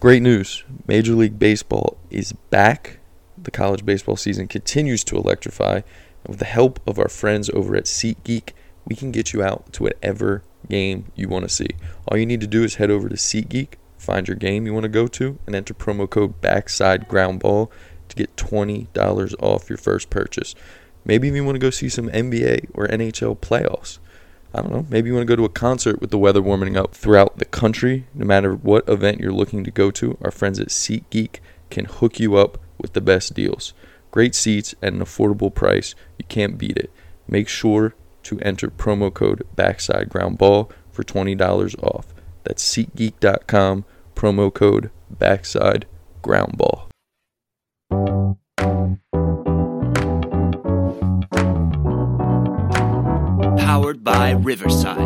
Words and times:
Great 0.00 0.22
news. 0.22 0.62
Major 0.86 1.14
League 1.14 1.40
Baseball 1.40 1.98
is 2.08 2.32
back. 2.32 3.00
The 3.36 3.50
college 3.50 3.84
baseball 3.84 4.14
season 4.14 4.46
continues 4.46 5.02
to 5.02 5.16
electrify. 5.16 5.74
And 5.74 6.28
with 6.28 6.38
the 6.38 6.44
help 6.44 6.78
of 6.86 7.00
our 7.00 7.08
friends 7.08 7.50
over 7.50 7.74
at 7.74 7.86
SeatGeek, 7.86 8.50
we 8.84 8.94
can 8.94 9.10
get 9.10 9.32
you 9.32 9.42
out 9.42 9.72
to 9.72 9.82
whatever 9.82 10.44
game 10.68 11.10
you 11.16 11.28
want 11.28 11.48
to 11.48 11.54
see. 11.54 11.70
All 12.06 12.16
you 12.16 12.26
need 12.26 12.40
to 12.42 12.46
do 12.46 12.62
is 12.62 12.76
head 12.76 12.92
over 12.92 13.08
to 13.08 13.16
SeatGeek, 13.16 13.70
find 13.96 14.28
your 14.28 14.36
game 14.36 14.66
you 14.66 14.72
want 14.72 14.84
to 14.84 14.88
go 14.88 15.08
to, 15.08 15.36
and 15.46 15.56
enter 15.56 15.74
promo 15.74 16.08
code 16.08 16.40
Backside 16.40 17.08
Ground 17.08 17.40
Ball 17.40 17.68
to 18.08 18.14
get 18.14 18.36
$20 18.36 19.34
off 19.42 19.68
your 19.68 19.78
first 19.78 20.10
purchase. 20.10 20.54
Maybe 21.04 21.26
you 21.26 21.44
want 21.44 21.56
to 21.56 21.60
go 21.60 21.70
see 21.70 21.88
some 21.88 22.08
NBA 22.08 22.70
or 22.72 22.86
NHL 22.86 23.36
playoffs. 23.38 23.98
I 24.54 24.62
don't 24.62 24.72
know, 24.72 24.86
maybe 24.88 25.08
you 25.08 25.14
want 25.14 25.26
to 25.26 25.30
go 25.30 25.36
to 25.36 25.44
a 25.44 25.50
concert 25.50 26.00
with 26.00 26.10
the 26.10 26.18
weather 26.18 26.40
warming 26.40 26.76
up 26.76 26.94
throughout 26.94 27.38
the 27.38 27.44
country. 27.44 28.06
No 28.14 28.24
matter 28.24 28.54
what 28.54 28.88
event 28.88 29.20
you're 29.20 29.32
looking 29.32 29.62
to 29.64 29.70
go 29.70 29.90
to, 29.90 30.16
our 30.22 30.30
friends 30.30 30.58
at 30.58 30.68
SeatGeek 30.68 31.40
can 31.70 31.84
hook 31.84 32.18
you 32.18 32.36
up 32.36 32.58
with 32.78 32.94
the 32.94 33.00
best 33.00 33.34
deals. 33.34 33.74
Great 34.10 34.34
seats 34.34 34.74
at 34.82 34.92
an 34.94 35.00
affordable 35.00 35.54
price. 35.54 35.94
You 36.18 36.24
can't 36.28 36.56
beat 36.56 36.78
it. 36.78 36.90
Make 37.26 37.48
sure 37.48 37.94
to 38.22 38.40
enter 38.40 38.68
promo 38.68 39.12
code 39.12 39.42
Backside 39.54 40.08
Ground 40.08 40.38
Ball 40.38 40.70
for 40.90 41.04
$20 41.04 41.82
off. 41.82 42.14
That's 42.44 42.62
SeatGeek.com, 42.74 43.84
promo 44.14 44.52
code 44.52 44.90
Backside 45.10 45.84
Ground 46.22 46.56
Ball. 46.56 46.88
Powered 53.68 54.02
by 54.02 54.30
Riverside. 54.30 54.96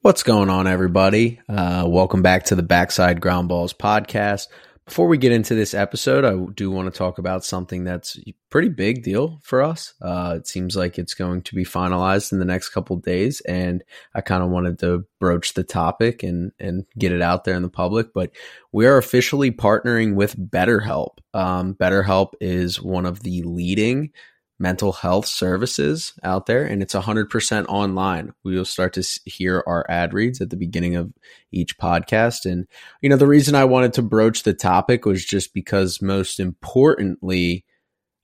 What's 0.00 0.22
going 0.22 0.48
on, 0.48 0.68
everybody? 0.68 1.40
Uh, 1.48 1.86
welcome 1.88 2.22
back 2.22 2.44
to 2.44 2.54
the 2.54 2.62
Backside 2.62 3.20
Ground 3.20 3.48
Balls 3.48 3.74
podcast. 3.74 4.46
Before 4.86 5.08
we 5.08 5.18
get 5.18 5.32
into 5.32 5.56
this 5.56 5.74
episode, 5.74 6.24
I 6.24 6.36
do 6.54 6.70
want 6.70 6.92
to 6.92 6.96
talk 6.96 7.18
about 7.18 7.44
something 7.44 7.82
that's 7.82 8.16
a 8.24 8.34
pretty 8.50 8.68
big 8.68 9.02
deal 9.02 9.40
for 9.42 9.60
us. 9.60 9.94
Uh, 10.00 10.34
it 10.36 10.46
seems 10.46 10.76
like 10.76 10.96
it's 10.96 11.12
going 11.12 11.42
to 11.42 11.56
be 11.56 11.64
finalized 11.64 12.30
in 12.30 12.38
the 12.38 12.44
next 12.44 12.68
couple 12.68 12.96
days, 12.98 13.40
and 13.40 13.82
I 14.14 14.20
kind 14.20 14.44
of 14.44 14.50
wanted 14.50 14.78
to 14.78 15.04
broach 15.18 15.54
the 15.54 15.64
topic 15.64 16.22
and 16.22 16.52
and 16.60 16.86
get 16.96 17.10
it 17.10 17.20
out 17.20 17.42
there 17.42 17.56
in 17.56 17.62
the 17.62 17.68
public. 17.68 18.12
But 18.14 18.30
we 18.70 18.86
are 18.86 18.96
officially 18.96 19.50
partnering 19.50 20.14
with 20.14 20.38
BetterHelp. 20.38 21.18
Um, 21.34 21.74
BetterHelp 21.74 22.34
is 22.40 22.80
one 22.80 23.06
of 23.06 23.24
the 23.24 23.42
leading 23.42 24.12
mental 24.58 24.92
health 24.92 25.26
services 25.26 26.14
out 26.22 26.46
there 26.46 26.64
and 26.64 26.82
it's 26.82 26.94
100% 26.94 27.66
online. 27.68 28.32
We 28.42 28.56
will 28.56 28.64
start 28.64 28.94
to 28.94 29.20
hear 29.24 29.62
our 29.66 29.84
ad 29.88 30.14
reads 30.14 30.40
at 30.40 30.50
the 30.50 30.56
beginning 30.56 30.96
of 30.96 31.12
each 31.52 31.78
podcast. 31.78 32.50
And 32.50 32.66
you 33.00 33.08
know 33.08 33.16
the 33.16 33.26
reason 33.26 33.54
i 33.54 33.64
wanted 33.64 33.92
to 33.94 34.02
broach 34.02 34.42
the 34.42 34.54
topic 34.54 35.04
was 35.04 35.24
just 35.24 35.54
because 35.54 36.02
most 36.02 36.40
importantly 36.40 37.64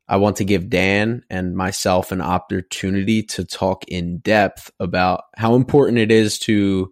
i 0.09 0.17
want 0.17 0.37
to 0.37 0.45
give 0.45 0.69
dan 0.69 1.23
and 1.31 1.57
myself 1.57 2.13
an 2.13 2.21
opportunity 2.21 3.23
to 3.23 3.45
talk 3.45 3.85
in 3.89 4.19
depth 4.19 4.71
about 4.81 5.25
how 5.37 5.55
important 5.55 5.99
it 5.99 6.11
is 6.11 6.39
to 6.39 6.91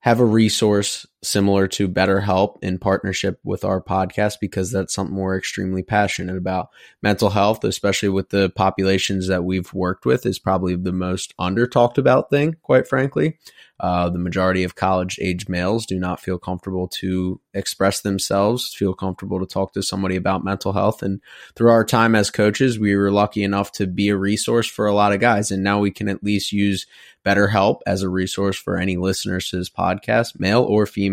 have 0.00 0.20
a 0.20 0.24
resource 0.24 1.06
similar 1.22 1.66
to 1.66 1.88
BetterHelp 1.88 2.58
in 2.62 2.78
partnership 2.78 3.40
with 3.42 3.64
our 3.64 3.82
podcast 3.82 4.36
because 4.40 4.70
that's 4.70 4.94
something 4.94 5.16
we're 5.16 5.36
extremely 5.36 5.82
passionate 5.82 6.36
about. 6.36 6.68
Mental 7.02 7.30
health, 7.30 7.64
especially 7.64 8.08
with 8.08 8.30
the 8.30 8.50
populations 8.50 9.26
that 9.28 9.44
we've 9.44 9.72
worked 9.74 10.06
with, 10.06 10.24
is 10.24 10.38
probably 10.38 10.76
the 10.76 10.92
most 10.92 11.34
under 11.38 11.66
talked 11.66 11.98
about 11.98 12.30
thing, 12.30 12.56
quite 12.62 12.86
frankly. 12.86 13.38
Uh, 13.80 14.08
the 14.08 14.18
majority 14.18 14.64
of 14.64 14.74
college 14.74 15.18
age 15.22 15.48
males 15.48 15.86
do 15.86 16.00
not 16.00 16.20
feel 16.20 16.36
comfortable 16.36 16.88
to 16.88 17.40
express 17.54 18.00
themselves, 18.00 18.74
feel 18.74 18.92
comfortable 18.92 19.38
to 19.38 19.46
talk 19.46 19.72
to 19.72 19.82
somebody 19.82 20.16
about 20.16 20.44
mental 20.44 20.72
health. 20.72 21.00
And 21.00 21.20
through 21.54 21.70
our 21.70 21.84
time 21.84 22.16
as 22.16 22.30
coaches, 22.30 22.78
we 22.78 22.96
were 22.96 23.12
lucky 23.12 23.44
enough 23.44 23.70
to 23.72 23.86
be 23.86 24.08
a 24.08 24.16
resource 24.16 24.66
for 24.66 24.86
a 24.86 24.94
lot 24.94 25.12
of 25.12 25.20
guys. 25.20 25.52
And 25.52 25.62
now 25.62 25.78
we 25.78 25.92
can 25.92 26.08
at 26.08 26.24
least 26.24 26.52
use 26.52 26.86
BetterHelp 27.24 27.80
as 27.86 28.02
a 28.02 28.08
resource 28.08 28.56
for 28.56 28.78
any 28.78 28.96
listeners 28.96 29.50
to 29.50 29.58
this 29.58 29.70
podcast, 29.70 30.40
male 30.40 30.62
or 30.62 30.86
female, 30.86 31.07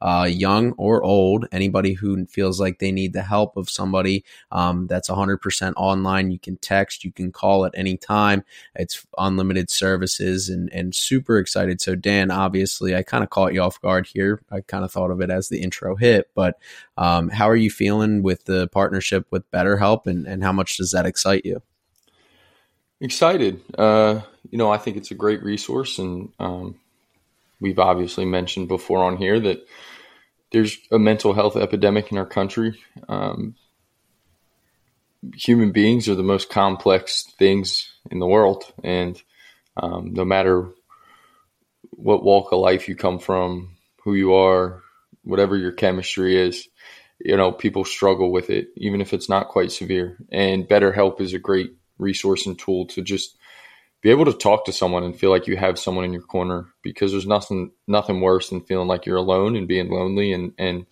uh, 0.00 0.28
young 0.30 0.72
or 0.72 1.02
old, 1.02 1.46
anybody 1.52 1.92
who 1.92 2.26
feels 2.26 2.60
like 2.60 2.78
they 2.78 2.92
need 2.92 3.12
the 3.12 3.22
help 3.22 3.56
of 3.56 3.70
somebody 3.70 4.24
um, 4.50 4.86
that's 4.86 5.08
100% 5.08 5.72
online. 5.76 6.30
You 6.30 6.38
can 6.38 6.56
text, 6.56 7.04
you 7.04 7.12
can 7.12 7.32
call 7.32 7.64
at 7.64 7.72
any 7.74 7.96
time. 7.96 8.44
It's 8.74 9.06
unlimited 9.18 9.70
services 9.70 10.48
and, 10.48 10.72
and 10.72 10.94
super 10.94 11.38
excited. 11.38 11.80
So, 11.80 11.94
Dan, 11.94 12.30
obviously, 12.30 12.96
I 12.96 13.02
kind 13.02 13.24
of 13.24 13.30
caught 13.30 13.54
you 13.54 13.60
off 13.62 13.80
guard 13.80 14.06
here. 14.06 14.40
I 14.50 14.60
kind 14.60 14.84
of 14.84 14.92
thought 14.92 15.10
of 15.10 15.20
it 15.20 15.30
as 15.30 15.48
the 15.48 15.60
intro 15.60 15.96
hit, 15.96 16.30
but 16.34 16.58
um, 16.96 17.28
how 17.28 17.48
are 17.48 17.56
you 17.56 17.70
feeling 17.70 18.22
with 18.22 18.44
the 18.44 18.68
partnership 18.68 19.26
with 19.30 19.50
BetterHelp 19.50 20.06
and, 20.06 20.26
and 20.26 20.42
how 20.42 20.52
much 20.52 20.76
does 20.76 20.90
that 20.92 21.06
excite 21.06 21.44
you? 21.44 21.62
Excited. 23.00 23.62
Uh, 23.78 24.20
you 24.50 24.58
know, 24.58 24.70
I 24.70 24.76
think 24.78 24.96
it's 24.96 25.10
a 25.10 25.14
great 25.14 25.42
resource, 25.42 25.98
and 25.98 26.32
um, 26.38 26.79
we've 27.60 27.78
obviously 27.78 28.24
mentioned 28.24 28.68
before 28.68 29.04
on 29.04 29.16
here 29.16 29.38
that 29.40 29.66
there's 30.52 30.78
a 30.90 30.98
mental 30.98 31.32
health 31.32 31.56
epidemic 31.56 32.10
in 32.10 32.18
our 32.18 32.26
country. 32.26 32.78
Um, 33.08 33.54
human 35.34 35.72
beings 35.72 36.08
are 36.08 36.14
the 36.14 36.22
most 36.22 36.50
complex 36.50 37.24
things 37.38 37.92
in 38.10 38.18
the 38.18 38.26
world, 38.26 38.64
and 38.82 39.20
um, 39.76 40.12
no 40.12 40.24
matter 40.24 40.70
what 41.90 42.24
walk 42.24 42.52
of 42.52 42.60
life 42.60 42.88
you 42.88 42.96
come 42.96 43.18
from, 43.18 43.76
who 44.02 44.14
you 44.14 44.34
are, 44.34 44.82
whatever 45.22 45.56
your 45.56 45.72
chemistry 45.72 46.36
is, 46.36 46.68
you 47.18 47.36
know, 47.36 47.52
people 47.52 47.84
struggle 47.84 48.32
with 48.32 48.50
it, 48.50 48.68
even 48.76 49.00
if 49.00 49.12
it's 49.12 49.28
not 49.28 49.48
quite 49.48 49.70
severe. 49.70 50.16
And 50.32 50.66
BetterHelp 50.66 51.20
is 51.20 51.34
a 51.34 51.38
great 51.38 51.72
resource 51.98 52.46
and 52.46 52.58
tool 52.58 52.86
to 52.86 53.02
just 53.02 53.36
be 54.00 54.10
able 54.10 54.24
to 54.24 54.32
talk 54.32 54.64
to 54.64 54.72
someone 54.72 55.04
and 55.04 55.18
feel 55.18 55.30
like 55.30 55.46
you 55.46 55.56
have 55.56 55.78
someone 55.78 56.04
in 56.04 56.12
your 56.12 56.22
corner 56.22 56.66
because 56.82 57.12
there's 57.12 57.26
nothing 57.26 57.70
nothing 57.86 58.20
worse 58.20 58.50
than 58.50 58.62
feeling 58.62 58.88
like 58.88 59.06
you're 59.06 59.16
alone 59.16 59.56
and 59.56 59.68
being 59.68 59.90
lonely 59.90 60.32
and 60.32 60.52
and 60.58 60.86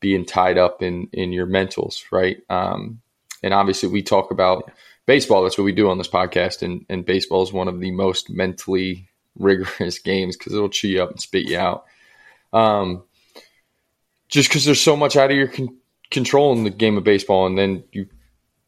being 0.00 0.24
tied 0.24 0.58
up 0.58 0.82
in 0.82 1.08
in 1.12 1.32
your 1.32 1.46
mentals 1.46 2.04
right? 2.12 2.38
Um, 2.50 3.00
and 3.42 3.54
obviously 3.54 3.88
we 3.88 4.02
talk 4.02 4.30
about 4.30 4.70
baseball. 5.06 5.42
That's 5.42 5.56
what 5.56 5.64
we 5.64 5.72
do 5.72 5.88
on 5.88 5.98
this 5.98 6.08
podcast. 6.08 6.62
And 6.62 6.84
and 6.88 7.06
baseball 7.06 7.42
is 7.42 7.52
one 7.52 7.68
of 7.68 7.80
the 7.80 7.90
most 7.90 8.28
mentally 8.28 9.08
rigorous 9.38 9.98
games 9.98 10.36
because 10.36 10.54
it'll 10.54 10.68
chew 10.68 10.88
you 10.88 11.02
up 11.02 11.10
and 11.10 11.20
spit 11.20 11.46
you 11.46 11.58
out. 11.58 11.84
Um, 12.52 13.04
just 14.28 14.48
because 14.48 14.64
there's 14.64 14.80
so 14.80 14.96
much 14.96 15.16
out 15.16 15.30
of 15.30 15.36
your 15.36 15.48
con- 15.48 15.76
control 16.10 16.52
in 16.52 16.64
the 16.64 16.70
game 16.70 16.96
of 16.96 17.04
baseball 17.04 17.46
and 17.46 17.58
then 17.58 17.84
you 17.92 18.06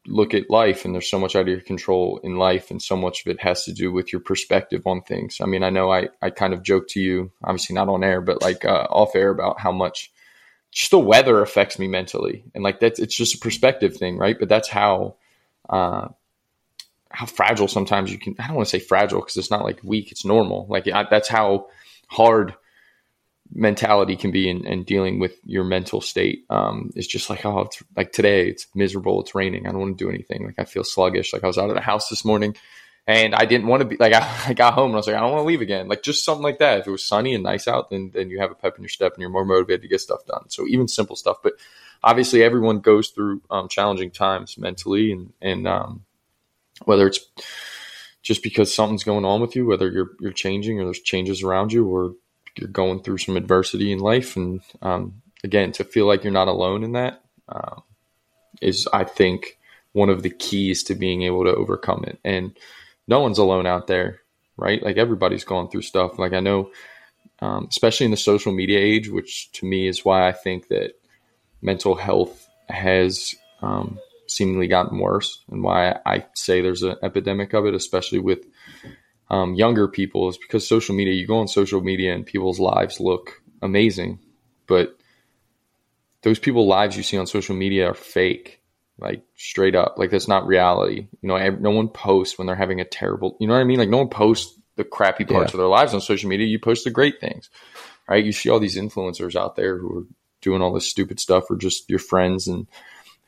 look 0.09 0.35
at 0.35 0.51
life 0.51 0.85
and 0.85 0.95
there's 0.95 1.11
so 1.11 1.19
much 1.19 1.37
out 1.37 1.43
of 1.43 1.49
your 1.49 1.61
control 1.61 2.19
in 2.23 2.37
life 2.37 2.71
and 2.71 2.83
so 2.83 2.97
much 2.97 3.25
of 3.25 3.31
it 3.31 3.41
has 3.41 3.65
to 3.65 3.73
do 3.73 3.93
with 3.93 4.13
your 4.13 4.21
perspective 4.21 4.87
on 4.87 5.03
things. 5.03 5.39
I 5.41 5.47
mean, 5.47 5.63
I 5.63 5.71
know 5.71 5.93
I, 5.93 6.09
I 6.23 6.31
kind 6.31 6.53
of 6.53 6.63
joke 6.63 6.89
to 6.89 7.01
you, 7.01 7.31
obviously 7.45 7.75
not 7.75 7.89
on 7.89 8.03
air, 8.03 8.21
but 8.21 8.43
like 8.43 8.65
uh, 8.65 8.87
off 8.91 9.15
air 9.15 9.31
about 9.31 9.61
how 9.61 9.73
much 9.73 10.13
just 10.73 10.91
the 10.91 10.99
weather 10.99 11.43
affects 11.43 11.79
me 11.79 11.89
mentally. 11.89 12.45
And 12.55 12.65
like 12.65 12.81
that's, 12.81 12.99
it's 12.99 13.17
just 13.17 13.37
a 13.37 13.39
perspective 13.39 13.97
thing, 13.97 14.19
right? 14.19 14.39
But 14.39 14.49
that's 14.49 14.69
how, 14.69 15.17
uh, 15.69 16.09
how 17.11 17.27
fragile 17.27 17.69
sometimes 17.69 18.11
you 18.11 18.19
can, 18.19 18.35
I 18.39 18.47
don't 18.47 18.57
want 18.57 18.69
to 18.69 18.79
say 18.79 18.85
fragile 18.85 19.21
because 19.21 19.37
it's 19.37 19.51
not 19.51 19.65
like 19.65 19.81
weak, 19.83 20.11
it's 20.11 20.25
normal. 20.25 20.67
Like 20.69 20.89
I, 20.89 21.07
that's 21.11 21.29
how 21.29 21.69
hard 22.09 22.55
mentality 23.53 24.17
can 24.17 24.31
be 24.31 24.49
in, 24.49 24.67
in, 24.67 24.85
dealing 24.85 25.19
with 25.19 25.39
your 25.45 25.65
mental 25.65 26.01
state. 26.01 26.45
Um, 26.51 26.91
it's 26.95 27.07
just 27.07 27.31
like, 27.31 27.45
oh, 27.45 27.61
it's 27.61 27.83
like 27.97 28.13
today 28.13 28.49
it's 28.49 28.67
miserable. 28.75 29.21
It's 29.21 29.35
raining. 29.35 29.67
I 29.67 29.71
don't 29.71 29.81
want 29.81 29.99
to 29.99 30.05
do 30.05 30.11
anything. 30.11 30.45
Like 30.45 30.59
I 30.59 30.65
feel 30.65 30.85
sluggish. 30.85 31.33
Like 31.33 31.45
I 31.45 31.47
was 31.47 31.59
out 31.59 31.71
of 31.71 31.75
the 31.75 31.81
house 31.81 32.09
this 32.09 32.25
morning 32.25 32.55
and 33.07 33.35
I 33.35 33.47
didn't 33.47 33.69
want 33.69 33.81
to 33.81 33.87
be 33.87 33.97
like, 33.97 34.13
I, 34.15 34.45
I 34.49 34.53
got 34.55 34.75
home 34.75 34.87
and 34.87 34.95
I 34.95 34.97
was 34.99 35.07
like, 35.07 35.17
I 35.17 35.21
don't 35.21 35.33
want 35.33 35.43
to 35.43 35.49
leave 35.49 35.63
again. 35.63 35.89
Like 35.89 36.03
just 36.03 36.25
something 36.25 36.43
like 36.43 36.59
that. 36.59 36.81
If 36.81 36.87
it 36.87 36.91
was 36.91 37.05
sunny 37.05 37.35
and 37.35 37.43
nice 37.43 37.67
out, 37.67 37.91
then, 37.91 38.11
then 38.13 38.31
you 38.31 38.39
have 38.41 38.51
a 38.51 38.55
pep 38.55 38.77
in 38.77 38.83
your 38.83 38.91
step 38.91 39.15
and 39.15 39.21
you're 39.21 39.31
more 39.31 39.45
motivated 39.45 39.83
to 39.83 39.89
get 39.89 40.01
stuff 40.01 40.27
done. 40.27 40.49
So 40.51 40.67
even 40.67 40.89
simple 40.89 41.17
stuff, 41.17 41.39
but 41.43 41.55
obviously 42.03 42.43
everyone 42.43 42.81
goes 42.81 43.09
through 43.09 43.43
um, 43.51 43.69
challenging 43.69 44.11
times 44.11 44.59
mentally 44.59 45.13
and, 45.13 45.33
and, 45.41 45.67
um, 45.67 46.05
whether 46.85 47.09
it's 47.09 47.21
just 48.23 48.43
because 48.43 48.73
something's 48.73 49.05
going 49.05 49.25
on 49.25 49.41
with 49.41 49.57
you, 49.57 49.67
whether 49.67 49.91
you're, 49.91 50.11
you're 50.21 50.33
changing 50.33 50.79
or 50.79 50.85
there's 50.85 51.01
changes 51.01 51.43
around 51.43 51.73
you 51.73 51.87
or 51.87 52.15
you're 52.59 52.69
going 52.69 53.03
through 53.03 53.19
some 53.19 53.37
adversity 53.37 53.93
in 53.93 53.99
life, 53.99 54.37
and 54.37 54.61
um, 54.83 55.23
again, 55.45 55.73
to 55.73 55.85
feel 55.85 56.07
like 56.07 56.25
you're 56.25 56.33
not 56.33 56.49
alone 56.49 56.85
in 56.85 56.93
that 56.93 57.23
uh, 57.49 57.81
is, 58.61 58.89
I 58.93 59.05
think, 59.05 59.59
one 59.93 60.11
of 60.11 60.23
the 60.23 60.31
keys 60.31 60.83
to 60.85 60.95
being 60.95 61.23
able 61.23 61.45
to 61.45 61.55
overcome 61.55 62.05
it. 62.07 62.19
And 62.25 62.57
no 63.07 63.21
one's 63.21 63.39
alone 63.39 63.67
out 63.67 63.87
there, 63.87 64.21
right? 64.57 64.83
Like 64.83 64.97
everybody's 64.97 65.45
going 65.45 65.69
through 65.69 65.83
stuff. 65.83 66.19
Like 66.19 66.33
I 66.33 66.41
know 66.41 66.71
um, 67.41 67.67
especially 67.71 68.05
in 68.05 68.11
the 68.11 68.17
social 68.17 68.53
media 68.53 68.79
age, 68.79 69.09
which 69.09 69.51
to 69.53 69.67
me 69.67 69.87
is 69.87 70.05
why 70.05 70.29
I 70.29 70.33
think 70.33 70.69
that 70.69 70.95
mental 71.63 71.95
health 71.95 72.49
has 72.69 73.35
um, 73.63 73.99
seemingly 74.27 74.67
gotten 74.67 74.99
worse, 74.99 75.43
and 75.51 75.63
why 75.63 75.99
I 76.05 76.27
say 76.35 76.61
there's 76.61 76.83
an 76.83 76.97
epidemic 77.03 77.55
of 77.55 77.67
it, 77.67 77.75
especially 77.75 78.19
with 78.19 78.45
um, 79.31 79.55
younger 79.55 79.89
people, 79.89 80.29
is 80.29 80.39
because 80.39 80.67
social 80.67 80.95
media. 80.95 81.15
You 81.15 81.27
go 81.27 81.39
on 81.39 81.49
social 81.49 81.81
media 81.81 82.15
and 82.15 82.25
people's 82.25 82.61
lives 82.61 83.01
look 83.01 83.43
amazing, 83.63 84.21
but 84.67 84.97
those 86.23 86.39
people 86.39 86.67
lives 86.67 86.97
you 86.97 87.03
see 87.03 87.19
on 87.19 87.27
social 87.27 87.55
media 87.55 87.91
are 87.91 87.95
fake 87.95 88.61
like 89.01 89.23
straight 89.37 89.75
up. 89.75 89.95
Like 89.97 90.11
that's 90.11 90.29
not 90.29 90.47
reality. 90.47 91.09
You 91.23 91.29
know 91.29 91.51
no 91.51 91.71
one 91.71 91.89
posts 91.89 92.37
when 92.37 92.47
they're 92.47 92.57
having 92.57 92.81
a 92.81 92.85
terrible 92.85 93.37
you 93.41 93.47
know 93.47 93.55
what 93.55 93.61
i 93.61 93.65
mean? 93.65 93.79
Like 93.79 93.89
no 93.89 93.99
one 93.99 94.09
posts 94.09 94.59
the 94.77 94.85
crappy 94.85 95.25
parts 95.25 95.53
yeah. 95.53 95.57
of 95.57 95.59
their 95.59 95.69
lives 95.69 95.95
on 95.95 96.01
social 96.01 96.29
media. 96.29 96.47
You 96.47 96.59
post 96.59 96.85
the 96.85 96.91
great 96.91 97.21
things 97.21 97.51
right? 98.09 98.25
You 98.25 98.33
see 98.33 98.49
all 98.49 98.59
these 98.59 98.77
influencers 98.77 99.37
out 99.37 99.55
there 99.55 99.79
who 99.79 99.99
are 99.99 100.05
doing 100.41 100.63
all 100.63 100.73
this 100.73 100.89
stupid 100.89 101.21
stuff 101.21 101.51
or 101.51 101.57
just 101.57 101.89
your 101.91 101.99
friends 101.99 102.49
and 102.49 102.67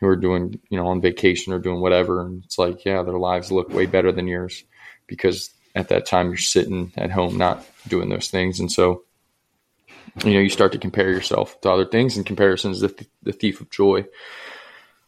who 0.01 0.07
are 0.07 0.17
doing 0.17 0.59
you 0.71 0.79
know 0.79 0.87
on 0.89 1.01
vacation 1.01 1.53
or 1.53 1.59
doing 1.59 1.81
whatever. 1.81 2.23
And 2.23 2.43
it's 2.45 2.59
like 2.59 2.85
yeah 2.85 3.03
their 3.03 3.19
lives 3.19 3.53
look 3.53 3.69
way 3.71 3.87
better 3.87 4.11
than 4.11 4.27
yours 4.27 4.65
because 5.07 5.51
at 5.75 5.89
that 5.89 6.07
time 6.07 6.29
you're 6.29 6.37
sitting 6.37 6.93
at 6.97 7.11
home 7.11 7.39
not 7.39 7.65
doing 7.89 8.09
those 8.09 8.31
things. 8.31 8.61
And 8.61 8.71
so 8.71 9.05
you 10.25 10.35
know 10.35 10.41
you 10.41 10.51
start 10.51 10.73
to 10.73 10.79
compare 10.79 11.11
yourself 11.11 11.61
to 11.61 11.71
other 11.71 11.87
things 11.87 12.17
and 12.17 12.27
comparison 12.27 12.73
is 12.73 12.81
the, 12.81 12.89
th- 12.89 13.11
the 13.23 13.33
thief 13.33 13.61
of 13.61 13.71
joy. 13.71 14.05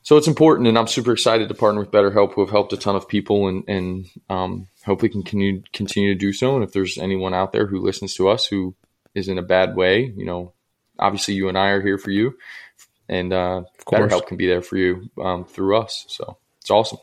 So 0.04 0.16
it's 0.16 0.28
important 0.28 0.68
and 0.68 0.76
i'm 0.76 0.88
super 0.88 1.12
excited 1.12 1.48
to 1.48 1.54
partner 1.54 1.80
with 1.80 1.90
betterhelp 1.90 2.34
who 2.34 2.40
have 2.40 2.50
helped 2.50 2.72
a 2.72 2.76
ton 2.76 2.96
of 2.96 3.08
people 3.08 3.48
and, 3.48 3.64
and 3.68 4.06
um, 4.28 4.68
hopefully 4.84 5.10
can 5.10 5.22
continue, 5.22 5.62
continue 5.72 6.12
to 6.12 6.18
do 6.18 6.32
so. 6.32 6.54
And 6.54 6.64
if 6.64 6.72
there's 6.72 6.98
anyone 6.98 7.34
out 7.34 7.52
there 7.52 7.66
who 7.66 7.80
listens 7.80 8.14
to 8.14 8.28
us 8.28 8.46
who 8.46 8.74
is 9.14 9.28
in 9.28 9.38
a 9.38 9.42
bad 9.42 9.76
way 9.76 10.12
you 10.16 10.24
know 10.24 10.52
obviously 10.98 11.34
you 11.34 11.48
and 11.48 11.58
i 11.58 11.70
are 11.70 11.82
here 11.82 11.98
for 11.98 12.10
you. 12.10 12.36
And 13.08 13.32
uh, 13.32 13.64
betterhelp 13.86 14.26
can 14.26 14.36
be 14.36 14.46
there 14.46 14.62
for 14.62 14.76
you 14.76 15.10
um, 15.20 15.44
through 15.44 15.76
us. 15.76 16.06
So 16.08 16.38
it's 16.60 16.70
awesome 16.70 16.98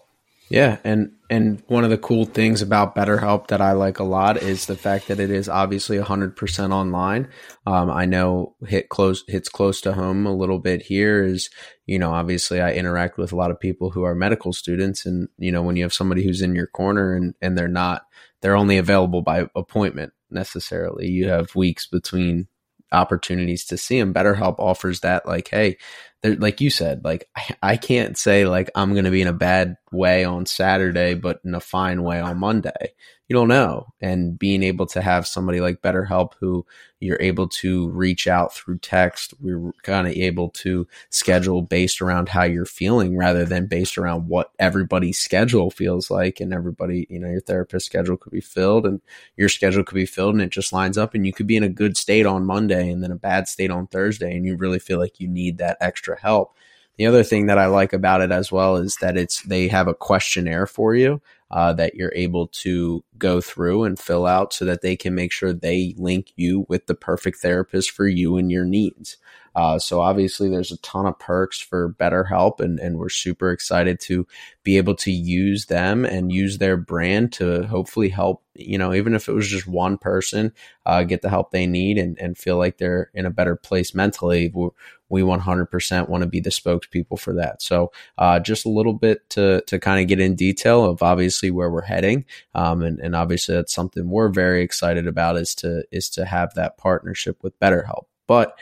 yeah, 0.49 0.77
and 0.83 1.11
and 1.29 1.61
one 1.67 1.83
of 1.83 1.91
the 1.91 1.97
cool 1.97 2.25
things 2.25 2.63
about 2.63 2.95
BetterHelp 2.95 3.47
that 3.47 3.61
I 3.61 3.73
like 3.73 3.99
a 3.99 4.03
lot 4.03 4.37
is 4.37 4.65
the 4.65 4.75
fact 4.75 5.07
that 5.07 5.19
it 5.19 5.29
is 5.29 5.47
obviously 5.47 5.99
100% 5.99 6.71
online. 6.73 7.27
Um, 7.67 7.91
I 7.91 8.05
know 8.05 8.55
hit 8.65 8.89
close 8.89 9.23
hits 9.27 9.47
close 9.47 9.79
to 9.81 9.93
home 9.93 10.25
a 10.25 10.35
little 10.35 10.57
bit 10.57 10.81
here 10.81 11.23
is 11.23 11.51
you 11.85 11.99
know 11.99 12.11
obviously 12.11 12.61
I 12.61 12.73
interact 12.73 13.19
with 13.19 13.31
a 13.31 13.35
lot 13.35 13.51
of 13.51 13.59
people 13.59 13.91
who 13.91 14.03
are 14.03 14.15
medical 14.15 14.51
students 14.51 15.05
and 15.05 15.29
you 15.37 15.51
know 15.51 15.61
when 15.61 15.75
you 15.75 15.83
have 15.83 15.93
somebody 15.93 16.23
who's 16.23 16.41
in 16.41 16.55
your 16.55 16.67
corner 16.67 17.13
and 17.13 17.35
and 17.41 17.55
they're 17.55 17.67
not 17.67 18.03
they're 18.41 18.57
only 18.57 18.77
available 18.77 19.21
by 19.21 19.47
appointment 19.55 20.13
necessarily. 20.31 21.07
You 21.07 21.29
have 21.29 21.55
weeks 21.55 21.85
between 21.85 22.47
opportunities 22.91 23.65
to 23.65 23.77
see 23.77 23.99
them. 23.99 24.13
BetterHelp 24.13 24.55
offers 24.59 25.01
that 25.01 25.25
like 25.25 25.49
hey 25.49 25.77
like 26.23 26.59
you 26.59 26.69
said, 26.69 27.03
like 27.03 27.29
I, 27.35 27.55
I 27.61 27.77
can't 27.77 28.17
say 28.17 28.45
like 28.45 28.69
I'm 28.75 28.93
going 28.93 29.05
to 29.05 29.11
be 29.11 29.21
in 29.21 29.27
a 29.27 29.33
bad 29.33 29.77
way 29.91 30.25
on 30.25 30.45
Saturday, 30.45 31.13
but 31.13 31.39
in 31.45 31.55
a 31.55 31.59
fine 31.59 32.03
way 32.03 32.19
on 32.19 32.39
Monday. 32.39 32.93
You 33.29 33.35
don't 33.35 33.47
know. 33.47 33.93
And 34.01 34.39
being 34.39 34.63
able 34.63 34.87
to 34.87 35.03
have 35.03 35.27
somebody 35.27 35.61
like 35.61 35.83
BetterHelp 35.83 36.33
who 36.39 36.65
you're 36.99 37.21
able 37.21 37.47
to 37.47 37.89
reach 37.89 38.27
out 38.27 38.55
through 38.55 38.79
text, 38.79 39.35
we're 39.39 39.71
kind 39.83 40.07
of 40.07 40.13
able 40.13 40.49
to 40.49 40.87
schedule 41.11 41.61
based 41.61 42.01
around 42.01 42.29
how 42.29 42.43
you're 42.43 42.65
feeling 42.65 43.15
rather 43.15 43.45
than 43.45 43.67
based 43.67 43.99
around 43.99 44.27
what 44.27 44.51
everybody's 44.57 45.19
schedule 45.19 45.69
feels 45.69 46.09
like. 46.09 46.39
And 46.39 46.51
everybody, 46.51 47.05
you 47.07 47.19
know, 47.19 47.29
your 47.29 47.39
therapist 47.39 47.85
schedule 47.85 48.17
could 48.17 48.33
be 48.33 48.41
filled 48.41 48.87
and 48.87 48.99
your 49.37 49.47
schedule 49.47 49.83
could 49.83 49.93
be 49.95 50.07
filled 50.07 50.33
and 50.33 50.41
it 50.41 50.49
just 50.49 50.73
lines 50.73 50.97
up 50.97 51.13
and 51.13 51.23
you 51.23 51.31
could 51.31 51.47
be 51.47 51.55
in 51.55 51.63
a 51.63 51.69
good 51.69 51.97
state 51.97 52.25
on 52.25 52.47
Monday 52.47 52.89
and 52.89 53.03
then 53.03 53.11
a 53.11 53.15
bad 53.15 53.47
state 53.47 53.69
on 53.69 53.85
Thursday. 53.85 54.35
And 54.35 54.43
you 54.43 54.57
really 54.57 54.79
feel 54.79 54.97
like 54.97 55.19
you 55.19 55.27
need 55.27 55.59
that 55.59 55.77
extra 55.79 56.19
help. 56.19 56.55
The 56.97 57.05
other 57.05 57.23
thing 57.23 57.45
that 57.45 57.59
I 57.59 57.67
like 57.67 57.93
about 57.93 58.21
it 58.21 58.31
as 58.31 58.51
well 58.51 58.75
is 58.75 58.97
that 58.97 59.15
it's 59.15 59.43
they 59.43 59.69
have 59.69 59.87
a 59.87 59.93
questionnaire 59.93 60.67
for 60.67 60.95
you 60.95 61.21
uh, 61.49 61.71
that 61.73 61.95
you're 61.95 62.11
able 62.13 62.47
to 62.47 63.03
go 63.19 63.41
through 63.41 63.83
and 63.83 63.99
fill 63.99 64.25
out 64.25 64.53
so 64.53 64.65
that 64.65 64.81
they 64.81 64.95
can 64.95 65.13
make 65.13 65.31
sure 65.31 65.53
they 65.53 65.93
link 65.97 66.31
you 66.35 66.65
with 66.69 66.87
the 66.87 66.95
perfect 66.95 67.39
therapist 67.39 67.91
for 67.91 68.07
you 68.07 68.37
and 68.37 68.51
your 68.51 68.65
needs. 68.65 69.17
Uh, 69.55 69.79
so 69.79 70.01
obviously, 70.01 70.49
there's 70.49 70.71
a 70.71 70.77
ton 70.77 71.05
of 71.05 71.17
perks 71.19 71.59
for 71.59 71.93
BetterHelp, 71.99 72.59
and 72.59 72.79
and 72.79 72.97
we're 72.97 73.09
super 73.09 73.51
excited 73.51 73.99
to 73.99 74.25
be 74.63 74.77
able 74.77 74.95
to 74.95 75.11
use 75.11 75.65
them 75.65 76.05
and 76.05 76.31
use 76.31 76.57
their 76.57 76.77
brand 76.77 77.33
to 77.33 77.63
hopefully 77.67 78.09
help. 78.09 78.43
You 78.55 78.77
know, 78.77 78.93
even 78.93 79.15
if 79.15 79.27
it 79.27 79.33
was 79.33 79.49
just 79.49 79.67
one 79.67 79.97
person, 79.97 80.53
uh, 80.85 81.03
get 81.03 81.21
the 81.21 81.29
help 81.29 81.51
they 81.51 81.65
need 81.65 81.97
and 81.97 82.17
and 82.19 82.37
feel 82.37 82.57
like 82.57 82.77
they're 82.77 83.09
in 83.13 83.25
a 83.25 83.31
better 83.31 83.55
place 83.55 83.93
mentally. 83.93 84.51
We're, 84.53 84.69
we 85.09 85.21
100% 85.21 86.07
want 86.07 86.21
to 86.21 86.29
be 86.29 86.39
the 86.39 86.51
spokespeople 86.51 87.19
for 87.19 87.33
that. 87.33 87.61
So, 87.63 87.91
uh, 88.19 88.39
just 88.39 88.65
a 88.65 88.69
little 88.69 88.93
bit 88.93 89.27
to 89.31 89.61
to 89.67 89.79
kind 89.79 90.01
of 90.01 90.07
get 90.07 90.19
in 90.19 90.35
detail 90.35 90.85
of 90.85 91.01
obviously 91.01 91.51
where 91.51 91.69
we're 91.71 91.81
heading, 91.81 92.25
um, 92.53 92.83
and 92.83 92.99
and 92.99 93.08
obviously 93.15 93.55
that's 93.55 93.73
something 93.73 94.09
we're 94.09 94.29
very 94.29 94.63
excited 94.63 95.07
about 95.07 95.37
is 95.37 95.55
to 95.55 95.83
is 95.91 96.09
to 96.11 96.25
have 96.25 96.53
that 96.55 96.77
partnership 96.77 97.43
with 97.43 97.59
BetterHelp. 97.59 98.05
But 98.27 98.57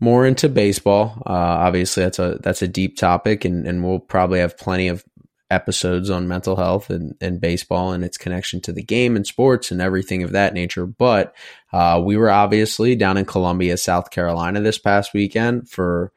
more 0.00 0.26
into 0.26 0.48
baseball, 0.48 1.22
uh, 1.26 1.30
obviously 1.32 2.04
that's 2.04 2.18
a 2.18 2.38
that's 2.42 2.62
a 2.62 2.68
deep 2.68 2.96
topic, 2.96 3.44
and 3.44 3.66
and 3.66 3.84
we'll 3.84 4.00
probably 4.00 4.40
have 4.40 4.58
plenty 4.58 4.88
of 4.88 5.04
episodes 5.50 6.10
on 6.10 6.26
mental 6.26 6.56
health 6.56 6.90
and, 6.90 7.14
and 7.20 7.40
baseball 7.40 7.92
and 7.92 8.04
its 8.04 8.18
connection 8.18 8.60
to 8.62 8.72
the 8.72 8.82
game 8.82 9.14
and 9.14 9.26
sports 9.26 9.70
and 9.70 9.80
everything 9.80 10.22
of 10.22 10.32
that 10.32 10.54
nature. 10.54 10.86
But 10.86 11.34
uh, 11.72 12.02
we 12.04 12.16
were 12.16 12.30
obviously 12.30 12.96
down 12.96 13.16
in 13.16 13.24
Columbia, 13.24 13.76
South 13.76 14.10
Carolina 14.10 14.60
this 14.60 14.78
past 14.78 15.14
weekend 15.14 15.68
for 15.68 16.12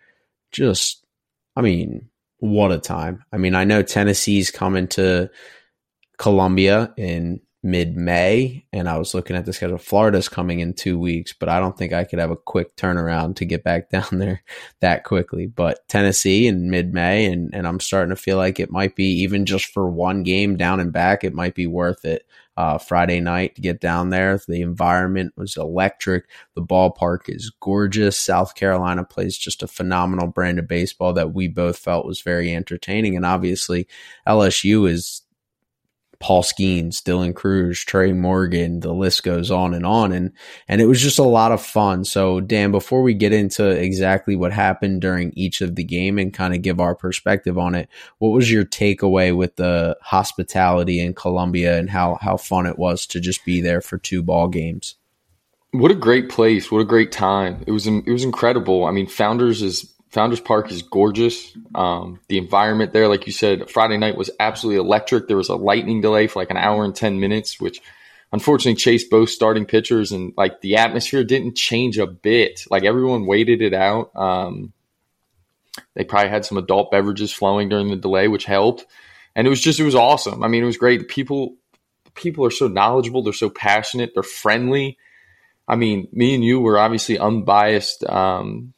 just, 0.52 1.06
I 1.56 1.62
mean, 1.62 2.10
what 2.40 2.72
a 2.72 2.80
time. 2.80 3.24
I 3.32 3.38
mean, 3.38 3.54
I 3.54 3.64
know 3.64 3.84
Tennessee's 3.84 4.50
coming 4.50 4.88
to 4.90 5.30
Columbia 6.18 6.94
in 6.98 7.42
mid 7.64 7.98
May, 7.98 8.66
and 8.72 8.88
I 8.88 8.98
was 8.98 9.14
looking 9.14 9.36
at 9.36 9.46
the 9.46 9.54
schedule. 9.54 9.78
Florida's 9.78 10.30
coming 10.30 10.62
in 10.62 10.74
two 10.74 10.98
weeks, 10.98 11.34
but 11.34 11.50
I 11.50 11.60
don't 11.60 11.78
think 11.78 11.92
I 11.92 12.06
could 12.06 12.20
have 12.20 12.32
a 12.32 12.38
quick 12.38 12.76
turnaround 12.76 13.36
to 13.38 13.46
get 13.46 13.64
back 13.64 13.90
down 13.92 14.08
there 14.12 14.44
that 14.80 15.04
quickly. 15.04 15.48
But 15.48 15.88
Tennessee 15.88 16.48
in 16.48 16.70
mid 16.70 16.94
May, 16.94 17.26
and, 17.26 17.54
and 17.54 17.68
I'm 17.68 17.80
starting 17.80 18.10
to 18.10 18.22
feel 18.22 18.38
like 18.38 18.60
it 18.60 18.72
might 18.72 18.96
be 18.96 19.22
even 19.22 19.46
just 19.46 19.66
for 19.66 19.90
one 19.90 20.24
game 20.24 20.58
down 20.58 20.80
and 20.80 20.94
back, 20.94 21.24
it 21.24 21.34
might 21.34 21.56
be 21.56 21.68
worth 21.68 22.06
it. 22.06 22.26
Uh, 22.56 22.80
Friday 22.80 23.20
night 23.20 23.54
to 23.54 23.62
get 23.62 23.80
down 23.80 24.10
there. 24.10 24.40
The 24.48 24.64
environment 24.64 25.32
was 25.38 25.58
electric. 25.58 26.26
The 26.56 26.64
ballpark 26.64 27.30
is 27.30 27.52
gorgeous. 27.60 28.18
South 28.18 28.56
Carolina 28.56 29.04
plays 29.04 29.38
just 29.38 29.62
a 29.62 29.68
phenomenal 29.68 30.26
brand 30.26 30.58
of 30.58 30.68
baseball 30.68 31.14
that 31.14 31.36
we 31.36 31.48
both 31.50 31.78
felt 31.78 32.08
was 32.08 32.22
very 32.22 32.56
entertaining. 32.56 33.16
And 33.16 33.28
obviously, 33.28 33.88
LSU 34.28 34.90
is 34.90 35.22
Paul 36.20 36.44
Skenes, 36.44 37.02
Dylan 37.02 37.36
Crews, 37.36 37.84
Trey 37.84 38.12
Morgan, 38.12 38.80
the 38.80 38.94
list 38.94 39.24
goes 39.24 39.52
on 39.52 39.74
and 39.74 39.86
on. 39.86 40.12
And, 40.12 40.32
and 40.68 40.82
it 40.82 40.86
was 40.86 41.02
just 41.02 41.20
a 41.20 41.24
lot 41.24 41.52
of 41.52 41.62
fun. 41.62 42.04
So 42.06 42.40
Dan, 42.40 42.72
before 42.72 43.02
we 43.02 43.14
get 43.14 43.34
into 43.34 43.70
exactly 43.70 44.36
what 44.36 44.52
happened 44.52 45.02
during 45.02 45.32
each 45.36 45.62
of 45.62 45.76
the 45.76 45.84
game 45.84 46.18
and 46.18 46.34
kind 46.34 46.56
of 46.56 46.62
give 46.62 46.80
our 46.80 46.96
perspective 46.96 47.58
on 47.58 47.76
it, 47.76 47.88
what 48.18 48.30
was 48.30 48.52
your 48.52 48.66
takeaway 48.66 49.36
with 49.36 49.56
the 49.58 49.98
hospitality 50.02 51.00
in 51.00 51.14
Columbia 51.14 51.78
and 51.78 51.90
how, 51.90 52.18
how 52.22 52.38
fun 52.38 52.66
it 52.66 52.80
was 52.80 53.06
to 53.08 53.20
just 53.20 53.46
be 53.46 53.62
there 53.62 53.82
for 53.82 53.98
two 53.98 54.24
ball 54.24 54.48
games? 54.48 54.96
What 55.72 55.92
a 55.92 55.96
great 55.96 56.30
place. 56.30 56.72
What 56.72 56.80
a 56.80 56.86
great 56.86 57.12
time. 57.12 57.64
It 57.68 57.72
was, 57.72 57.86
it 57.86 58.08
was 58.08 58.24
incredible. 58.24 58.86
I 58.86 58.92
mean, 58.92 59.08
Founders 59.08 59.62
is 59.62 59.94
Founders 60.10 60.40
Park 60.40 60.72
is 60.72 60.82
gorgeous. 60.82 61.56
Um, 61.76 62.20
the 62.28 62.38
environment 62.38 62.94
there, 62.94 63.08
like 63.08 63.28
you 63.28 63.34
said, 63.34 63.70
Friday 63.70 63.98
night 63.98 64.18
was 64.18 64.30
absolutely 64.40 64.80
electric. 64.80 65.28
There 65.28 65.38
was 65.38 65.50
a 65.50 65.56
lightning 65.56 66.02
delay 66.02 66.28
for 66.28 66.40
like 66.40 66.52
an 66.52 66.58
hour 66.58 66.86
and 66.86 66.96
10 66.96 67.20
minutes, 67.20 67.60
which 67.60 67.82
unfortunately 68.32 68.76
chased 68.76 69.10
both 69.10 69.30
starting 69.30 69.66
pitchers 69.66 70.12
and 70.12 70.34
like 70.38 70.62
the 70.62 70.78
atmosphere 70.78 71.24
didn't 71.24 71.56
change 71.56 71.98
a 71.98 72.08
bit. 72.08 72.64
Like 72.70 72.84
everyone 72.84 73.26
waited 73.26 73.62
it 73.62 73.74
out. 73.74 74.16
Um, 74.16 74.72
they 75.94 76.04
probably 76.04 76.30
had 76.30 76.46
some 76.46 76.58
adult 76.58 76.90
beverages 76.90 77.34
flowing 77.34 77.70
during 77.70 77.90
the 77.90 77.96
delay, 77.96 78.28
which 78.28 78.46
helped. 78.46 78.86
And 79.36 79.46
it 79.46 79.50
was 79.50 79.62
just, 79.62 79.80
it 79.80 79.84
was 79.84 79.96
awesome. 79.96 80.44
I 80.44 80.48
mean, 80.48 80.64
it 80.64 80.68
was 80.68 80.78
great. 80.78 81.08
People, 81.10 81.56
people 82.16 82.46
are 82.46 82.52
so 82.52 82.68
knowledgeable. 82.68 83.24
They're 83.24 83.34
so 83.34 83.50
passionate. 83.50 84.12
They're 84.14 84.24
friendly. 84.24 84.98
I 85.68 85.76
mean, 85.76 86.08
me 86.14 86.34
and 86.34 86.44
you 86.44 86.62
were 86.62 86.80
obviously 86.80 87.20
unbiased 87.20 88.04
um, 88.06 88.74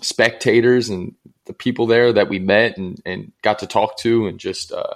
spectators 0.00 0.88
and 0.88 1.14
the 1.46 1.52
people 1.52 1.86
there 1.86 2.12
that 2.12 2.28
we 2.28 2.38
met 2.38 2.76
and, 2.76 3.00
and 3.04 3.32
got 3.42 3.60
to 3.60 3.66
talk 3.66 3.96
to 3.98 4.26
and 4.26 4.38
just 4.38 4.72
uh, 4.72 4.94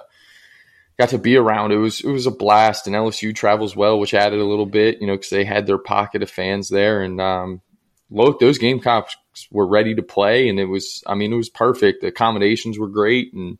got 0.97 1.09
to 1.09 1.17
be 1.17 1.35
around. 1.35 1.71
It 1.71 1.77
was 1.77 2.01
it 2.01 2.09
was 2.09 2.27
a 2.27 2.31
blast. 2.31 2.87
And 2.87 2.95
LSU 2.95 3.35
travels 3.35 3.75
well, 3.75 3.99
which 3.99 4.13
added 4.13 4.39
a 4.39 4.45
little 4.45 4.65
bit, 4.65 5.01
you 5.01 5.07
know, 5.07 5.13
because 5.15 5.29
they 5.29 5.45
had 5.45 5.65
their 5.65 5.77
pocket 5.77 6.23
of 6.23 6.29
fans 6.29 6.69
there. 6.69 7.01
And 7.01 7.19
um, 7.19 7.61
look, 8.09 8.39
those 8.39 8.57
Gamecocks 8.57 9.15
were 9.51 9.67
ready 9.67 9.95
to 9.95 10.03
play, 10.03 10.47
and 10.47 10.59
it 10.59 10.65
was 10.65 11.03
I 11.07 11.15
mean 11.15 11.33
it 11.33 11.37
was 11.37 11.49
perfect. 11.49 12.01
The 12.01 12.07
accommodations 12.07 12.77
were 12.77 12.87
great, 12.89 13.33
and 13.33 13.57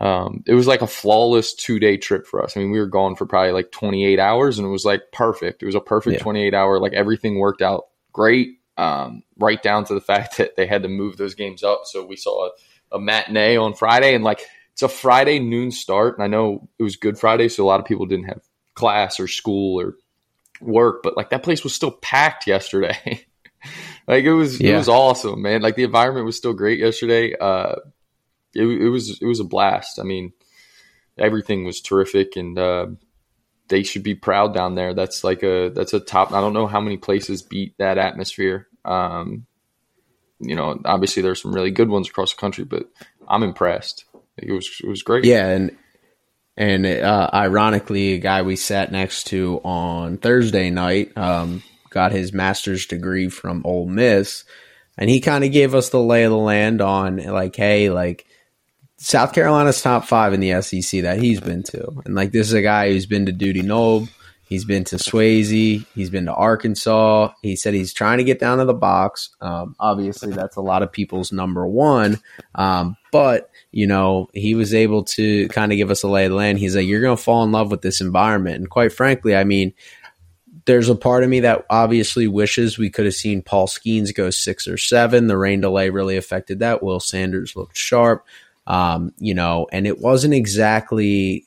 um, 0.00 0.42
it 0.46 0.54
was 0.54 0.66
like 0.66 0.82
a 0.82 0.86
flawless 0.86 1.54
two 1.54 1.78
day 1.78 1.96
trip 1.96 2.26
for 2.26 2.42
us. 2.42 2.56
I 2.56 2.60
mean, 2.60 2.70
we 2.70 2.78
were 2.78 2.86
gone 2.86 3.16
for 3.16 3.24
probably 3.26 3.52
like 3.52 3.70
28 3.72 4.18
hours 4.18 4.58
and 4.58 4.66
it 4.66 4.70
was 4.70 4.84
like 4.84 5.10
perfect. 5.12 5.62
It 5.62 5.66
was 5.66 5.74
a 5.74 5.80
perfect 5.80 6.14
Yeah. 6.16 6.22
28 6.22 6.54
hour, 6.54 6.78
like 6.78 6.92
everything 6.92 7.38
worked 7.38 7.62
out 7.62 7.86
great. 8.12 8.58
Um, 8.78 9.22
right 9.38 9.62
down 9.62 9.84
to 9.86 9.94
the 9.94 10.00
fact 10.02 10.36
that 10.36 10.56
they 10.56 10.66
had 10.66 10.82
to 10.82 10.88
move 10.88 11.16
those 11.16 11.34
games 11.34 11.62
up. 11.62 11.82
So 11.84 12.04
we 12.04 12.16
saw 12.16 12.48
a, 12.48 12.96
a 12.96 13.00
matinee 13.00 13.56
on 13.56 13.72
Friday 13.72 14.14
and 14.14 14.22
like 14.22 14.42
it's 14.72 14.82
a 14.82 14.88
Friday 14.88 15.38
noon 15.38 15.70
start. 15.70 16.16
And 16.16 16.24
I 16.24 16.26
know 16.26 16.68
it 16.78 16.82
was 16.82 16.96
Good 16.96 17.18
Friday. 17.18 17.48
So 17.48 17.64
a 17.64 17.66
lot 17.66 17.80
of 17.80 17.86
people 17.86 18.04
didn't 18.04 18.26
have 18.26 18.42
class 18.74 19.18
or 19.18 19.28
school 19.28 19.80
or 19.80 19.96
work, 20.60 21.02
but 21.02 21.16
like 21.16 21.30
that 21.30 21.42
place 21.42 21.64
was 21.64 21.74
still 21.74 21.90
packed 21.90 22.46
yesterday. 22.46 23.26
like 24.06 24.24
it 24.24 24.34
was, 24.34 24.60
it 24.60 24.76
was 24.76 24.90
awesome, 24.90 25.40
man. 25.40 25.62
Like 25.62 25.76
the 25.76 25.84
environment 25.84 26.26
was 26.26 26.36
still 26.36 26.52
great 26.52 26.78
yesterday. 26.78 27.34
Uh, 27.34 27.76
it, 28.56 28.64
it 28.64 28.88
was 28.88 29.20
it 29.20 29.26
was 29.26 29.40
a 29.40 29.44
blast. 29.44 29.98
I 29.98 30.02
mean, 30.02 30.32
everything 31.18 31.64
was 31.64 31.80
terrific, 31.80 32.36
and 32.36 32.58
uh, 32.58 32.86
they 33.68 33.82
should 33.82 34.02
be 34.02 34.14
proud 34.14 34.54
down 34.54 34.74
there. 34.74 34.94
That's 34.94 35.24
like 35.24 35.42
a 35.42 35.70
that's 35.74 35.94
a 35.94 36.00
top. 36.00 36.32
I 36.32 36.40
don't 36.40 36.52
know 36.52 36.66
how 36.66 36.80
many 36.80 36.96
places 36.96 37.42
beat 37.42 37.76
that 37.78 37.98
atmosphere. 37.98 38.68
Um, 38.84 39.46
you 40.38 40.54
know, 40.54 40.80
obviously 40.84 41.22
there's 41.22 41.42
some 41.42 41.54
really 41.54 41.70
good 41.70 41.88
ones 41.88 42.08
across 42.08 42.34
the 42.34 42.40
country, 42.40 42.64
but 42.64 42.84
I'm 43.26 43.42
impressed. 43.42 44.04
It 44.36 44.52
was 44.52 44.68
it 44.82 44.88
was 44.88 45.02
great. 45.02 45.24
Yeah, 45.24 45.48
and 45.48 45.76
and 46.56 46.86
uh, 46.86 47.30
ironically, 47.32 48.14
a 48.14 48.18
guy 48.18 48.42
we 48.42 48.56
sat 48.56 48.92
next 48.92 49.24
to 49.28 49.60
on 49.64 50.18
Thursday 50.18 50.70
night 50.70 51.16
um, 51.16 51.62
got 51.90 52.12
his 52.12 52.32
master's 52.32 52.86
degree 52.86 53.28
from 53.28 53.62
Ole 53.64 53.86
Miss, 53.86 54.44
and 54.96 55.10
he 55.10 55.20
kind 55.20 55.44
of 55.44 55.52
gave 55.52 55.74
us 55.74 55.88
the 55.88 56.00
lay 56.00 56.24
of 56.24 56.30
the 56.30 56.38
land 56.38 56.80
on 56.80 57.16
like, 57.16 57.56
hey, 57.56 57.90
like 57.90 58.26
South 58.98 59.32
Carolina's 59.32 59.82
top 59.82 60.04
five 60.04 60.32
in 60.32 60.40
the 60.40 60.60
SEC 60.62 61.02
that 61.02 61.18
he's 61.18 61.40
been 61.40 61.62
to, 61.64 62.02
and 62.04 62.14
like 62.14 62.32
this 62.32 62.46
is 62.46 62.54
a 62.54 62.62
guy 62.62 62.90
who's 62.90 63.06
been 63.06 63.26
to 63.26 63.32
Dudy 63.32 63.62
Noble. 63.62 64.08
He's 64.48 64.64
been 64.64 64.84
to 64.84 64.96
Swayze. 64.96 65.84
He's 65.92 66.08
been 66.08 66.26
to 66.26 66.34
Arkansas. 66.34 67.32
He 67.42 67.56
said 67.56 67.74
he's 67.74 67.92
trying 67.92 68.18
to 68.18 68.24
get 68.24 68.38
down 68.38 68.58
to 68.58 68.64
the 68.64 68.74
box. 68.74 69.30
Um, 69.40 69.74
obviously, 69.80 70.32
that's 70.32 70.54
a 70.54 70.60
lot 70.60 70.84
of 70.84 70.92
people's 70.92 71.32
number 71.32 71.66
one. 71.66 72.20
Um, 72.54 72.96
but 73.10 73.50
you 73.72 73.86
know, 73.86 74.28
he 74.32 74.54
was 74.54 74.72
able 74.72 75.02
to 75.04 75.48
kind 75.48 75.72
of 75.72 75.76
give 75.76 75.90
us 75.90 76.02
a 76.02 76.08
lay 76.08 76.24
of 76.24 76.30
the 76.30 76.36
land. 76.36 76.58
He's 76.58 76.76
like, 76.76 76.86
you're 76.86 77.00
going 77.00 77.16
to 77.16 77.22
fall 77.22 77.42
in 77.44 77.52
love 77.52 77.70
with 77.70 77.82
this 77.82 78.00
environment. 78.00 78.56
And 78.56 78.70
quite 78.70 78.92
frankly, 78.92 79.34
I 79.34 79.44
mean, 79.44 79.74
there's 80.64 80.88
a 80.88 80.94
part 80.94 81.24
of 81.24 81.30
me 81.30 81.40
that 81.40 81.66
obviously 81.68 82.26
wishes 82.28 82.78
we 82.78 82.88
could 82.90 83.04
have 83.04 83.14
seen 83.14 83.42
Paul 83.42 83.66
Skenes 83.66 84.14
go 84.14 84.30
six 84.30 84.66
or 84.66 84.78
seven. 84.78 85.26
The 85.26 85.36
rain 85.36 85.60
delay 85.60 85.90
really 85.90 86.16
affected 86.16 86.60
that. 86.60 86.82
Will 86.82 87.00
Sanders 87.00 87.54
looked 87.54 87.76
sharp, 87.76 88.24
um, 88.66 89.12
you 89.18 89.34
know, 89.34 89.66
and 89.72 89.86
it 89.86 89.98
wasn't 89.98 90.34
exactly. 90.34 91.44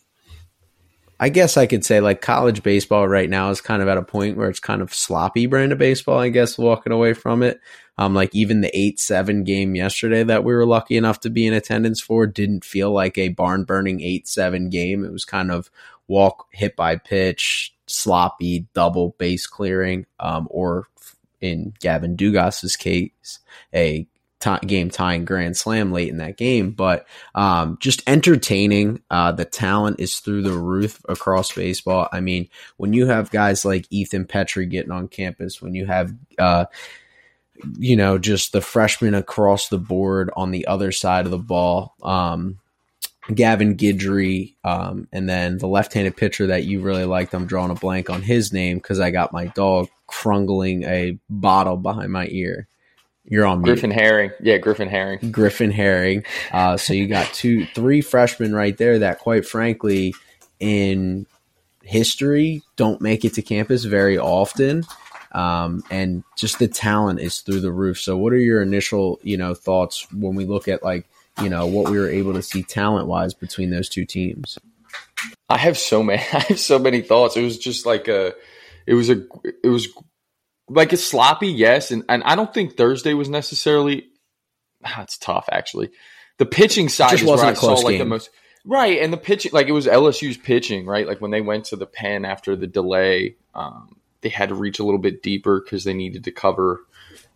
I 1.22 1.28
guess 1.28 1.58
I 1.58 1.66
could 1.66 1.84
say 1.84 2.00
like 2.00 2.22
college 2.22 2.64
baseball 2.64 3.06
right 3.06 3.30
now 3.30 3.50
is 3.50 3.60
kind 3.60 3.82
of 3.82 3.90
at 3.90 3.98
a 3.98 4.02
point 4.02 4.38
where 4.38 4.50
it's 4.50 4.62
kind 4.62 4.82
of 4.82 4.94
sloppy 4.94 5.48
brand 5.48 5.74
of 5.74 5.78
baseball. 5.78 6.18
I 6.18 6.30
guess 6.30 6.58
walking 6.58 6.94
away 6.94 7.14
from 7.14 7.44
it, 7.44 7.60
um, 7.98 8.14
like 8.14 8.34
even 8.34 8.62
the 8.62 8.78
eight 8.78 9.02
seven 9.02 9.44
game 9.44 9.76
yesterday 9.76 10.24
that 10.24 10.46
we 10.46 10.54
were 10.54 10.66
lucky 10.66 10.96
enough 10.96 11.20
to 11.22 11.30
be 11.30 11.46
in 11.46 11.54
attendance 11.54 12.00
for 12.00 12.26
didn't 12.26 12.64
feel 12.64 12.92
like 12.92 13.18
a 13.18 13.30
barn 13.30 13.66
burning 13.66 14.00
eight 14.00 14.30
seven 14.30 14.70
game. 14.70 15.04
It 15.04 15.12
was 15.12 15.26
kind 15.26 15.52
of 15.52 15.70
walk 16.08 16.48
hit 16.54 16.78
by 16.78 16.96
pitch, 16.96 17.76
sloppy 17.88 18.68
double 18.74 19.16
base 19.18 19.46
clearing, 19.46 20.06
um, 20.22 20.48
or 20.50 20.88
in 21.42 21.74
Gavin 21.80 22.16
Dugas's 22.16 22.76
case, 22.76 23.40
a 23.74 24.08
ti 24.40 24.56
game 24.66 24.90
tying 24.90 25.26
grand 25.26 25.58
slam 25.58 25.92
late 25.92 26.10
in 26.10 26.18
that 26.18 26.38
game. 26.38 26.72
But 26.72 27.06
um, 27.36 27.78
just 27.80 28.02
entertaining. 28.08 29.02
Uh, 29.10 29.32
the 29.32 29.46
talent 29.46 30.00
is 30.00 30.20
through 30.20 30.44
the 30.44 30.58
roof 30.58 31.02
across 31.08 31.54
baseball. 31.54 32.08
I 32.12 32.22
mean, 32.22 32.50
when 32.78 32.94
you 32.94 33.08
have 33.08 33.32
guys 33.32 33.66
like 33.66 33.86
Ethan 33.90 34.26
Petry 34.26 34.70
getting 34.70 34.92
on 34.92 35.08
campus, 35.08 35.62
when 35.62 35.76
you 35.76 35.86
have 35.86 36.14
uh, 36.38 36.66
you 37.78 37.96
know, 37.96 38.18
just 38.18 38.52
the 38.52 38.62
freshmen 38.62 39.14
across 39.14 39.68
the 39.70 39.78
board 39.78 40.30
on 40.36 40.52
the 40.52 40.68
other 40.68 40.92
side 40.92 41.26
of 41.26 41.32
the 41.32 41.38
ball. 41.38 41.96
Um, 42.02 42.60
Gavin 43.34 43.78
Guidry, 43.78 44.56
um, 44.64 45.08
and 45.12 45.30
then 45.30 45.58
the 45.58 45.68
left-handed 45.68 46.18
pitcher 46.18 46.48
that 46.48 46.64
you 46.64 46.82
really 46.82 47.06
liked. 47.06 47.34
I'm 47.34 47.46
drawing 47.46 47.72
a 47.72 47.76
blank 47.76 48.10
on 48.10 48.22
his 48.22 48.52
name 48.52 48.78
because 48.78 49.00
I 49.00 49.12
got 49.12 49.34
my 49.34 49.48
dog 49.48 49.88
crungling 50.10 50.86
a 50.86 51.20
bottle 51.30 51.78
behind 51.78 52.12
my 52.12 52.28
ear. 52.30 52.68
You're 53.30 53.46
on 53.46 53.62
mute. 53.62 53.74
Griffin 53.74 53.92
Herring, 53.92 54.32
yeah, 54.42 54.58
Griffin 54.58 54.90
Herring. 54.90 55.32
Griffin 55.32 55.72
Herring. 55.72 56.24
Uh, 56.52 56.78
so 56.78 56.94
you 56.94 57.08
got 57.08 57.28
two, 57.28 57.66
three 57.68 58.02
freshmen 58.02 58.54
right 58.54 58.76
there 58.76 59.00
that, 59.00 59.20
quite 59.20 59.46
frankly, 59.46 60.16
in 60.60 61.28
history, 61.84 62.64
don't 62.76 63.02
make 63.02 63.24
it 63.24 63.36
to 63.36 63.44
campus 63.44 63.84
very 63.84 64.18
often. 64.18 64.84
Um, 65.32 65.84
and 65.92 66.24
just 66.36 66.58
the 66.58 66.68
talent 66.68 67.20
is 67.20 67.42
through 67.42 67.62
the 67.62 67.72
roof. 67.72 68.00
So, 68.00 68.18
what 68.18 68.34
are 68.34 68.40
your 68.40 68.64
initial, 68.64 69.20
you 69.22 69.38
know, 69.38 69.54
thoughts 69.54 70.12
when 70.12 70.34
we 70.34 70.46
look 70.46 70.68
at 70.68 70.82
like, 70.82 71.08
you 71.42 71.50
know, 71.50 71.68
what 71.68 71.92
we 71.92 72.00
were 72.00 72.10
able 72.10 72.34
to 72.34 72.42
see 72.42 72.64
talent 72.64 73.08
wise 73.08 73.36
between 73.36 73.70
those 73.70 73.90
two 73.90 74.06
teams? 74.06 74.58
I 75.48 75.58
have 75.58 75.78
so 75.78 76.02
many. 76.02 76.22
I 76.34 76.40
have 76.40 76.60
so 76.60 76.80
many 76.80 77.02
thoughts. 77.02 77.38
It 77.38 77.44
was 77.44 77.60
just 77.60 77.86
like 77.86 78.08
a. 78.08 78.34
It 78.88 78.96
was 78.96 79.12
a. 79.12 79.24
It 79.64 79.70
was 79.70 79.88
like 80.70 80.94
it's 80.94 81.04
sloppy, 81.04 81.48
yes, 81.48 81.92
and 81.92 82.04
and 82.10 82.24
I 82.24 82.36
don't 82.36 82.54
think 82.54 82.78
Thursday 82.78 83.14
was 83.14 83.30
necessarily. 83.30 84.08
It's 85.00 85.18
tough 85.18 85.50
actually. 85.52 85.92
The 86.38 86.46
pitching 86.46 86.88
side 86.88 87.12
just 87.12 87.26
wasn't 87.26 87.58
close 87.58 87.82
saw 87.82 87.86
like 87.86 87.96
the 87.96 88.00
game. 88.00 88.10
most. 88.10 88.30
Right, 88.66 89.02
and 89.02 89.12
the 89.12 89.18
pitching, 89.18 89.52
like 89.54 89.68
it 89.68 89.74
was 89.74 89.88
LSU's 89.88 90.38
pitching, 90.38 90.86
right? 90.86 91.06
Like 91.06 91.20
when 91.20 91.32
they 91.32 91.42
went 91.42 91.66
to 91.66 91.76
the 91.76 91.86
pen 91.86 92.24
after 92.24 92.56
the 92.56 92.68
delay, 92.68 93.36
um, 93.54 93.98
they 94.22 94.30
had 94.30 94.50
to 94.50 94.56
reach 94.56 94.80
a 94.80 94.84
little 94.84 95.00
bit 95.00 95.22
deeper 95.22 95.62
because 95.62 95.84
they 95.84 95.94
needed 95.94 96.26
to 96.26 96.32
cover. 96.32 96.82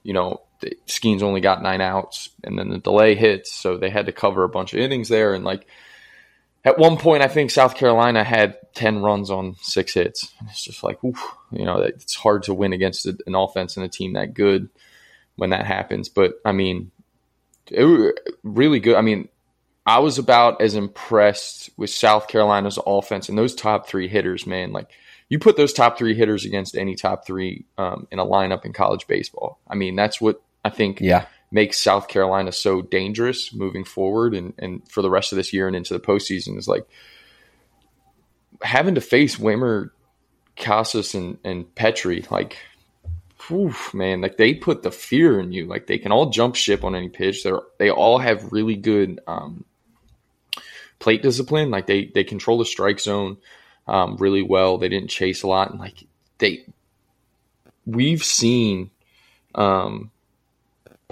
You 0.03 0.13
know, 0.13 0.41
the 0.61 0.77
Skenes 0.87 1.21
only 1.21 1.41
got 1.41 1.61
nine 1.61 1.81
outs, 1.81 2.29
and 2.43 2.57
then 2.57 2.69
the 2.69 2.77
delay 2.77 3.15
hits, 3.15 3.51
so 3.51 3.77
they 3.77 3.89
had 3.89 4.05
to 4.05 4.11
cover 4.11 4.43
a 4.43 4.49
bunch 4.49 4.73
of 4.73 4.79
innings 4.79 5.09
there. 5.09 5.33
And 5.33 5.43
like 5.43 5.67
at 6.65 6.77
one 6.77 6.97
point, 6.97 7.23
I 7.23 7.27
think 7.27 7.51
South 7.51 7.75
Carolina 7.75 8.23
had 8.23 8.57
ten 8.73 9.01
runs 9.01 9.29
on 9.29 9.55
six 9.61 9.93
hits, 9.93 10.31
it's 10.49 10.63
just 10.63 10.83
like, 10.83 11.03
oof, 11.03 11.21
you 11.51 11.65
know, 11.65 11.79
it's 11.79 12.15
hard 12.15 12.43
to 12.43 12.53
win 12.53 12.73
against 12.73 13.05
an 13.05 13.35
offense 13.35 13.75
and 13.77 13.85
a 13.85 13.89
team 13.89 14.13
that 14.13 14.33
good 14.33 14.69
when 15.35 15.49
that 15.49 15.65
happens. 15.65 16.09
But 16.09 16.35
I 16.45 16.51
mean, 16.51 16.91
it 17.67 18.19
really 18.43 18.79
good. 18.79 18.95
I 18.95 19.01
mean, 19.01 19.29
I 19.85 19.99
was 19.99 20.17
about 20.17 20.61
as 20.61 20.75
impressed 20.75 21.69
with 21.75 21.89
South 21.89 22.27
Carolina's 22.27 22.79
offense 22.85 23.27
and 23.27 23.37
those 23.37 23.55
top 23.55 23.87
three 23.87 24.07
hitters, 24.07 24.47
man. 24.47 24.71
Like 24.71 24.89
you 25.27 25.39
put 25.39 25.57
those 25.57 25.73
top 25.73 25.97
three 25.97 26.15
hitters 26.15 26.45
against 26.45 26.77
any 26.77 26.95
top 26.95 27.25
three 27.25 27.65
um, 27.77 28.07
in 28.11 28.19
a 28.19 28.25
lineup 28.25 28.65
in 28.65 28.71
college 28.71 29.07
baseball. 29.07 29.59
I 29.67 29.75
mean, 29.75 29.95
that's 29.95 30.21
what 30.21 30.41
I 30.63 30.69
think 30.69 31.01
Yeah. 31.01 31.25
Makes 31.53 31.79
South 31.79 32.07
Carolina 32.07 32.51
so 32.51 32.81
dangerous 32.81 33.53
moving 33.53 33.85
forward 33.85 34.33
and, 34.33 34.53
and 34.57 34.81
for 34.89 35.01
the 35.01 35.09
rest 35.09 35.31
of 35.31 35.37
this 35.37 35.53
year 35.53 35.67
and 35.67 35.75
into 35.75 35.93
the 35.93 35.99
postseason 35.99 36.57
is 36.57 36.67
like 36.67 36.85
having 38.61 38.95
to 38.95 39.01
face 39.01 39.37
Wimmer, 39.37 39.91
Casas, 40.57 41.13
and, 41.13 41.37
and 41.43 41.73
Petry. 41.75 42.29
Like, 42.31 42.57
whew, 43.47 43.73
man, 43.93 44.21
like 44.21 44.37
they 44.37 44.53
put 44.53 44.83
the 44.83 44.91
fear 44.91 45.39
in 45.39 45.51
you. 45.51 45.65
Like 45.65 45.87
they 45.87 45.97
can 45.97 46.11
all 46.11 46.29
jump 46.29 46.55
ship 46.55 46.83
on 46.83 46.95
any 46.95 47.09
pitch. 47.09 47.43
They're 47.43 47.61
they 47.77 47.89
all 47.89 48.17
have 48.17 48.51
really 48.51 48.75
good 48.75 49.19
um, 49.27 49.65
plate 50.99 51.21
discipline. 51.21 51.69
Like 51.69 51.87
they 51.87 52.05
they 52.05 52.23
control 52.23 52.57
the 52.57 52.65
strike 52.65 52.99
zone 52.99 53.37
um, 53.87 54.17
really 54.17 54.43
well. 54.43 54.77
They 54.77 54.89
didn't 54.89 55.09
chase 55.09 55.43
a 55.43 55.47
lot, 55.47 55.71
and 55.71 55.79
like 55.79 56.05
they 56.37 56.65
we've 57.85 58.23
seen 58.23 58.91
um, 59.55 60.11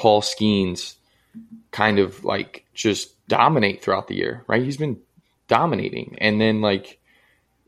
Paul 0.02 0.22
Skenes 0.24 0.96
kind 1.70 2.00
of 2.00 2.24
like 2.26 2.66
just 2.74 3.14
dominate 3.28 3.84
throughout 3.84 4.08
the 4.08 4.16
year, 4.16 4.44
right? 4.48 4.64
He's 4.64 4.78
been 4.78 5.00
dominating, 5.48 6.18
and 6.20 6.42
then 6.42 6.60
like 6.60 6.98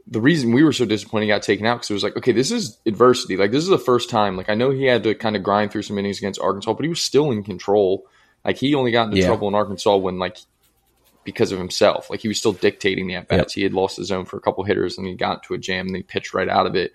the 0.08 0.20
reason 0.20 0.52
we 0.52 0.64
were 0.64 0.74
so 0.74 0.84
disappointed 0.84 1.26
he 1.26 1.32
got 1.32 1.44
taken 1.44 1.68
out 1.68 1.76
because 1.76 1.92
it 1.92 1.94
was 1.94 2.04
like, 2.04 2.18
okay, 2.18 2.32
this 2.32 2.50
is 2.50 2.80
adversity. 2.88 3.38
Like 3.38 3.52
this 3.52 3.62
is 3.62 3.70
the 3.70 3.78
first 3.78 4.10
time. 4.10 4.36
Like 4.36 4.50
I 4.50 4.56
know 4.56 4.72
he 4.72 4.86
had 4.86 5.04
to 5.04 5.14
kind 5.14 5.36
of 5.36 5.44
grind 5.44 5.72
through 5.72 5.84
some 5.84 6.00
innings 6.00 6.18
against 6.18 6.42
Arkansas, 6.42 6.74
but 6.74 6.84
he 6.84 6.90
was 6.90 7.02
still 7.02 7.30
in 7.30 7.44
control. 7.44 8.08
Like 8.44 8.58
he 8.58 8.74
only 8.74 8.92
got 8.92 9.06
into 9.06 9.18
Yeah. 9.18 9.28
trouble 9.28 9.48
in 9.48 9.54
Arkansas 9.54 9.96
when 9.98 10.18
like 10.18 10.38
because 11.24 11.52
of 11.52 11.60
himself. 11.60 12.10
Like 12.10 12.20
he 12.20 12.28
was 12.28 12.40
still 12.40 12.52
dictating 12.52 13.06
the 13.08 13.16
at 13.16 13.28
bats. 13.28 13.54
He 13.54 13.62
had 13.62 13.74
lost 13.74 13.98
his 13.98 14.08
zone 14.08 14.26
for 14.26 14.38
a 14.38 14.42
couple 14.42 14.64
hitters 14.64 14.98
and 14.98 15.06
he 15.06 15.14
got 15.14 15.38
into 15.38 15.54
a 15.54 15.60
jam 15.60 15.86
and 15.86 15.96
he 15.96 16.02
pitched 16.02 16.34
right 16.34 16.50
out 16.50 16.66
of 16.66 16.76
it. 16.76 16.94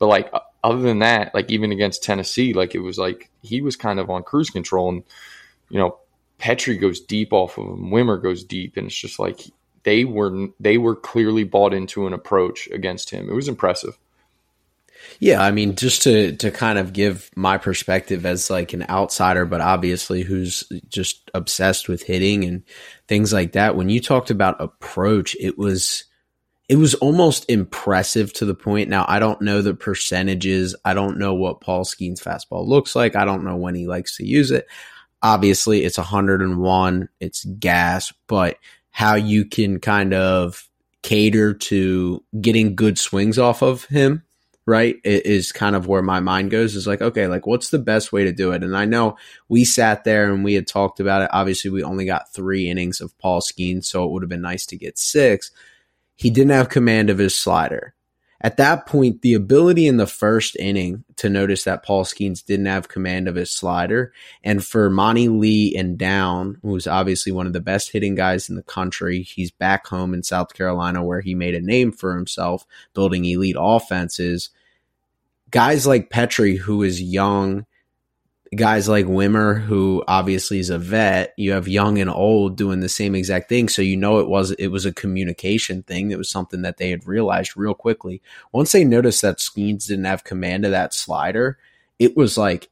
But 0.00 0.08
like 0.08 0.30
other 0.64 0.80
than 0.80 1.00
that, 1.00 1.34
like 1.34 1.50
even 1.50 1.72
against 1.72 2.02
Tennessee, 2.02 2.52
like 2.52 2.74
it 2.74 2.80
was 2.80 2.98
like 2.98 3.30
he 3.42 3.60
was 3.60 3.76
kind 3.76 3.98
of 3.98 4.10
on 4.10 4.22
cruise 4.22 4.50
control 4.50 4.88
and 4.88 5.02
you 5.68 5.78
know 5.78 5.98
Petry 6.38 6.80
goes 6.80 7.00
deep 7.00 7.32
off 7.32 7.58
of 7.58 7.66
him, 7.66 7.90
Wimmer 7.90 8.20
goes 8.20 8.44
deep, 8.44 8.76
and 8.76 8.86
it's 8.86 8.96
just 8.96 9.18
like 9.18 9.40
they 9.84 10.04
were 10.04 10.48
they 10.60 10.78
were 10.78 10.96
clearly 10.96 11.44
bought 11.44 11.74
into 11.74 12.06
an 12.06 12.12
approach 12.12 12.68
against 12.68 13.10
him. 13.10 13.28
It 13.28 13.34
was 13.34 13.48
impressive. 13.48 13.98
Yeah, 15.18 15.42
I 15.42 15.50
mean, 15.50 15.76
just 15.76 16.02
to 16.02 16.36
to 16.36 16.50
kind 16.50 16.78
of 16.78 16.92
give 16.92 17.30
my 17.36 17.58
perspective 17.58 18.24
as 18.26 18.50
like 18.50 18.72
an 18.72 18.84
outsider, 18.88 19.44
but 19.44 19.60
obviously 19.60 20.22
who's 20.22 20.64
just 20.88 21.30
obsessed 21.34 21.88
with 21.88 22.02
hitting 22.02 22.44
and 22.44 22.62
things 23.08 23.32
like 23.32 23.52
that. 23.52 23.76
When 23.76 23.88
you 23.88 24.00
talked 24.00 24.30
about 24.30 24.60
approach, 24.60 25.36
it 25.40 25.58
was 25.58 26.04
it 26.68 26.76
was 26.76 26.94
almost 26.94 27.44
impressive 27.50 28.32
to 28.34 28.44
the 28.44 28.54
point. 28.54 28.88
Now, 28.88 29.04
I 29.08 29.18
don't 29.18 29.42
know 29.42 29.62
the 29.62 29.74
percentages. 29.74 30.74
I 30.84 30.94
don't 30.94 31.18
know 31.18 31.34
what 31.34 31.60
Paul 31.60 31.84
Skenes's 31.84 32.24
fastball 32.24 32.66
looks 32.66 32.94
like. 32.94 33.16
I 33.16 33.24
don't 33.24 33.44
know 33.44 33.56
when 33.56 33.74
he 33.74 33.86
likes 33.86 34.16
to 34.16 34.26
use 34.26 34.50
it. 34.50 34.66
Obviously, 35.22 35.84
it's 35.84 35.98
101, 35.98 37.08
it's 37.20 37.44
gas, 37.44 38.12
but 38.26 38.56
how 38.90 39.14
you 39.14 39.44
can 39.44 39.80
kind 39.80 40.14
of 40.14 40.68
cater 41.02 41.54
to 41.54 42.22
getting 42.40 42.74
good 42.74 42.98
swings 42.98 43.38
off 43.38 43.62
of 43.62 43.84
him, 43.86 44.22
right? 44.66 44.96
Is 45.04 45.52
kind 45.52 45.76
of 45.76 45.86
where 45.86 46.02
my 46.02 46.20
mind 46.20 46.50
goes 46.50 46.74
is 46.74 46.86
like, 46.86 47.02
okay, 47.02 47.26
like 47.26 47.46
what's 47.46 47.70
the 47.70 47.78
best 47.78 48.12
way 48.12 48.24
to 48.24 48.32
do 48.32 48.52
it? 48.52 48.62
And 48.62 48.76
I 48.76 48.84
know 48.84 49.16
we 49.48 49.64
sat 49.64 50.04
there 50.04 50.32
and 50.32 50.44
we 50.44 50.54
had 50.54 50.66
talked 50.66 51.00
about 51.00 51.22
it. 51.22 51.30
Obviously, 51.32 51.70
we 51.70 51.82
only 51.82 52.04
got 52.04 52.32
three 52.32 52.68
innings 52.68 53.00
of 53.00 53.16
Paul 53.18 53.40
Skenes, 53.40 53.84
so 53.84 54.04
it 54.04 54.10
would 54.10 54.22
have 54.22 54.30
been 54.30 54.42
nice 54.42 54.66
to 54.66 54.76
get 54.76 54.98
six. 54.98 55.50
He 56.22 56.30
didn't 56.30 56.52
have 56.52 56.68
command 56.68 57.10
of 57.10 57.18
his 57.18 57.38
slider 57.38 57.94
at 58.42 58.56
that 58.56 58.86
point, 58.86 59.22
the 59.22 59.34
ability 59.34 59.86
in 59.86 59.98
the 59.98 60.06
first 60.06 60.56
inning 60.56 61.04
to 61.16 61.30
notice 61.30 61.62
that 61.62 61.84
Paul 61.84 62.04
Skenes 62.04 62.44
didn't 62.44 62.66
have 62.66 62.88
command 62.88 63.28
of 63.28 63.36
his 63.36 63.54
slider, 63.54 64.12
and 64.42 64.64
for 64.64 64.90
Monte 64.90 65.28
Lee 65.28 65.76
and 65.76 65.96
Down, 65.96 66.58
who's 66.62 66.88
obviously 66.88 67.30
one 67.30 67.46
of 67.46 67.52
the 67.52 67.60
best 67.60 67.92
hitting 67.92 68.16
guys 68.16 68.50
in 68.50 68.56
the 68.56 68.64
country, 68.64 69.22
he's 69.22 69.52
back 69.52 69.86
home 69.86 70.12
in 70.12 70.24
South 70.24 70.54
Carolina 70.54 71.04
where 71.04 71.20
he 71.20 71.36
made 71.36 71.54
a 71.54 71.60
name 71.60 71.92
for 71.92 72.16
himself 72.16 72.66
building 72.94 73.24
elite 73.24 73.56
offenses. 73.56 74.50
Guys 75.52 75.86
like 75.86 76.10
Petry, 76.10 76.58
who 76.58 76.82
is 76.82 77.00
young 77.00 77.64
guys 78.54 78.88
like 78.88 79.06
Wimmer, 79.06 79.60
who 79.60 80.04
obviously 80.06 80.58
is 80.58 80.70
a 80.70 80.78
vet, 80.78 81.32
you 81.36 81.52
have 81.52 81.68
young 81.68 81.98
and 81.98 82.10
old 82.10 82.56
doing 82.56 82.80
the 82.80 82.88
same 82.88 83.14
exact 83.14 83.48
thing. 83.48 83.68
So 83.68 83.82
you 83.82 83.96
know 83.96 84.18
it 84.18 84.28
was 84.28 84.50
it 84.52 84.68
was 84.68 84.84
a 84.84 84.92
communication 84.92 85.82
thing. 85.82 86.10
It 86.10 86.18
was 86.18 86.28
something 86.28 86.62
that 86.62 86.76
they 86.76 86.90
had 86.90 87.06
realized 87.06 87.56
real 87.56 87.74
quickly. 87.74 88.20
Once 88.52 88.72
they 88.72 88.84
noticed 88.84 89.22
that 89.22 89.38
Skenes 89.38 89.86
didn't 89.86 90.04
have 90.04 90.24
command 90.24 90.64
of 90.64 90.70
that 90.72 90.92
slider, 90.92 91.58
it 91.98 92.16
was 92.16 92.36
like 92.36 92.68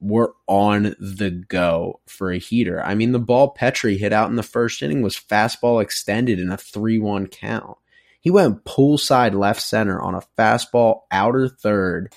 we're 0.00 0.30
on 0.46 0.94
the 0.98 1.30
go 1.30 2.00
for 2.06 2.30
a 2.30 2.38
heater. 2.38 2.82
I 2.82 2.94
mean, 2.94 3.12
the 3.12 3.18
ball 3.18 3.54
Petry 3.54 3.98
hit 3.98 4.12
out 4.12 4.30
in 4.30 4.36
the 4.36 4.42
first 4.42 4.82
inning 4.82 5.02
was 5.02 5.16
fastball 5.16 5.82
extended 5.82 6.38
in 6.38 6.50
a 6.50 6.56
3 6.56 6.98
1 6.98 7.26
count. 7.28 7.76
He 8.20 8.30
went 8.30 8.64
poolside 8.64 9.34
left 9.34 9.62
center 9.62 10.00
on 10.00 10.14
a 10.14 10.22
fastball 10.38 11.02
outer 11.10 11.48
third 11.48 12.14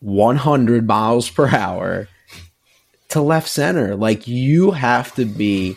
100 0.00 0.86
miles 0.86 1.30
per 1.30 1.48
hour 1.48 2.08
to 3.08 3.20
left 3.20 3.48
center. 3.48 3.96
Like 3.96 4.28
you 4.28 4.72
have 4.72 5.14
to 5.14 5.24
be 5.24 5.76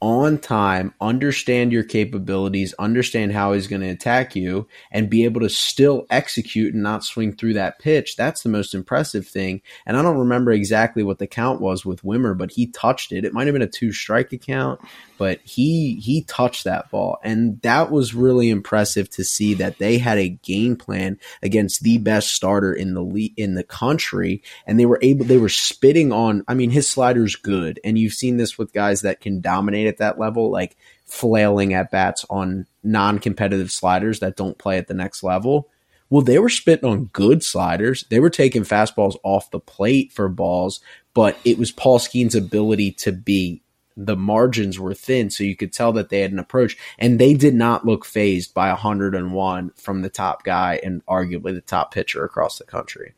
on 0.00 0.38
time, 0.38 0.94
understand 1.00 1.72
your 1.72 1.82
capabilities, 1.82 2.72
understand 2.78 3.32
how 3.32 3.52
he's 3.52 3.66
going 3.66 3.82
to 3.82 3.88
attack 3.88 4.34
you, 4.34 4.66
and 4.90 5.10
be 5.10 5.24
able 5.24 5.42
to 5.42 5.48
still 5.50 6.06
execute 6.08 6.72
and 6.72 6.82
not 6.82 7.04
swing 7.04 7.32
through 7.32 7.52
that 7.52 7.78
pitch. 7.78 8.16
That's 8.16 8.42
the 8.42 8.48
most 8.48 8.74
impressive 8.74 9.28
thing. 9.28 9.60
And 9.84 9.98
I 9.98 10.02
don't 10.02 10.16
remember 10.16 10.52
exactly 10.52 11.02
what 11.02 11.18
the 11.18 11.26
count 11.26 11.60
was 11.60 11.84
with 11.84 12.02
Wimmer, 12.02 12.36
but 12.36 12.52
he 12.52 12.68
touched 12.68 13.12
it. 13.12 13.26
It 13.26 13.34
might 13.34 13.46
have 13.46 13.52
been 13.52 13.60
a 13.60 13.66
two 13.66 13.92
strike 13.92 14.32
account, 14.32 14.80
but 15.20 15.38
he 15.44 15.96
he 15.96 16.22
touched 16.22 16.64
that 16.64 16.90
ball, 16.90 17.18
and 17.22 17.60
that 17.60 17.90
was 17.90 18.14
really 18.14 18.48
impressive 18.48 19.10
to 19.10 19.22
see 19.22 19.52
that 19.52 19.76
they 19.76 19.98
had 19.98 20.16
a 20.16 20.30
game 20.30 20.76
plan 20.76 21.18
against 21.42 21.82
the 21.82 21.98
best 21.98 22.32
starter 22.32 22.72
in 22.72 22.94
the 22.94 23.02
le- 23.02 23.28
in 23.36 23.54
the 23.54 23.62
country, 23.62 24.42
and 24.66 24.80
they 24.80 24.86
were 24.86 24.98
able 25.02 25.26
they 25.26 25.36
were 25.36 25.50
spitting 25.50 26.10
on. 26.10 26.42
I 26.48 26.54
mean, 26.54 26.70
his 26.70 26.88
slider's 26.88 27.36
good, 27.36 27.78
and 27.84 27.98
you've 27.98 28.14
seen 28.14 28.38
this 28.38 28.56
with 28.56 28.72
guys 28.72 29.02
that 29.02 29.20
can 29.20 29.42
dominate 29.42 29.88
at 29.88 29.98
that 29.98 30.18
level, 30.18 30.50
like 30.50 30.78
flailing 31.04 31.74
at 31.74 31.90
bats 31.90 32.24
on 32.30 32.66
non-competitive 32.82 33.70
sliders 33.70 34.20
that 34.20 34.36
don't 34.36 34.56
play 34.56 34.78
at 34.78 34.86
the 34.86 34.94
next 34.94 35.22
level. 35.22 35.68
Well, 36.08 36.22
they 36.22 36.38
were 36.38 36.48
spitting 36.48 36.88
on 36.88 37.10
good 37.12 37.44
sliders. 37.44 38.06
They 38.08 38.20
were 38.20 38.30
taking 38.30 38.62
fastballs 38.62 39.16
off 39.22 39.50
the 39.50 39.60
plate 39.60 40.14
for 40.14 40.30
balls, 40.30 40.80
but 41.12 41.36
it 41.44 41.58
was 41.58 41.72
Paul 41.72 41.98
Skenes' 41.98 42.34
ability 42.34 42.92
to 42.92 43.12
be 43.12 43.60
the 44.06 44.16
margins 44.16 44.78
were 44.78 44.94
thin, 44.94 45.30
so 45.30 45.44
you 45.44 45.56
could 45.56 45.72
tell 45.72 45.92
that 45.92 46.08
they 46.08 46.20
had 46.20 46.32
an 46.32 46.38
approach, 46.38 46.76
and 46.98 47.18
they 47.18 47.34
did 47.34 47.54
not 47.54 47.84
look 47.84 48.04
phased 48.04 48.54
by 48.54 48.68
101 48.68 49.70
from 49.76 50.02
the 50.02 50.08
top 50.08 50.42
guy 50.42 50.80
and 50.82 51.04
arguably 51.06 51.54
the 51.54 51.60
top 51.60 51.92
pitcher 51.92 52.24
across 52.24 52.58
the 52.58 52.64
country. 52.64 53.14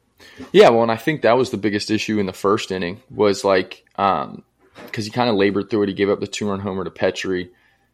Yeah, 0.53 0.71
well, 0.71 0.83
and 0.83 0.93
I 0.93 0.97
think 0.97 1.23
that 1.23 1.37
was 1.37 1.51
the 1.51 1.57
biggest 1.57 1.91
issue 1.91 2.19
in 2.19 2.27
the 2.27 2.33
first 2.33 2.71
inning 2.73 3.01
was 3.11 3.45
like 3.45 3.85
um, 3.97 4.43
because 4.87 5.05
he 5.05 5.11
kind 5.11 5.31
of 5.31 5.37
labored 5.37 5.71
through 5.71 5.85
it. 5.85 5.89
He 5.89 5.95
gave 5.95 6.11
up 6.11 6.21
the 6.21 6.27
two 6.27 6.49
run 6.49 6.61
homer 6.61 6.85
to 6.85 6.91
Petry, 6.91 7.51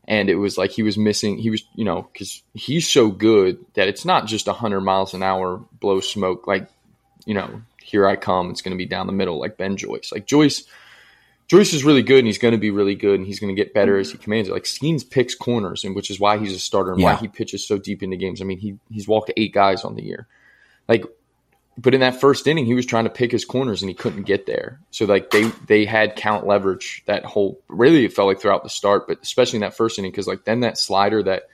and 0.06 0.30
it 0.30 0.36
was 0.36 0.56
like 0.56 0.70
he 0.70 0.82
was 0.82 0.96
missing. 0.96 1.38
He 1.38 1.50
was, 1.50 1.62
you 1.74 1.84
know, 1.84 2.08
because 2.12 2.42
he's 2.54 2.88
so 2.88 3.10
good 3.10 3.64
that 3.74 3.88
it's 3.88 4.04
not 4.04 4.26
just 4.26 4.46
100 4.46 4.80
miles 4.80 5.14
an 5.14 5.22
hour 5.22 5.58
blow 5.80 6.00
smoke. 6.00 6.46
Like, 6.46 6.68
you 7.26 7.34
know, 7.34 7.62
here 7.82 8.06
I 8.06 8.16
come. 8.16 8.50
It's 8.50 8.62
going 8.62 8.76
to 8.76 8.82
be 8.82 8.86
down 8.86 9.06
the 9.06 9.12
middle 9.12 9.38
like 9.38 9.56
Ben 9.56 9.76
Joyce. 9.76 10.10
Like 10.12 10.26
Joyce 10.26 10.64
Joyce 11.48 11.72
is 11.72 11.82
really 11.82 12.02
good 12.02 12.18
and 12.18 12.26
he's 12.26 12.38
going 12.38 12.52
to 12.52 12.58
be 12.58 12.70
really 12.70 12.94
good 12.94 13.18
and 13.18 13.26
he's 13.26 13.40
going 13.40 13.54
to 13.54 13.60
get 13.60 13.72
better 13.72 13.98
as 13.98 14.10
he 14.10 14.14
mm-hmm. 14.14 14.24
commands 14.24 14.48
it. 14.48 14.52
Like 14.52 14.64
Skenes 14.64 15.08
picks 15.08 15.34
corners 15.34 15.82
and 15.82 15.96
which 15.96 16.10
is 16.10 16.20
why 16.20 16.36
he's 16.36 16.54
a 16.54 16.58
starter 16.58 16.92
and 16.92 17.00
yeah. 17.00 17.14
why 17.14 17.20
he 17.20 17.26
pitches 17.26 17.66
so 17.66 17.78
deep 17.78 18.02
into 18.02 18.16
games. 18.16 18.42
I 18.42 18.44
mean, 18.44 18.58
he 18.58 18.78
he's 18.90 19.08
walked 19.08 19.32
eight 19.36 19.54
guys 19.54 19.82
on 19.82 19.96
the 19.96 20.04
year. 20.04 20.26
Like 20.88 21.04
but 21.78 21.94
in 21.94 22.00
that 22.00 22.20
first 22.20 22.46
inning 22.46 22.66
he 22.66 22.74
was 22.74 22.84
trying 22.84 23.04
to 23.04 23.10
pick 23.10 23.32
his 23.32 23.46
corners 23.46 23.82
and 23.82 23.88
he 23.88 23.94
couldn't 23.94 24.24
get 24.24 24.44
there. 24.44 24.80
So 24.90 25.06
like 25.06 25.30
they 25.30 25.44
they 25.66 25.86
had 25.86 26.16
count 26.16 26.46
leverage 26.46 27.02
that 27.06 27.24
whole 27.24 27.60
really 27.68 28.04
it 28.04 28.12
felt 28.12 28.28
like 28.28 28.40
throughout 28.40 28.62
the 28.62 28.68
start, 28.68 29.08
but 29.08 29.18
especially 29.22 29.56
in 29.56 29.62
that 29.62 29.76
first 29.76 29.98
inning 29.98 30.12
cuz 30.12 30.26
like 30.26 30.44
then 30.44 30.60
that 30.60 30.76
slider 30.76 31.22
that 31.22 31.44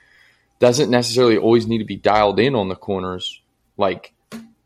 doesn't 0.59 0.91
necessarily 0.91 1.37
always 1.37 1.69
need 1.69 1.79
to 1.79 1.85
be 1.85 1.97
dialed 1.97 2.41
in 2.41 2.57
on 2.57 2.69
the 2.69 2.77
corners 2.77 3.43
like 3.77 4.13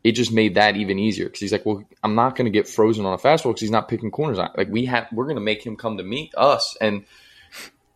it 0.03 0.13
just 0.13 0.31
made 0.31 0.55
that 0.55 0.77
even 0.77 0.97
easier 0.97 1.25
because 1.25 1.41
he's 1.41 1.51
like, 1.51 1.65
well, 1.65 1.83
I'm 2.03 2.15
not 2.15 2.35
going 2.35 2.45
to 2.45 2.51
get 2.51 2.67
frozen 2.67 3.05
on 3.05 3.13
a 3.13 3.17
fastball 3.17 3.49
because 3.49 3.61
he's 3.61 3.71
not 3.71 3.89
picking 3.89 4.11
corners. 4.11 4.39
On 4.39 4.49
like 4.55 4.69
we 4.69 4.85
have, 4.85 5.07
we're 5.11 5.25
going 5.25 5.35
to 5.35 5.41
make 5.41 5.65
him 5.65 5.75
come 5.75 5.97
to 5.97 6.03
meet 6.03 6.33
us, 6.35 6.77
and 6.79 7.05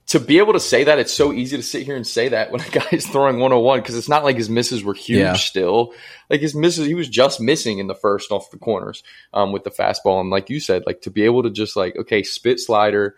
to 0.08 0.20
be 0.20 0.38
able 0.38 0.54
to 0.54 0.60
say 0.60 0.84
that, 0.84 1.00
it's 1.00 1.14
so 1.14 1.32
easy 1.32 1.56
to 1.56 1.64
sit 1.64 1.84
here 1.84 1.96
and 1.96 2.06
say 2.06 2.30
that 2.30 2.52
when 2.52 2.62
a 2.62 2.70
guy 2.72 2.86
is 2.92 3.08
throwing 3.08 3.40
101 3.40 3.80
because 3.80 3.96
it's 3.96 4.10
not 4.10 4.24
like 4.24 4.36
his 4.36 4.50
misses 4.50 4.84
were 4.84 4.94
huge 4.94 5.20
yeah. 5.20 5.34
still. 5.34 5.94
Like 6.30 6.42
his 6.42 6.54
misses, 6.54 6.86
he 6.86 6.94
was 6.94 7.08
just 7.08 7.40
missing 7.40 7.80
in 7.80 7.88
the 7.88 7.96
first 7.96 8.32
off 8.32 8.52
the 8.52 8.58
corners 8.58 9.02
um, 9.34 9.52
with 9.52 9.64
the 9.64 9.72
fastball, 9.72 10.20
and 10.20 10.30
like 10.30 10.50
you 10.50 10.60
said, 10.60 10.84
like 10.86 11.02
to 11.02 11.12
be 11.12 11.24
able 11.24 11.44
to 11.44 11.50
just 11.50 11.76
like 11.76 11.96
okay, 11.96 12.22
spit 12.24 12.60
slider, 12.60 13.16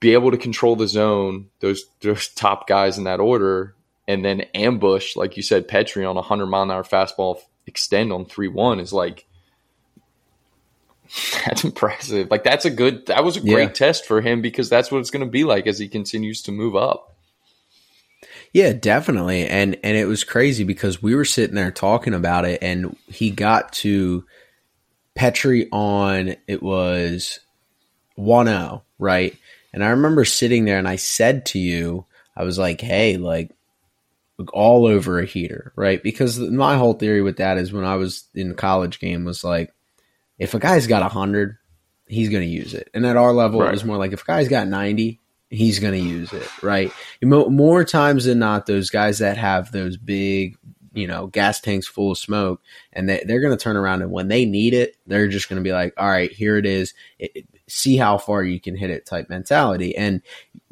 be 0.00 0.14
able 0.14 0.32
to 0.32 0.36
control 0.36 0.74
the 0.74 0.88
zone, 0.88 1.48
those 1.60 1.84
those 2.00 2.28
top 2.28 2.66
guys 2.66 2.98
in 2.98 3.04
that 3.04 3.20
order, 3.20 3.76
and 4.08 4.24
then 4.24 4.40
ambush, 4.54 5.14
like 5.14 5.36
you 5.36 5.42
said, 5.44 5.68
Petry 5.68 6.08
on 6.08 6.16
a 6.16 6.22
hundred 6.22 6.46
mile 6.46 6.62
an 6.62 6.70
hour 6.72 6.82
fastball 6.82 7.40
extend 7.66 8.12
on 8.12 8.24
3 8.24 8.48
1 8.48 8.80
is 8.80 8.92
like, 8.92 9.26
that's 11.46 11.64
impressive. 11.64 12.30
Like, 12.30 12.44
that's 12.44 12.64
a 12.64 12.70
good, 12.70 13.06
that 13.06 13.24
was 13.24 13.36
a 13.36 13.40
great 13.40 13.68
yeah. 13.68 13.68
test 13.68 14.06
for 14.06 14.20
him 14.20 14.42
because 14.42 14.68
that's 14.68 14.90
what 14.90 14.98
it's 14.98 15.10
going 15.10 15.24
to 15.24 15.30
be 15.30 15.44
like 15.44 15.66
as 15.66 15.78
he 15.78 15.88
continues 15.88 16.42
to 16.42 16.52
move 16.52 16.76
up. 16.76 17.10
Yeah, 18.52 18.72
definitely. 18.72 19.46
And 19.46 19.78
and 19.84 19.96
it 19.96 20.06
was 20.06 20.24
crazy 20.24 20.64
because 20.64 21.00
we 21.02 21.14
were 21.14 21.24
sitting 21.24 21.54
there 21.54 21.70
talking 21.70 22.14
about 22.14 22.44
it 22.44 22.62
and 22.62 22.96
he 23.06 23.30
got 23.30 23.72
to 23.74 24.24
Petry 25.16 25.68
on 25.70 26.34
it 26.48 26.62
was 26.62 27.40
1-0, 28.18 28.82
right? 28.98 29.36
And 29.72 29.84
I 29.84 29.90
remember 29.90 30.24
sitting 30.24 30.64
there 30.64 30.78
and 30.78 30.88
I 30.88 30.96
said 30.96 31.46
to 31.46 31.58
you, 31.60 32.06
I 32.36 32.42
was 32.42 32.58
like, 32.58 32.80
"Hey, 32.80 33.16
like 33.18 33.50
all 34.52 34.86
over 34.86 35.20
a 35.20 35.26
heater, 35.26 35.72
right? 35.76 36.02
Because 36.02 36.38
my 36.38 36.76
whole 36.76 36.94
theory 36.94 37.22
with 37.22 37.36
that 37.38 37.58
is 37.58 37.72
when 37.72 37.84
I 37.84 37.96
was 37.96 38.24
in 38.34 38.54
college 38.54 39.00
game 39.00 39.24
was 39.24 39.44
like, 39.44 39.72
if 40.38 40.54
a 40.54 40.58
guy's 40.58 40.86
got 40.86 41.02
100, 41.02 41.58
he's 42.06 42.28
going 42.28 42.42
to 42.42 42.48
use 42.48 42.74
it. 42.74 42.90
And 42.94 43.06
at 43.06 43.16
our 43.16 43.32
level, 43.32 43.60
right. 43.60 43.68
it 43.68 43.72
was 43.72 43.84
more 43.84 43.98
like 43.98 44.12
if 44.12 44.22
a 44.22 44.26
guy's 44.26 44.48
got 44.48 44.68
90, 44.68 45.20
he's 45.50 45.78
going 45.78 45.94
to 45.94 46.08
use 46.08 46.32
it, 46.32 46.62
right? 46.62 46.92
More 47.22 47.84
times 47.84 48.24
than 48.24 48.38
not, 48.38 48.66
those 48.66 48.90
guys 48.90 49.18
that 49.18 49.36
have 49.36 49.70
those 49.72 49.96
big, 49.96 50.56
you 50.92 51.06
know, 51.06 51.26
gas 51.26 51.60
tanks 51.60 51.86
full 51.86 52.12
of 52.12 52.18
smoke, 52.18 52.62
and 52.92 53.08
they, 53.08 53.22
they're 53.26 53.40
going 53.40 53.56
to 53.56 53.62
turn 53.62 53.76
around 53.76 54.02
and 54.02 54.10
when 54.10 54.28
they 54.28 54.44
need 54.44 54.74
it, 54.74 54.96
they're 55.06 55.28
just 55.28 55.48
going 55.48 55.62
to 55.62 55.68
be 55.68 55.72
like, 55.72 55.94
all 55.96 56.08
right, 56.08 56.32
here 56.32 56.56
it 56.56 56.66
is. 56.66 56.94
It, 57.18 57.46
see 57.68 57.96
how 57.96 58.18
far 58.18 58.42
you 58.42 58.60
can 58.60 58.76
hit 58.76 58.90
it 58.90 59.06
type 59.06 59.28
mentality. 59.28 59.96
And 59.96 60.22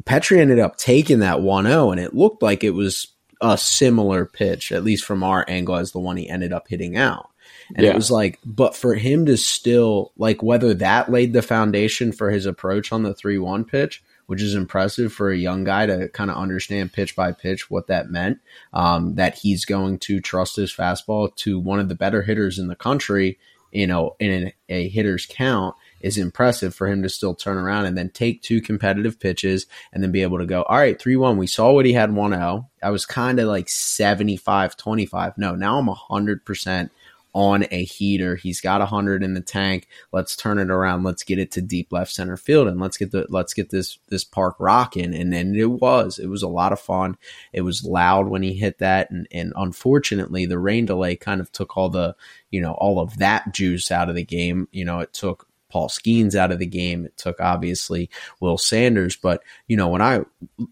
Petry 0.05 0.39
ended 0.39 0.59
up 0.59 0.77
taking 0.77 1.21
that 1.21 1.43
1 1.43 1.65
0, 1.65 1.91
and 1.91 2.01
it 2.01 2.15
looked 2.15 2.43
like 2.43 2.65
it 2.65 2.71
was 2.71 3.09
a 3.41 3.57
similar 3.57 4.25
pitch, 4.25 4.73
at 4.73 4.85
least 4.85 5.05
from 5.05 5.23
our 5.23 5.45
angle, 5.49 5.77
as 5.77 5.93
the 5.93 6.01
one 6.01 6.17
he 6.17 6.29
ended 6.29 6.53
up 6.53 6.69
hitting 6.69 6.97
out. 6.97 7.31
And 7.75 7.85
yeah. 7.85 7.93
it 7.93 7.97
was 7.97 8.11
like, 8.11 8.39
but 8.45 8.75
for 8.75 8.95
him 8.95 9.27
to 9.27 9.37
still 9.37 10.13
like 10.17 10.43
whether 10.43 10.75
that 10.75 11.11
laid 11.11 11.33
the 11.33 11.43
foundation 11.43 12.13
for 12.13 12.31
his 12.31 12.47
approach 12.47 12.93
on 12.93 13.03
the 13.03 13.15
three 13.15 13.39
one 13.39 13.65
pitch, 13.65 14.03
which 14.27 14.43
is 14.43 14.55
impressive 14.55 15.13
for 15.13 15.31
a 15.31 15.37
young 15.37 15.65
guy 15.65 15.87
to 15.87 16.09
kind 16.09 16.31
of 16.31 16.37
understand 16.37 16.93
pitch 16.93 17.15
by 17.15 17.33
pitch 17.33 17.71
what 17.71 17.87
that 17.87 18.11
meant. 18.11 18.39
Um, 18.73 19.17
that 19.17 19.37
he's 19.37 19.65
going 19.65 19.99
to 20.01 20.21
trust 20.21 20.57
his 20.57 20.73
fastball 20.73 21.35
to 21.37 21.59
one 21.59 21.81
of 21.81 21.89
the 21.89 21.95
better 21.95 22.23
hitters 22.23 22.59
in 22.59 22.69
the 22.69 22.77
country, 22.77 23.39
you 23.71 23.87
know, 23.87 24.17
in 24.19 24.53
a 24.69 24.89
hitter's 24.89 25.27
count 25.27 25.77
is 26.01 26.19
impressive 26.19 26.75
for 26.75 26.89
him 26.89 27.03
to 27.03 27.09
still 27.09 27.35
turn 27.35 27.57
around 27.57 27.87
and 27.87 27.97
then 27.97 28.11
take 28.11 28.43
two 28.43 28.61
competitive 28.61 29.19
pitches 29.19 29.67
and 29.93 30.03
then 30.03 30.13
be 30.13 30.23
able 30.23 30.39
to 30.39 30.47
go, 30.47 30.63
all 30.63 30.79
right, 30.79 31.01
3 31.01 31.17
1. 31.17 31.37
We 31.37 31.47
saw 31.47 31.73
what 31.73 31.87
he 31.87 31.93
had 31.93 32.15
1 32.15 32.33
0. 32.33 32.69
I 32.83 32.91
was 32.91 33.07
kind 33.07 33.39
of 33.41 33.49
like 33.49 33.69
75 33.69 34.77
25. 34.77 35.39
No, 35.39 35.55
now 35.55 35.79
I'm 35.79 35.89
100% 35.89 36.91
on 37.35 37.67
a 37.71 37.85
heater. 37.85 38.37
He's 38.37 38.61
got 38.61 38.81
100 38.81 39.23
in 39.23 39.35
the 39.35 39.41
tank. 39.41 39.87
Let's 40.13 40.35
turn 40.35 40.59
it 40.59 40.71
around. 40.71 41.05
Let's 41.05 41.23
get 41.23 41.39
it 41.39 41.53
to 41.53 41.63
deep 41.63 41.93
left 41.93 42.13
center 42.13 42.37
field 42.37 42.69
and 42.69 42.81
let's 42.81 42.97
get 42.97 43.11
the 43.11 43.27
let's 43.29 43.55
get 43.55 43.71
this 43.71 43.99
this 44.09 44.25
park 44.25 44.57
rocking. 44.59 45.15
And 45.15 45.33
then 45.33 45.55
it 45.55 45.71
was. 45.71 46.19
It 46.19 46.29
was 46.29 46.43
a 46.43 46.49
lot 46.49 46.73
of 46.73 46.81
fun. 46.81 47.17
It 47.53 47.61
was 47.63 47.85
loud 47.85 48.29
when 48.29 48.43
he 48.43 48.55
hit 48.55 48.79
that 48.79 49.11
and 49.11 49.29
and 49.31 49.53
unfortunately 49.57 50.47
the 50.47 50.59
rain 50.59 50.87
delay 50.87 51.17
kind 51.17 51.41
of 51.41 51.53
took 51.53 51.77
all 51.77 51.91
the, 51.91 52.17
you 52.51 52.61
know, 52.61 52.73
all 52.73 52.99
of 52.99 53.19
that 53.19 53.53
juice 53.53 53.91
out 53.91 54.09
of 54.09 54.15
the 54.15 54.25
game. 54.25 54.69
You 54.73 54.85
know, 54.85 55.01
it 55.01 55.13
took 55.13 55.48
Paul 55.69 55.89
Skenes 55.89 56.35
out 56.35 56.53
of 56.53 56.59
the 56.59 56.67
game. 56.67 57.05
It 57.05 57.17
took 57.17 57.41
obviously 57.41 58.11
Will 58.41 58.59
Sanders, 58.59 59.17
but 59.17 59.43
you 59.67 59.77
know 59.77 59.89
when 59.89 60.03
I 60.03 60.21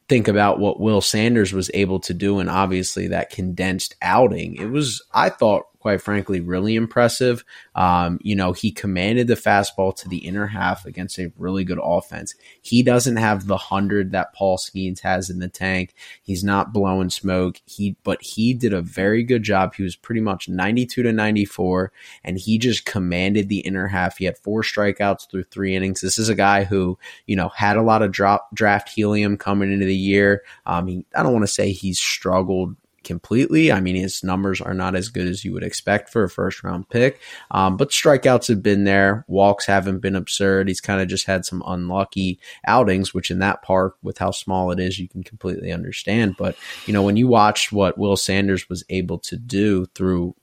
think 0.08 0.28
about 0.28 0.58
what 0.58 0.80
Will 0.80 1.00
Sanders 1.00 1.52
was 1.52 1.70
able 1.74 2.00
to 2.00 2.14
do, 2.14 2.38
and 2.38 2.50
obviously 2.50 3.08
that 3.08 3.30
condensed 3.30 3.94
outing, 4.02 4.56
it 4.56 4.70
was 4.70 5.02
I 5.12 5.28
thought 5.30 5.66
quite 5.86 6.02
frankly, 6.02 6.40
really 6.40 6.74
impressive. 6.74 7.44
Um, 7.76 8.18
you 8.20 8.34
know, 8.34 8.52
he 8.52 8.72
commanded 8.72 9.28
the 9.28 9.36
fastball 9.36 9.94
to 9.94 10.08
the 10.08 10.16
inner 10.16 10.48
half 10.48 10.84
against 10.84 11.16
a 11.16 11.30
really 11.38 11.62
good 11.62 11.78
offense. 11.80 12.34
He 12.60 12.82
doesn't 12.82 13.18
have 13.18 13.46
the 13.46 13.56
hundred 13.56 14.10
that 14.10 14.34
Paul 14.34 14.58
Skenes 14.58 14.98
has 15.02 15.30
in 15.30 15.38
the 15.38 15.46
tank. 15.46 15.94
He's 16.24 16.42
not 16.42 16.72
blowing 16.72 17.08
smoke. 17.08 17.60
He, 17.66 17.94
but 18.02 18.20
he 18.20 18.52
did 18.52 18.72
a 18.72 18.82
very 18.82 19.22
good 19.22 19.44
job. 19.44 19.76
He 19.76 19.84
was 19.84 19.94
pretty 19.94 20.20
much 20.20 20.48
92 20.48 21.04
to 21.04 21.12
94, 21.12 21.92
and 22.24 22.36
he 22.36 22.58
just 22.58 22.84
commanded 22.84 23.48
the 23.48 23.60
inner 23.60 23.86
half. 23.86 24.18
He 24.18 24.24
had 24.24 24.38
four 24.38 24.62
strikeouts 24.62 25.30
through 25.30 25.44
three 25.44 25.76
innings. 25.76 26.00
This 26.00 26.18
is 26.18 26.28
a 26.28 26.34
guy 26.34 26.64
who, 26.64 26.98
you 27.28 27.36
know, 27.36 27.50
had 27.50 27.76
a 27.76 27.82
lot 27.82 28.02
of 28.02 28.10
drop 28.10 28.52
draft 28.52 28.88
helium 28.88 29.36
coming 29.36 29.72
into 29.72 29.86
the 29.86 29.94
year. 29.94 30.42
Um, 30.66 30.88
he, 30.88 31.06
I 31.14 31.22
don't 31.22 31.32
want 31.32 31.44
to 31.44 31.46
say 31.46 31.70
he's 31.70 32.00
struggled 32.00 32.74
completely. 33.06 33.72
I 33.72 33.80
mean, 33.80 33.96
his 33.96 34.22
numbers 34.22 34.60
are 34.60 34.74
not 34.74 34.94
as 34.94 35.08
good 35.08 35.26
as 35.26 35.44
you 35.44 35.54
would 35.54 35.62
expect 35.62 36.10
for 36.10 36.24
a 36.24 36.28
first 36.28 36.62
round 36.62 36.90
pick, 36.90 37.20
um, 37.50 37.78
but 37.78 37.90
strikeouts 37.90 38.48
have 38.48 38.62
been 38.62 38.84
there. 38.84 39.24
Walks 39.28 39.64
haven't 39.64 40.00
been 40.00 40.16
absurd. 40.16 40.68
He's 40.68 40.82
kind 40.82 41.00
of 41.00 41.08
just 41.08 41.26
had 41.26 41.46
some 41.46 41.62
unlucky 41.66 42.38
outings, 42.66 43.14
which 43.14 43.30
in 43.30 43.38
that 43.38 43.62
park, 43.62 43.96
with 44.02 44.18
how 44.18 44.32
small 44.32 44.70
it 44.72 44.80
is, 44.80 44.98
you 44.98 45.08
can 45.08 45.22
completely 45.22 45.72
understand. 45.72 46.34
But, 46.36 46.56
you 46.84 46.92
know, 46.92 47.02
when 47.02 47.16
you 47.16 47.28
watched 47.28 47.72
what 47.72 47.96
Will 47.96 48.16
Sanders 48.16 48.68
was 48.68 48.84
able 48.90 49.18
to 49.20 49.36
do 49.36 49.86
through 49.94 50.34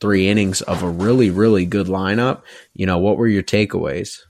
three 0.00 0.28
innings 0.28 0.62
of 0.62 0.82
a 0.82 0.88
really, 0.88 1.28
really 1.28 1.66
good 1.66 1.88
lineup, 1.88 2.42
you 2.72 2.86
know, 2.86 2.98
what 2.98 3.18
were 3.18 3.28
your 3.28 3.42
takeaways? 3.42 4.20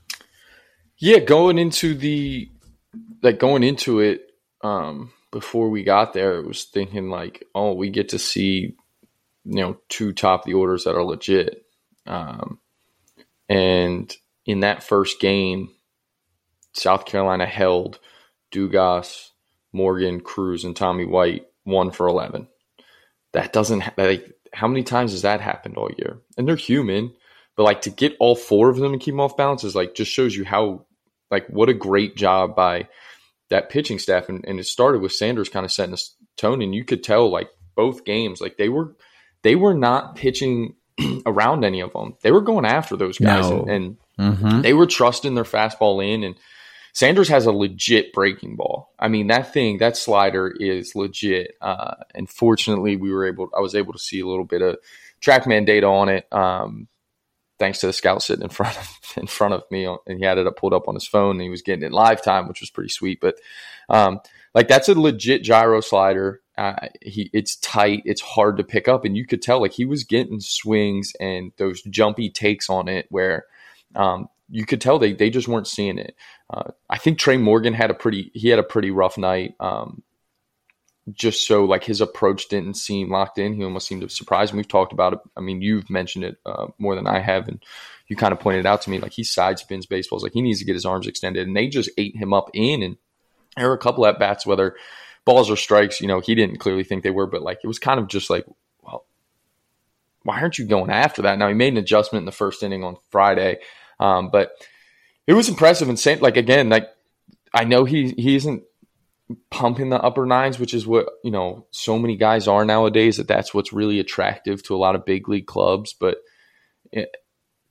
Yeah, 0.97 1.19
going 1.19 1.57
into 1.57 1.93
the, 1.93 2.49
like 3.21 3.39
going 3.39 3.63
into 3.63 3.99
it, 3.99 4.31
um, 4.61 5.13
before 5.31 5.69
we 5.69 5.83
got 5.83 6.13
there, 6.13 6.37
it 6.37 6.45
was 6.45 6.65
thinking 6.65 7.09
like, 7.09 7.45
oh, 7.55 7.73
we 7.73 7.89
get 7.89 8.09
to 8.09 8.19
see, 8.19 8.75
you 9.45 9.55
know, 9.55 9.77
two 9.89 10.11
top 10.11 10.43
the 10.43 10.53
orders 10.53 10.83
that 10.83 10.95
are 10.95 11.03
legit. 11.03 11.65
Um, 12.05 12.59
and 13.47 14.13
in 14.45 14.61
that 14.61 14.83
first 14.83 15.19
game, 15.19 15.69
South 16.73 17.05
Carolina 17.05 17.45
held 17.45 17.99
Dugas, 18.51 19.29
Morgan, 19.73 20.19
Crews, 20.21 20.65
and 20.65 20.75
Tommy 20.75 21.05
White 21.05 21.47
one 21.63 21.91
for 21.91 22.07
11. 22.07 22.47
That 23.33 23.53
doesn't, 23.53 23.83
like, 23.97 24.33
how 24.53 24.67
many 24.67 24.83
times 24.83 25.11
has 25.11 25.21
that 25.21 25.39
happened 25.39 25.77
all 25.77 25.91
year? 25.97 26.19
And 26.37 26.47
they're 26.47 26.55
human, 26.57 27.13
but 27.55 27.63
like 27.63 27.81
to 27.83 27.89
get 27.89 28.17
all 28.19 28.35
four 28.35 28.69
of 28.69 28.77
them 28.77 28.91
and 28.91 29.01
keep 29.01 29.13
them 29.13 29.21
off 29.21 29.37
balance 29.37 29.63
is 29.63 29.75
like 29.75 29.95
just 29.95 30.11
shows 30.11 30.35
you 30.35 30.43
how, 30.43 30.85
like, 31.29 31.47
what 31.47 31.69
a 31.69 31.73
great 31.73 32.17
job 32.17 32.55
by 32.55 32.89
that 33.51 33.69
pitching 33.69 33.99
staff, 33.99 34.29
and, 34.29 34.43
and 34.47 34.59
it 34.59 34.65
started 34.65 35.01
with 35.01 35.11
Sanders 35.11 35.49
kind 35.49 35.65
of 35.65 35.71
setting 35.71 35.93
a 35.93 35.97
tone, 36.37 36.61
and 36.61 36.73
you 36.73 36.83
could 36.83 37.03
tell 37.03 37.29
like 37.29 37.49
both 37.75 38.03
games, 38.03 38.41
like 38.41 38.57
they 38.57 38.69
were 38.69 38.95
they 39.43 39.55
were 39.55 39.73
not 39.73 40.15
pitching 40.15 40.75
around 41.25 41.63
any 41.63 41.81
of 41.81 41.93
them. 41.93 42.15
They 42.23 42.31
were 42.31 42.41
going 42.41 42.65
after 42.65 42.95
those 42.95 43.17
guys, 43.17 43.49
no. 43.49 43.63
and, 43.63 43.97
and 44.17 44.37
mm-hmm. 44.37 44.61
they 44.61 44.73
were 44.73 44.87
trusting 44.87 45.35
their 45.35 45.43
fastball 45.43 46.03
in. 46.03 46.23
And 46.23 46.35
Sanders 46.93 47.27
has 47.29 47.45
a 47.45 47.51
legit 47.51 48.13
breaking 48.13 48.55
ball. 48.55 48.93
I 48.97 49.07
mean, 49.07 49.27
that 49.27 49.53
thing, 49.53 49.77
that 49.77 49.97
slider 49.97 50.47
is 50.49 50.95
legit. 50.95 51.55
Uh, 51.61 51.95
and 52.15 52.29
fortunately, 52.29 52.95
we 52.95 53.11
were 53.11 53.25
able. 53.25 53.49
I 53.55 53.59
was 53.59 53.75
able 53.75 53.93
to 53.93 53.99
see 53.99 54.21
a 54.21 54.27
little 54.27 54.45
bit 54.45 54.61
of 54.61 54.77
TrackMan 55.21 55.65
data 55.65 55.87
on 55.87 56.09
it. 56.09 56.31
Um, 56.31 56.87
thanks 57.61 57.77
to 57.77 57.85
the 57.85 57.93
scout 57.93 58.23
sitting 58.23 58.43
in 58.43 58.49
front 58.49 58.75
of 58.75 58.99
in 59.17 59.27
front 59.27 59.53
of 59.53 59.63
me, 59.69 59.85
and 59.85 60.17
he 60.17 60.25
had 60.25 60.39
it 60.39 60.55
pulled 60.57 60.73
up 60.73 60.87
on 60.87 60.95
his 60.95 61.07
phone, 61.07 61.35
and 61.35 61.41
he 61.41 61.49
was 61.49 61.61
getting 61.61 61.85
it 61.85 61.93
live 61.93 62.21
time, 62.23 62.47
which 62.47 62.59
was 62.59 62.71
pretty 62.71 62.89
sweet. 62.89 63.21
But 63.21 63.35
um, 63.87 64.19
like 64.55 64.67
that's 64.67 64.89
a 64.89 64.99
legit 64.99 65.43
gyro 65.43 65.79
slider. 65.79 66.41
Uh, 66.57 66.87
he 67.01 67.29
it's 67.33 67.55
tight, 67.57 68.01
it's 68.03 68.21
hard 68.21 68.57
to 68.57 68.63
pick 68.63 68.87
up, 68.87 69.05
and 69.05 69.15
you 69.15 69.27
could 69.27 69.43
tell 69.43 69.61
like 69.61 69.73
he 69.73 69.85
was 69.85 70.03
getting 70.03 70.39
swings 70.39 71.13
and 71.19 71.51
those 71.57 71.83
jumpy 71.83 72.29
takes 72.29 72.67
on 72.69 72.87
it 72.87 73.05
where 73.09 73.45
um, 73.95 74.27
you 74.49 74.65
could 74.65 74.81
tell 74.81 74.97
they 74.97 75.13
they 75.13 75.29
just 75.29 75.47
weren't 75.47 75.67
seeing 75.67 75.99
it. 75.99 76.15
Uh, 76.49 76.71
I 76.89 76.97
think 76.97 77.19
Trey 77.19 77.37
Morgan 77.37 77.73
had 77.73 77.91
a 77.91 77.93
pretty 77.95 78.31
he 78.33 78.49
had 78.49 78.59
a 78.59 78.63
pretty 78.63 78.89
rough 78.89 79.17
night. 79.17 79.53
Um, 79.59 80.01
just 81.11 81.47
so 81.47 81.65
like 81.65 81.83
his 81.83 82.01
approach 82.01 82.47
didn't 82.47 82.75
seem 82.75 83.09
locked 83.09 83.37
in. 83.37 83.53
He 83.53 83.63
almost 83.63 83.87
seemed 83.87 84.01
to 84.01 84.09
surprise 84.09 84.53
me. 84.53 84.57
We've 84.57 84.67
talked 84.67 84.93
about 84.93 85.13
it. 85.13 85.19
I 85.35 85.41
mean, 85.41 85.61
you've 85.61 85.89
mentioned 85.89 86.25
it 86.25 86.37
uh, 86.45 86.67
more 86.77 86.95
than 86.95 87.07
I 87.07 87.19
have, 87.19 87.47
and 87.47 87.63
you 88.07 88.15
kind 88.15 88.33
of 88.33 88.39
pointed 88.39 88.61
it 88.61 88.65
out 88.65 88.81
to 88.83 88.89
me 88.89 88.99
like 88.99 89.13
he 89.13 89.23
side 89.23 89.57
spins 89.57 89.85
baseballs. 89.85 90.23
Like 90.23 90.33
he 90.33 90.41
needs 90.41 90.59
to 90.59 90.65
get 90.65 90.75
his 90.75 90.85
arms 90.85 91.07
extended, 91.07 91.47
and 91.47 91.55
they 91.55 91.67
just 91.67 91.89
ate 91.97 92.15
him 92.15 92.33
up 92.33 92.49
in. 92.53 92.83
And 92.83 92.97
there 93.57 93.67
were 93.67 93.73
a 93.73 93.79
couple 93.79 94.05
at 94.05 94.19
bats, 94.19 94.45
whether 94.45 94.75
balls 95.25 95.49
or 95.49 95.55
strikes. 95.55 96.01
You 96.01 96.07
know, 96.07 96.19
he 96.19 96.35
didn't 96.35 96.59
clearly 96.59 96.83
think 96.83 97.03
they 97.03 97.09
were, 97.09 97.27
but 97.27 97.41
like 97.41 97.59
it 97.63 97.67
was 97.67 97.79
kind 97.79 97.99
of 97.99 98.07
just 98.07 98.29
like, 98.29 98.45
well, 98.83 99.05
why 100.23 100.39
aren't 100.39 100.59
you 100.59 100.65
going 100.65 100.91
after 100.91 101.23
that? 101.23 101.39
Now 101.39 101.47
he 101.47 101.55
made 101.55 101.73
an 101.73 101.79
adjustment 101.79 102.21
in 102.21 102.27
the 102.27 102.31
first 102.31 102.61
inning 102.61 102.83
on 102.83 102.97
Friday, 103.09 103.59
um, 103.99 104.29
but 104.29 104.51
it 105.25 105.33
was 105.33 105.49
impressive 105.49 105.89
and 105.89 105.99
same, 105.99 106.19
like 106.19 106.37
again, 106.37 106.69
like 106.69 106.89
I 107.53 107.63
know 107.63 107.85
he 107.85 108.11
he 108.11 108.35
isn't 108.35 108.63
pumping 109.49 109.89
the 109.89 110.01
upper 110.01 110.25
nines, 110.25 110.59
which 110.59 110.73
is 110.73 110.87
what 110.87 111.07
you 111.23 111.31
know 111.31 111.67
so 111.71 111.97
many 111.97 112.15
guys 112.15 112.47
are 112.47 112.65
nowadays. 112.65 113.17
That 113.17 113.27
that's 113.27 113.53
what's 113.53 113.73
really 113.73 113.99
attractive 113.99 114.63
to 114.63 114.75
a 114.75 114.77
lot 114.77 114.95
of 114.95 115.05
big 115.05 115.27
league 115.29 115.47
clubs. 115.47 115.93
But 115.93 116.17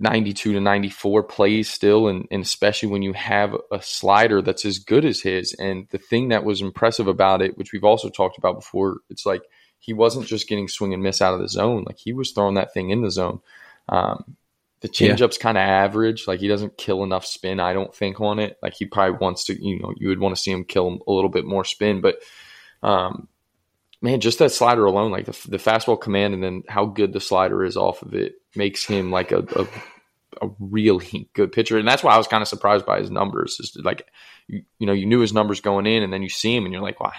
92 0.00 0.54
to 0.54 0.60
94 0.60 1.24
plays 1.24 1.68
still, 1.68 2.08
and, 2.08 2.26
and 2.30 2.42
especially 2.42 2.88
when 2.88 3.02
you 3.02 3.12
have 3.12 3.54
a 3.70 3.82
slider 3.82 4.40
that's 4.40 4.64
as 4.64 4.78
good 4.78 5.04
as 5.04 5.20
his. 5.20 5.54
And 5.54 5.86
the 5.90 5.98
thing 5.98 6.28
that 6.28 6.44
was 6.44 6.62
impressive 6.62 7.06
about 7.06 7.42
it, 7.42 7.58
which 7.58 7.72
we've 7.72 7.84
also 7.84 8.08
talked 8.08 8.38
about 8.38 8.56
before, 8.56 9.00
it's 9.10 9.26
like 9.26 9.42
he 9.78 9.92
wasn't 9.92 10.26
just 10.26 10.48
getting 10.48 10.68
swing 10.68 10.94
and 10.94 11.02
miss 11.02 11.20
out 11.20 11.34
of 11.34 11.40
the 11.40 11.48
zone; 11.48 11.84
like 11.86 11.98
he 11.98 12.12
was 12.12 12.32
throwing 12.32 12.54
that 12.54 12.72
thing 12.72 12.90
in 12.90 13.02
the 13.02 13.10
zone. 13.10 13.40
Um, 13.90 14.36
the 14.80 14.88
changeup's 14.88 15.36
yeah. 15.36 15.42
kind 15.42 15.58
of 15.58 15.62
average. 15.62 16.26
Like 16.26 16.40
he 16.40 16.48
doesn't 16.48 16.78
kill 16.78 17.02
enough 17.02 17.26
spin, 17.26 17.60
I 17.60 17.72
don't 17.72 17.94
think, 17.94 18.20
on 18.20 18.38
it. 18.38 18.58
Like 18.62 18.74
he 18.74 18.86
probably 18.86 19.18
wants 19.18 19.44
to, 19.46 19.62
you 19.62 19.78
know, 19.78 19.92
you 19.96 20.08
would 20.08 20.20
want 20.20 20.34
to 20.34 20.40
see 20.40 20.50
him 20.50 20.64
kill 20.64 20.98
a 21.06 21.12
little 21.12 21.30
bit 21.30 21.44
more 21.44 21.64
spin. 21.64 22.00
But 22.00 22.16
um, 22.82 23.28
man, 24.00 24.20
just 24.20 24.38
that 24.38 24.52
slider 24.52 24.84
alone, 24.86 25.10
like 25.10 25.26
the, 25.26 25.48
the 25.48 25.58
fastball 25.58 26.00
command, 26.00 26.34
and 26.34 26.42
then 26.42 26.62
how 26.68 26.86
good 26.86 27.12
the 27.12 27.20
slider 27.20 27.62
is 27.62 27.76
off 27.76 28.02
of 28.02 28.14
it 28.14 28.34
makes 28.56 28.86
him 28.86 29.10
like 29.10 29.32
a, 29.32 29.40
a, 29.54 29.66
a 30.40 30.50
really 30.58 31.28
good 31.34 31.52
pitcher. 31.52 31.76
And 31.76 31.86
that's 31.86 32.02
why 32.02 32.14
I 32.14 32.18
was 32.18 32.26
kind 32.26 32.40
of 32.40 32.48
surprised 32.48 32.86
by 32.86 33.00
his 33.00 33.10
numbers. 33.10 33.60
Is 33.60 33.76
like, 33.84 34.06
you, 34.48 34.62
you, 34.78 34.86
know, 34.86 34.94
you 34.94 35.04
knew 35.04 35.20
his 35.20 35.34
numbers 35.34 35.60
going 35.60 35.86
in, 35.86 36.02
and 36.02 36.10
then 36.10 36.22
you 36.22 36.30
see 36.30 36.56
him, 36.56 36.64
and 36.64 36.72
you're 36.72 36.82
like, 36.82 37.00
wow, 37.00 37.12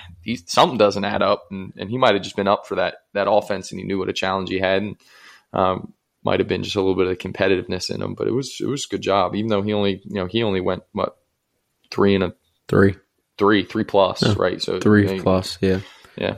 something 0.47 0.79
doesn't 0.79 1.05
add 1.05 1.21
up. 1.21 1.45
And, 1.51 1.73
and 1.77 1.91
he 1.91 1.99
might 1.99 2.15
have 2.15 2.23
just 2.23 2.35
been 2.35 2.47
up 2.47 2.65
for 2.65 2.75
that 2.75 2.95
that 3.13 3.29
offense, 3.29 3.71
and 3.71 3.79
he 3.79 3.85
knew 3.85 3.99
what 3.99 4.09
a 4.09 4.13
challenge 4.13 4.49
he 4.49 4.57
had. 4.57 4.81
And 4.81 4.95
um, 5.53 5.93
might 6.23 6.39
have 6.39 6.47
been 6.47 6.63
just 6.63 6.75
a 6.75 6.81
little 6.81 6.95
bit 6.95 7.07
of 7.07 7.17
competitiveness 7.17 7.93
in 7.93 8.01
him, 8.01 8.13
but 8.13 8.27
it 8.27 8.31
was 8.31 8.57
it 8.59 8.67
was 8.67 8.85
a 8.85 8.89
good 8.89 9.01
job. 9.01 9.35
Even 9.35 9.49
though 9.49 9.61
he 9.61 9.73
only 9.73 10.01
you 10.05 10.15
know 10.15 10.25
he 10.25 10.43
only 10.43 10.61
went 10.61 10.83
what 10.93 11.17
three 11.89 12.15
and 12.15 12.23
a 12.23 12.33
three 12.67 12.95
three 13.37 13.65
three 13.65 13.83
plus 13.83 14.21
yeah. 14.21 14.33
right 14.37 14.61
so 14.61 14.79
three 14.79 15.09
you 15.09 15.17
know, 15.17 15.23
plus 15.23 15.57
yeah 15.61 15.79
yeah 16.15 16.35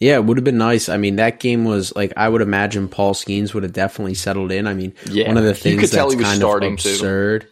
yeah 0.00 0.14
it 0.14 0.24
would 0.24 0.36
have 0.36 0.44
been 0.44 0.58
nice. 0.58 0.88
I 0.88 0.96
mean 0.96 1.16
that 1.16 1.40
game 1.40 1.64
was 1.64 1.94
like 1.94 2.12
I 2.16 2.28
would 2.28 2.42
imagine 2.42 2.88
Paul 2.88 3.14
Skenes 3.14 3.54
would 3.54 3.62
have 3.62 3.72
definitely 3.72 4.14
settled 4.14 4.50
in. 4.50 4.66
I 4.66 4.74
mean 4.74 4.94
yeah. 5.10 5.28
one 5.28 5.36
of 5.36 5.44
the 5.44 5.54
things 5.54 5.90
that's 5.90 6.14
kind 6.14 6.42
of 6.42 6.62
absurd. 6.62 7.42
To. 7.42 7.48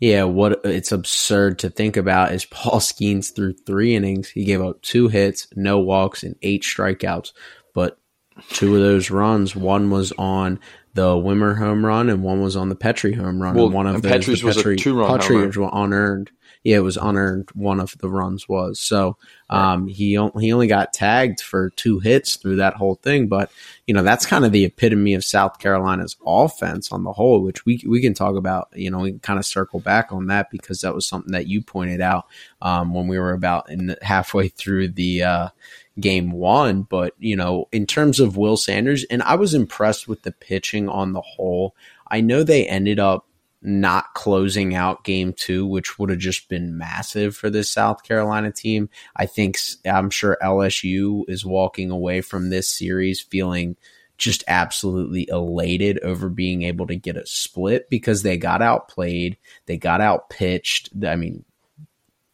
Yeah, 0.00 0.24
what 0.24 0.62
it's 0.64 0.90
absurd 0.90 1.60
to 1.60 1.70
think 1.70 1.96
about 1.96 2.32
is 2.32 2.44
Paul 2.44 2.80
Skenes 2.80 3.32
through 3.32 3.52
three 3.52 3.94
innings. 3.94 4.28
He 4.28 4.44
gave 4.44 4.60
up 4.60 4.82
two 4.82 5.06
hits, 5.06 5.46
no 5.54 5.78
walks, 5.78 6.24
and 6.24 6.34
eight 6.42 6.64
strikeouts. 6.64 7.32
But 7.72 8.00
two 8.50 8.74
of 8.74 8.82
those 8.82 9.10
runs, 9.10 9.54
one 9.56 9.90
was 9.90 10.12
on 10.18 10.58
the 10.94 11.10
Wimmer 11.12 11.56
home 11.56 11.84
run 11.84 12.10
and 12.10 12.22
one 12.22 12.42
was 12.42 12.56
on 12.56 12.68
the 12.68 12.76
Petry 12.76 13.14
home 13.16 13.40
run. 13.40 13.54
Well, 13.54 13.66
and 13.66 13.74
one 13.74 13.86
of 13.86 13.94
and 13.96 14.04
those, 14.04 14.42
was 14.42 14.58
a 14.58 14.76
two-run 14.76 15.08
home 15.08 15.18
Petry 15.18 15.56
run. 15.56 15.64
was 15.64 15.70
unearned. 15.72 16.30
Yeah, 16.64 16.76
it 16.76 16.80
was 16.80 16.96
unearned. 16.96 17.48
One 17.54 17.80
of 17.80 17.96
the 17.98 18.08
runs 18.08 18.48
was 18.48 18.78
so. 18.78 19.16
Um, 19.50 19.88
he 19.88 20.16
on- 20.16 20.38
he 20.38 20.52
only 20.52 20.68
got 20.68 20.92
tagged 20.92 21.40
for 21.40 21.70
two 21.70 21.98
hits 21.98 22.36
through 22.36 22.56
that 22.56 22.74
whole 22.74 22.94
thing, 22.94 23.26
but 23.26 23.50
you 23.86 23.94
know 23.94 24.04
that's 24.04 24.26
kind 24.26 24.44
of 24.44 24.52
the 24.52 24.64
epitome 24.64 25.14
of 25.14 25.24
South 25.24 25.58
Carolina's 25.58 26.16
offense 26.24 26.92
on 26.92 27.02
the 27.02 27.12
whole, 27.12 27.42
which 27.42 27.66
we 27.66 27.82
we 27.86 28.00
can 28.00 28.14
talk 28.14 28.36
about. 28.36 28.68
You 28.74 28.92
know, 28.92 29.00
we 29.00 29.10
can 29.10 29.18
kind 29.18 29.40
of 29.40 29.44
circle 29.44 29.80
back 29.80 30.12
on 30.12 30.28
that 30.28 30.50
because 30.52 30.82
that 30.82 30.94
was 30.94 31.04
something 31.04 31.32
that 31.32 31.48
you 31.48 31.62
pointed 31.62 32.00
out 32.00 32.26
um, 32.60 32.94
when 32.94 33.08
we 33.08 33.18
were 33.18 33.32
about 33.32 33.68
in 33.68 33.86
the, 33.86 33.98
halfway 34.00 34.46
through 34.46 34.90
the 34.90 35.24
uh, 35.24 35.48
game 36.00 36.30
one. 36.30 36.82
But 36.82 37.14
you 37.18 37.36
know, 37.36 37.68
in 37.72 37.86
terms 37.86 38.20
of 38.20 38.36
Will 38.36 38.56
Sanders, 38.56 39.04
and 39.10 39.22
I 39.22 39.36
was 39.36 39.54
impressed 39.54 40.08
with 40.08 40.22
the 40.22 40.32
pitching 40.32 40.88
on 40.88 41.12
the 41.12 41.22
whole. 41.22 41.74
I 42.08 42.20
know 42.20 42.42
they 42.42 42.66
ended 42.66 42.98
up 42.98 43.26
not 43.62 44.12
closing 44.14 44.74
out 44.74 45.04
game 45.04 45.32
two, 45.32 45.66
which 45.66 45.98
would 45.98 46.10
have 46.10 46.18
just 46.18 46.48
been 46.48 46.76
massive 46.76 47.36
for 47.36 47.48
this 47.48 47.70
South 47.70 48.02
Carolina 48.02 48.50
team. 48.50 48.90
I 49.16 49.26
think 49.26 49.56
I'm 49.86 50.10
sure 50.10 50.36
LSU 50.42 51.24
is 51.28 51.46
walking 51.46 51.90
away 51.90 52.20
from 52.20 52.50
this 52.50 52.68
series 52.68 53.20
feeling 53.20 53.76
just 54.18 54.44
absolutely 54.46 55.28
elated 55.30 55.98
over 56.00 56.28
being 56.28 56.62
able 56.62 56.86
to 56.86 56.96
get 56.96 57.16
a 57.16 57.26
split 57.26 57.88
because 57.88 58.22
they 58.22 58.36
got 58.36 58.62
outplayed, 58.62 59.36
they 59.66 59.76
got 59.76 60.00
outpitched. 60.00 60.90
I 61.06 61.16
mean, 61.16 61.44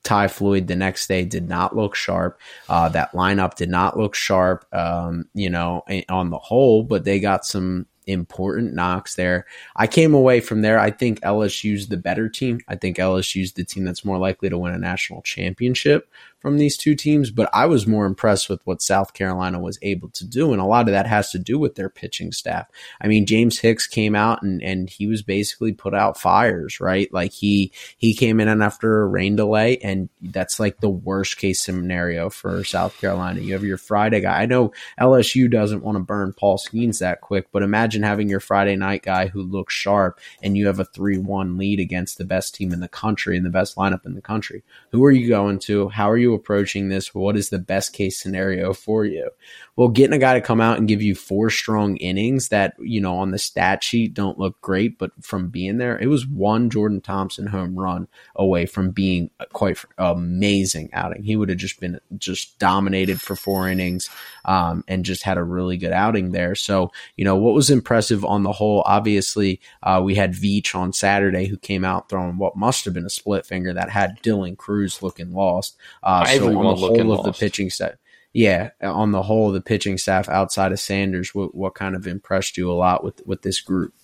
Ty 0.09 0.29
Floyd 0.29 0.69
the 0.69 0.75
next 0.75 1.07
day 1.07 1.23
did 1.27 1.51
not 1.51 1.77
look 1.77 1.95
sharp. 1.95 2.41
Uh, 2.71 2.89
that 2.89 3.13
lineup 3.13 3.57
did 3.57 3.69
not 3.69 3.99
look 3.99 4.15
sharp, 4.15 4.65
um, 4.73 5.29
you 5.35 5.51
know, 5.51 5.85
on 6.09 6.31
the 6.31 6.39
whole, 6.39 6.83
but 6.83 7.05
they 7.05 7.21
got 7.21 7.45
some 7.45 7.87
important 8.07 8.73
knocks 8.73 9.17
there. 9.17 9.45
I 9.77 9.87
came 9.87 10.15
away 10.15 10.41
from 10.41 10.63
there. 10.63 10.79
I 10.79 10.91
think 10.91 11.21
LSU's 11.21 11.89
the 11.89 11.99
better 11.99 12.27
team. 12.31 12.59
I 12.69 12.75
think 12.75 12.97
LSU's 12.97 13.53
the 13.53 13.65
team 13.65 13.85
that's 13.85 14.03
more 14.03 14.17
likely 14.17 14.49
to 14.49 14.57
win 14.57 14.73
a 14.73 14.79
national 14.79 15.21
championship 15.21 16.09
from 16.41 16.59
these 16.59 16.77
two 16.77 16.95
teams, 16.95 17.31
but 17.31 17.51
I 17.53 17.67
was 17.67 17.87
more 17.87 18.07
impressed 18.07 18.49
with 18.49 18.65
what 18.65 18.81
South 18.81 19.13
Carolina 19.13 19.59
was 19.59 19.79
able 19.83 20.09
to 20.11 20.25
do. 20.25 20.53
And 20.53 20.61
a 20.61 20.67
lot 20.67 20.87
of 20.89 20.93
that 20.93 21.07
has 21.07 21.33
to 21.33 21.39
do 21.39 21.59
with 21.59 21.75
their 21.75 21.89
pitching 21.89 22.31
staff. 22.31 22.69
I 23.01 23.09
mean, 23.09 23.27
James 23.27 23.59
Hicks 23.59 23.87
came 23.87 24.15
out 24.15 24.43
and, 24.43 24.63
and 24.63 24.89
he 24.89 25.09
was 25.09 25.23
basically 25.23 25.73
put 25.73 25.95
out 25.95 26.19
fires, 26.19 26.81
right? 26.81 27.13
Like 27.13 27.33
he, 27.33 27.73
he 27.97 28.15
came 28.15 28.39
in 28.39 28.47
and 28.47 28.63
after 28.63 29.03
a 29.03 29.07
rain 29.07 29.35
delay 29.35 29.79
and 29.79 30.09
that's 30.21 30.61
like 30.61 30.81
the 30.81 30.89
worst 30.89 31.39
case 31.39 31.61
scenario 31.61 32.31
for 32.31 32.63
South 32.63 32.99
Carolina. 33.01 33.41
You 33.41 33.55
have 33.55 33.65
your 33.65 33.79
Friday 33.79 34.21
guy. 34.21 34.43
I 34.43 34.47
know 34.47 34.73
LSU 35.01 35.51
doesn't 35.51 35.83
want 35.83 35.97
to 35.97 36.05
burn 36.05 36.33
Paul 36.33 36.59
Skenes 36.59 37.01
that 37.01 37.21
quick, 37.21 37.49
but 37.51 37.65
imagine 37.65 38.05
having 38.05 38.29
your 38.29 38.41
Friday 38.41 38.77
night 38.77 39.03
guy 39.03 39.27
who 39.27 39.43
looks 39.43 39.75
sharp 39.75 40.21
and 40.41 40.57
you 40.57 40.69
have 40.69 40.79
a 40.79 40.85
3 40.85 41.19
1 41.19 41.59
lead 41.59 41.81
against 41.81 42.17
the 42.17 42.25
best 42.25 42.55
team 42.55 42.73
in 42.73 42.81
the 42.81 42.89
country 42.89 43.37
and 43.37 43.45
the 43.45 43.51
best 43.51 43.77
lineup 43.77 44.07
in 44.07 44.15
the 44.15 44.23
country. 44.23 44.63
Who 44.93 45.05
are 45.05 45.11
you 45.11 45.29
going 45.29 45.59
to? 45.61 45.89
How 45.89 46.09
are 46.09 46.17
you 46.17 46.28
approaching 46.35 46.89
this? 46.89 47.15
What 47.15 47.37
is 47.37 47.51
the 47.51 47.59
best 47.59 47.93
case 47.93 48.21
scenario 48.21 48.73
for 48.73 49.05
you? 49.05 49.31
Well, 49.77 49.89
getting 49.89 50.13
a 50.13 50.19
guy 50.19 50.35
to 50.35 50.41
come 50.41 50.61
out 50.61 50.79
and 50.79 50.89
give 50.89 51.03
you 51.03 51.15
four 51.15 51.51
strong 51.51 51.97
innings 51.99 52.49
that, 52.49 52.75
you 52.81 53.01
know, 53.01 53.17
on 53.19 53.31
the 53.31 53.39
stat 53.39 53.85
sheet 53.85 54.13
don't 54.13 54.39
look 54.39 54.61
great, 54.61 54.99
but 54.99 55.13
from 55.21 55.51
being 55.51 55.79
there, 55.79 55.97
it 55.97 56.09
was 56.09 56.27
one 56.27 56.69
Jordan 56.69 57.01
Thompson 57.01 57.47
home 57.47 57.79
run 57.79 58.09
away 58.35 58.67
from 58.67 58.91
being 58.91 59.31
quite 59.53 59.79
amazing 59.97 60.91
outing. 60.93 61.23
He 61.23 61.37
would 61.37 61.49
have 61.49 61.59
just 61.59 61.79
been 61.79 62.01
just 62.17 62.59
dominated 62.59 63.21
for 63.21 63.37
four 63.37 63.69
innings 63.69 64.11
um, 64.45 64.83
and 64.89 65.05
just 65.05 65.23
had 65.23 65.39
a 65.39 65.45
really 65.45 65.77
good 65.77 65.93
outing 65.93 66.33
there. 66.33 66.57
So, 66.57 66.91
you 67.17 67.25
know, 67.25 67.37
what 67.37 67.55
was 67.55 67.71
impressive 67.71 68.25
on 68.25 68.43
the 68.43 68.53
whole, 68.53 68.83
obviously, 68.85 69.61
uh, 69.85 70.01
we 70.03 70.17
had 70.17 70.33
Veach 70.33 70.75
on 70.75 70.93
Saturday 70.93 71.47
who 71.47 71.57
came 71.57 71.85
out 71.85 72.09
throwing 72.09 72.39
what 72.39 72.57
must 72.57 72.85
have 72.85 72.95
been 72.95 73.07
a 73.07 73.11
split 73.11 73.47
finger 73.47 73.73
that 73.73 73.91
had 73.91 74.21
Dylan 74.23 74.57
Crews 74.57 75.03
looking 75.03 75.33
lost. 75.33 75.77
Uh, 76.03 76.18
so 76.25 76.33
Everyone 76.33 76.67
on 76.67 76.81
the 76.81 76.87
whole 76.87 77.13
of 77.13 77.25
the 77.25 77.33
pitching 77.33 77.71
set. 77.71 77.99
Yeah, 78.33 78.71
on 78.83 79.13
the 79.13 79.23
whole, 79.23 79.49
of 79.49 79.55
the 79.55 79.61
pitching 79.61 79.97
staff 79.97 80.29
outside 80.29 80.71
of 80.73 80.79
Sanders, 80.79 81.35
what, 81.35 81.55
what 81.55 81.75
kind 81.75 81.97
of 81.97 82.07
impressed 82.07 82.59
you 82.59 82.71
a 82.71 82.75
lot 82.75 83.03
with 83.03 83.27
with 83.27 83.43
this 83.43 83.61
group? 83.61 83.95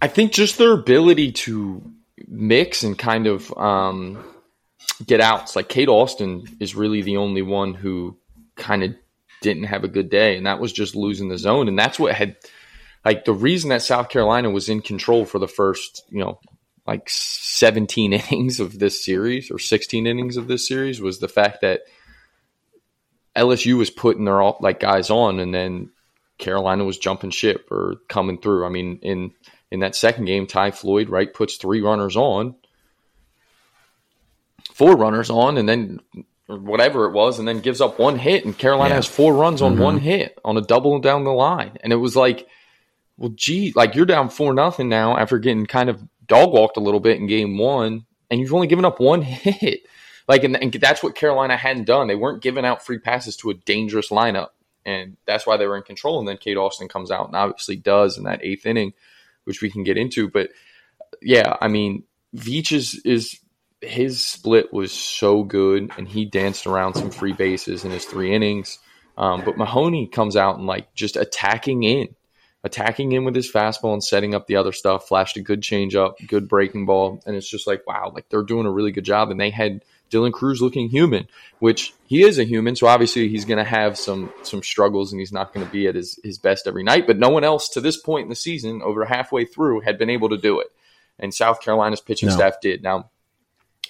I 0.00 0.08
think 0.08 0.32
just 0.32 0.58
their 0.58 0.72
ability 0.72 1.32
to 1.32 1.92
mix 2.26 2.82
and 2.82 2.98
kind 2.98 3.26
of 3.26 3.56
um, 3.56 4.24
get 5.04 5.20
outs. 5.20 5.56
Like 5.56 5.68
Cade 5.68 5.88
Austin 5.88 6.44
is 6.60 6.74
really 6.74 7.02
the 7.02 7.16
only 7.16 7.42
one 7.42 7.74
who 7.74 8.16
kind 8.56 8.82
of 8.82 8.94
didn't 9.40 9.64
have 9.64 9.84
a 9.84 9.88
good 9.88 10.08
day, 10.08 10.36
and 10.36 10.46
that 10.46 10.60
was 10.60 10.72
just 10.72 10.94
losing 10.94 11.28
the 11.28 11.38
zone. 11.38 11.68
And 11.68 11.78
that's 11.78 11.98
what 11.98 12.14
had 12.14 12.36
like 13.04 13.24
the 13.24 13.32
reason 13.32 13.70
that 13.70 13.82
South 13.82 14.08
Carolina 14.08 14.50
was 14.50 14.68
in 14.68 14.80
control 14.80 15.24
for 15.24 15.38
the 15.38 15.48
first, 15.48 16.04
you 16.10 16.20
know, 16.20 16.38
like 16.86 17.08
17 17.08 18.12
innings 18.30 18.60
of 18.60 18.78
this 18.78 19.04
series 19.04 19.50
or 19.50 19.58
16 19.58 20.06
innings 20.06 20.36
of 20.36 20.48
this 20.48 20.66
series 20.66 21.00
was 21.00 21.18
the 21.18 21.28
fact 21.28 21.60
that 21.62 21.82
LSU 23.36 23.78
was 23.78 23.90
putting 23.90 24.24
their 24.24 24.40
all 24.42 24.58
like 24.60 24.80
guys 24.80 25.08
on, 25.10 25.38
and 25.40 25.54
then 25.54 25.90
Carolina 26.38 26.84
was 26.84 26.98
jumping 26.98 27.30
ship 27.30 27.68
or 27.70 27.94
coming 28.08 28.38
through. 28.38 28.66
I 28.66 28.68
mean, 28.68 28.98
in 29.02 29.32
in 29.70 29.80
that 29.80 29.94
second 29.96 30.26
game, 30.26 30.46
Ty 30.46 30.72
Floyd 30.72 31.08
right 31.08 31.32
puts 31.32 31.56
three 31.56 31.80
runners 31.80 32.14
on, 32.16 32.56
four 34.74 34.96
runners 34.96 35.30
on, 35.30 35.56
and 35.58 35.68
then 35.68 36.00
whatever 36.46 37.06
it 37.06 37.12
was, 37.12 37.38
and 37.38 37.48
then 37.48 37.60
gives 37.60 37.80
up 37.80 37.98
one 37.98 38.18
hit, 38.18 38.44
and 38.44 38.56
Carolina 38.58 38.90
Yeah. 38.90 38.96
has 38.96 39.06
four 39.06 39.32
runs 39.34 39.62
on 39.62 39.76
Mhm. 39.76 39.82
one 39.82 39.98
hit 39.98 40.38
on 40.44 40.58
a 40.58 40.60
double 40.60 40.98
down 40.98 41.24
the 41.24 41.32
line, 41.32 41.78
and 41.82 41.92
it 41.92 41.96
was 41.96 42.14
like, 42.16 42.46
well, 43.16 43.32
gee, 43.34 43.72
like 43.74 43.94
you're 43.94 44.04
down 44.04 44.28
four 44.28 44.52
nothing 44.52 44.88
now 44.90 45.16
after 45.16 45.38
getting 45.38 45.64
kind 45.64 45.88
of 45.88 46.02
dog 46.26 46.52
walked 46.52 46.76
a 46.76 46.80
little 46.80 47.00
bit 47.00 47.18
in 47.18 47.26
game 47.26 47.58
one, 47.58 48.06
and 48.30 48.40
you've 48.40 48.54
only 48.54 48.66
given 48.66 48.84
up 48.84 49.00
one 49.00 49.22
hit. 49.22 49.80
Like, 50.28 50.44
and, 50.44 50.56
and 50.56 50.72
that's 50.72 51.02
what 51.02 51.14
Carolina 51.14 51.56
hadn't 51.56 51.84
done. 51.84 52.06
They 52.06 52.14
weren't 52.14 52.42
giving 52.42 52.64
out 52.64 52.84
free 52.84 52.98
passes 52.98 53.36
to 53.38 53.50
a 53.50 53.54
dangerous 53.54 54.10
lineup, 54.10 54.48
and 54.86 55.16
that's 55.26 55.46
why 55.46 55.56
they 55.56 55.66
were 55.66 55.76
in 55.76 55.82
control. 55.82 56.18
And 56.18 56.28
then 56.28 56.36
Cade 56.36 56.56
Austin 56.56 56.88
comes 56.88 57.10
out 57.10 57.26
and 57.26 57.36
obviously 57.36 57.76
does 57.76 58.18
in 58.18 58.24
that 58.24 58.44
eighth 58.44 58.66
inning, 58.66 58.92
which 59.44 59.60
we 59.60 59.70
can 59.70 59.82
get 59.82 59.98
into. 59.98 60.28
But 60.28 60.50
yeah, 61.20 61.56
I 61.60 61.68
mean, 61.68 62.04
Veach 62.36 62.72
is, 62.72 63.00
is 63.04 63.38
his 63.80 64.24
split 64.24 64.72
was 64.72 64.92
so 64.92 65.42
good, 65.42 65.90
and 65.96 66.08
he 66.08 66.24
danced 66.24 66.66
around 66.66 66.94
some 66.94 67.10
free 67.10 67.32
bases 67.32 67.84
in 67.84 67.90
his 67.90 68.04
three 68.04 68.34
innings. 68.34 68.78
Um, 69.18 69.42
but 69.44 69.58
Mahoney 69.58 70.06
comes 70.06 70.36
out 70.36 70.56
and 70.56 70.66
like 70.66 70.94
just 70.94 71.16
attacking 71.16 71.82
in, 71.82 72.14
attacking 72.64 73.12
in 73.12 73.24
with 73.24 73.34
his 73.34 73.50
fastball 73.50 73.92
and 73.92 74.04
setting 74.04 74.34
up 74.34 74.46
the 74.46 74.56
other 74.56 74.72
stuff. 74.72 75.08
Flashed 75.08 75.36
a 75.36 75.40
good 75.40 75.60
changeup, 75.62 76.14
good 76.28 76.48
breaking 76.48 76.86
ball, 76.86 77.22
and 77.26 77.36
it's 77.36 77.48
just 77.48 77.66
like 77.66 77.86
wow, 77.86 78.12
like 78.14 78.28
they're 78.28 78.42
doing 78.42 78.66
a 78.66 78.70
really 78.70 78.92
good 78.92 79.04
job. 79.04 79.30
And 79.30 79.40
they 79.40 79.50
had 79.50 79.84
Dylan 80.10 80.32
Crews 80.32 80.60
looking 80.60 80.88
human, 80.88 81.26
which 81.58 81.94
he 82.06 82.22
is 82.22 82.38
a 82.38 82.44
human, 82.44 82.76
so 82.76 82.86
obviously 82.86 83.28
he's 83.28 83.44
going 83.44 83.58
to 83.58 83.64
have 83.64 83.98
some 83.98 84.32
some 84.42 84.62
struggles 84.62 85.12
and 85.12 85.20
he's 85.20 85.32
not 85.32 85.52
going 85.54 85.66
to 85.66 85.72
be 85.72 85.86
at 85.86 85.94
his 85.94 86.18
his 86.22 86.38
best 86.38 86.66
every 86.66 86.82
night. 86.82 87.06
But 87.06 87.18
no 87.18 87.30
one 87.30 87.44
else 87.44 87.68
to 87.70 87.80
this 87.80 87.96
point 87.96 88.24
in 88.24 88.28
the 88.30 88.36
season, 88.36 88.82
over 88.82 89.04
halfway 89.04 89.44
through, 89.44 89.80
had 89.80 89.98
been 89.98 90.10
able 90.10 90.28
to 90.28 90.38
do 90.38 90.60
it, 90.60 90.68
and 91.18 91.32
South 91.34 91.60
Carolina's 91.60 92.00
pitching 92.00 92.28
No. 92.28 92.34
staff 92.34 92.60
did. 92.60 92.82
Now 92.82 93.10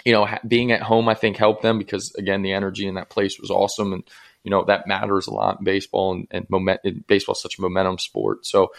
you 0.05 0.11
know, 0.11 0.25
ha- 0.25 0.39
being 0.45 0.71
at 0.71 0.81
home, 0.81 1.07
I 1.07 1.13
think 1.13 1.37
helped 1.37 1.61
them 1.61 1.77
because 1.77 2.13
again, 2.15 2.41
the 2.41 2.51
energy 2.51 2.87
in 2.87 2.95
that 2.95 3.09
place 3.09 3.39
was 3.39 3.49
awesome, 3.49 3.93
and 3.93 4.03
you 4.43 4.51
know 4.51 4.63
that 4.65 4.87
matters 4.87 5.27
a 5.27 5.33
lot 5.33 5.59
in 5.59 5.65
baseball, 5.65 6.13
and, 6.13 6.27
and 6.31 6.49
moment. 6.49 7.07
Baseball 7.07 7.33
is 7.33 7.41
such 7.41 7.57
a 7.57 7.61
momentum 7.61 7.99
sport, 7.99 8.45
so 8.45 8.71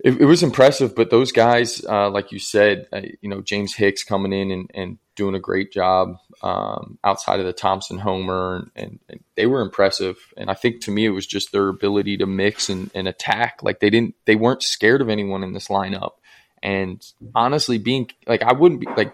it, 0.00 0.20
it 0.20 0.24
was 0.24 0.42
impressive. 0.42 0.94
But 0.94 1.10
those 1.10 1.32
guys, 1.32 1.84
uh, 1.84 2.10
like 2.10 2.32
you 2.32 2.38
said, 2.38 2.86
uh, 2.92 3.02
you 3.20 3.28
know, 3.28 3.40
James 3.40 3.74
Hicks 3.74 4.04
coming 4.04 4.32
in 4.32 4.50
and, 4.50 4.70
and 4.74 4.98
doing 5.16 5.34
a 5.34 5.40
great 5.40 5.72
job 5.72 6.16
um, 6.42 6.98
outside 7.02 7.40
of 7.40 7.46
the 7.46 7.52
Thompson 7.52 7.98
homer, 7.98 8.70
and, 8.76 9.00
and, 9.08 9.20
they 9.34 9.46
were 9.46 9.60
impressive. 9.60 10.16
And 10.36 10.50
I 10.50 10.54
think 10.54 10.80
to 10.82 10.90
me, 10.90 11.04
it 11.04 11.10
was 11.10 11.26
just 11.26 11.52
their 11.52 11.68
ability 11.68 12.16
to 12.18 12.26
mix 12.26 12.68
and, 12.68 12.90
and 12.94 13.06
attack. 13.06 13.62
Like 13.62 13.78
they 13.78 13.90
didn't, 13.90 14.16
they 14.24 14.34
weren't 14.34 14.64
scared 14.64 15.00
of 15.00 15.08
anyone 15.08 15.44
in 15.44 15.52
this 15.52 15.68
lineup. 15.68 16.12
And 16.60 17.04
honestly, 17.36 17.78
being 17.78 18.10
like, 18.26 18.42
I 18.42 18.52
wouldn't 18.52 18.80
be 18.80 18.88
like, 18.96 19.12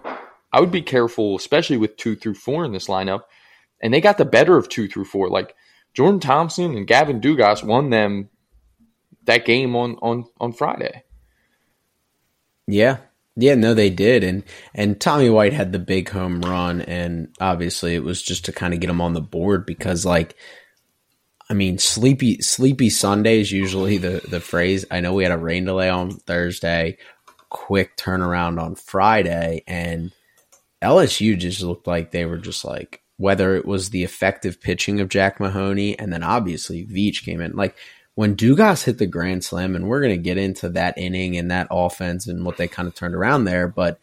I 0.50 0.60
would 0.60 0.70
be 0.70 0.82
careful, 0.82 1.36
especially 1.36 1.76
with 1.76 1.96
two 1.96 2.16
through 2.16 2.34
four 2.34 2.64
in 2.64 2.72
this 2.72 2.86
lineup. 2.86 3.24
And 3.84 3.92
they 3.92 4.00
got 4.00 4.18
the 4.18 4.24
better 4.24 4.56
of 4.56 4.68
two 4.68 4.88
through 4.88 5.04
four. 5.04 5.28
Like 5.28 5.54
Jordan 5.92 6.18
Thompson 6.18 6.76
and 6.76 6.86
Gavin 6.86 7.20
Dugas 7.20 7.62
won 7.62 7.90
them 7.90 8.30
that 9.26 9.44
game 9.44 9.76
on 9.76 9.96
on 10.02 10.24
on 10.40 10.52
Friday. 10.52 11.04
Yeah. 12.66 12.98
Yeah, 13.36 13.56
no, 13.56 13.74
they 13.74 13.90
did, 13.90 14.22
and 14.22 14.44
and 14.76 15.00
Tommy 15.00 15.28
White 15.28 15.52
had 15.52 15.72
the 15.72 15.80
big 15.80 16.08
home 16.08 16.40
run, 16.40 16.82
and 16.82 17.34
obviously 17.40 17.96
it 17.96 18.04
was 18.04 18.22
just 18.22 18.44
to 18.44 18.52
kind 18.52 18.72
of 18.72 18.78
get 18.78 18.88
him 18.88 19.00
on 19.00 19.12
the 19.12 19.20
board 19.20 19.66
because, 19.66 20.06
like, 20.06 20.36
I 21.50 21.54
mean, 21.54 21.78
sleepy 21.78 22.40
sleepy 22.42 22.90
Sunday 22.90 23.40
is 23.40 23.50
usually 23.50 23.98
the 23.98 24.22
the 24.28 24.38
phrase. 24.38 24.84
I 24.88 25.00
know 25.00 25.14
we 25.14 25.24
had 25.24 25.32
a 25.32 25.36
rain 25.36 25.64
delay 25.64 25.90
on 25.90 26.12
Thursday, 26.12 26.96
quick 27.48 27.96
turnaround 27.96 28.62
on 28.62 28.76
Friday, 28.76 29.64
and 29.66 30.12
LSU 30.80 31.36
just 31.36 31.60
looked 31.60 31.88
like 31.88 32.12
they 32.12 32.26
were 32.26 32.38
just 32.38 32.64
like 32.64 33.02
whether 33.16 33.54
it 33.56 33.66
was 33.66 33.90
the 33.90 34.04
effective 34.04 34.60
pitching 34.60 35.00
of 35.00 35.08
Jack 35.08 35.40
Mahoney, 35.40 35.98
and 35.98 36.12
then 36.12 36.22
obviously 36.22 36.86
Veach 36.86 37.24
came 37.24 37.40
in 37.40 37.52
like 37.56 37.76
when 38.14 38.36
Dugas 38.36 38.84
hit 38.84 38.98
the 38.98 39.06
grand 39.06 39.44
slam, 39.44 39.74
and 39.74 39.88
we're 39.88 40.00
going 40.00 40.16
to 40.16 40.22
get 40.22 40.38
into 40.38 40.68
that 40.70 40.96
inning 40.96 41.36
and 41.36 41.50
that 41.50 41.68
offense 41.70 42.26
and 42.26 42.44
what 42.44 42.56
they 42.56 42.68
kind 42.68 42.86
of 42.86 42.94
turned 42.94 43.14
around 43.14 43.44
there, 43.44 43.68
but 43.68 43.98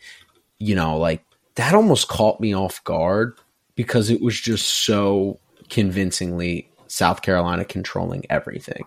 you 0.59 0.75
know, 0.75 0.97
like 0.97 1.23
that 1.55 1.73
almost 1.73 2.07
caught 2.07 2.39
me 2.39 2.55
off 2.55 2.83
guard 2.83 3.37
because 3.75 4.09
it 4.09 4.21
was 4.21 4.39
just 4.39 4.85
so 4.85 5.39
convincingly 5.69 6.69
South 6.87 7.21
Carolina 7.21 7.65
controlling 7.65 8.25
everything. 8.29 8.83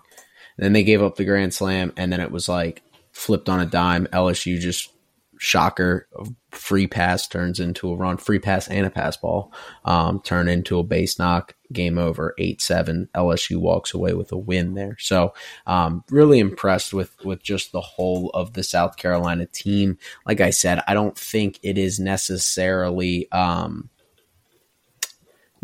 And 0.57 0.65
then 0.65 0.73
they 0.73 0.85
gave 0.85 1.03
up 1.03 1.17
the 1.17 1.25
grand 1.25 1.53
slam, 1.53 1.93
and 1.97 2.13
then 2.13 2.21
it 2.21 2.31
was 2.31 2.49
like 2.49 2.83
flipped 3.13 3.49
on 3.49 3.61
a 3.61 3.67
dime. 3.67 4.07
LSU 4.13 4.59
just 4.61 4.93
shocker 5.39 6.09
free 6.51 6.87
pass 6.87 7.27
turns 7.27 7.61
into 7.61 7.91
a 7.91 7.97
run 7.97 8.17
free 8.17 8.39
pass 8.39 8.69
and 8.69 8.87
a 8.87 8.91
pass 8.91 9.17
ball 9.17 9.53
um, 9.85 10.21
turn 10.21 10.49
into 10.49 10.79
a 10.79 10.85
base 10.85 11.19
knock 11.19 11.55
game 11.73 11.99
over 11.99 12.35
8-7 12.39 13.09
lsu 13.09 13.57
walks 13.57 13.95
away 13.95 14.15
with 14.15 14.31
a 14.33 14.39
win 14.39 14.75
there. 14.75 14.97
So 15.01 15.35
um, 15.67 16.05
really 16.11 16.39
impressed 16.39 16.95
with 16.95 17.13
with 17.25 17.43
just 17.43 17.73
the 17.73 17.81
whole 17.81 18.31
of 18.31 18.53
the 18.53 18.63
south 18.63 18.97
carolina 18.97 19.47
team. 19.47 19.99
Like 20.27 20.41
i 20.41 20.51
said 20.51 20.83
i 20.87 20.95
don't 20.95 21.19
think 21.19 21.59
it 21.63 21.79
is 21.79 21.99
necessarily 21.99 23.31
um, 23.33 23.91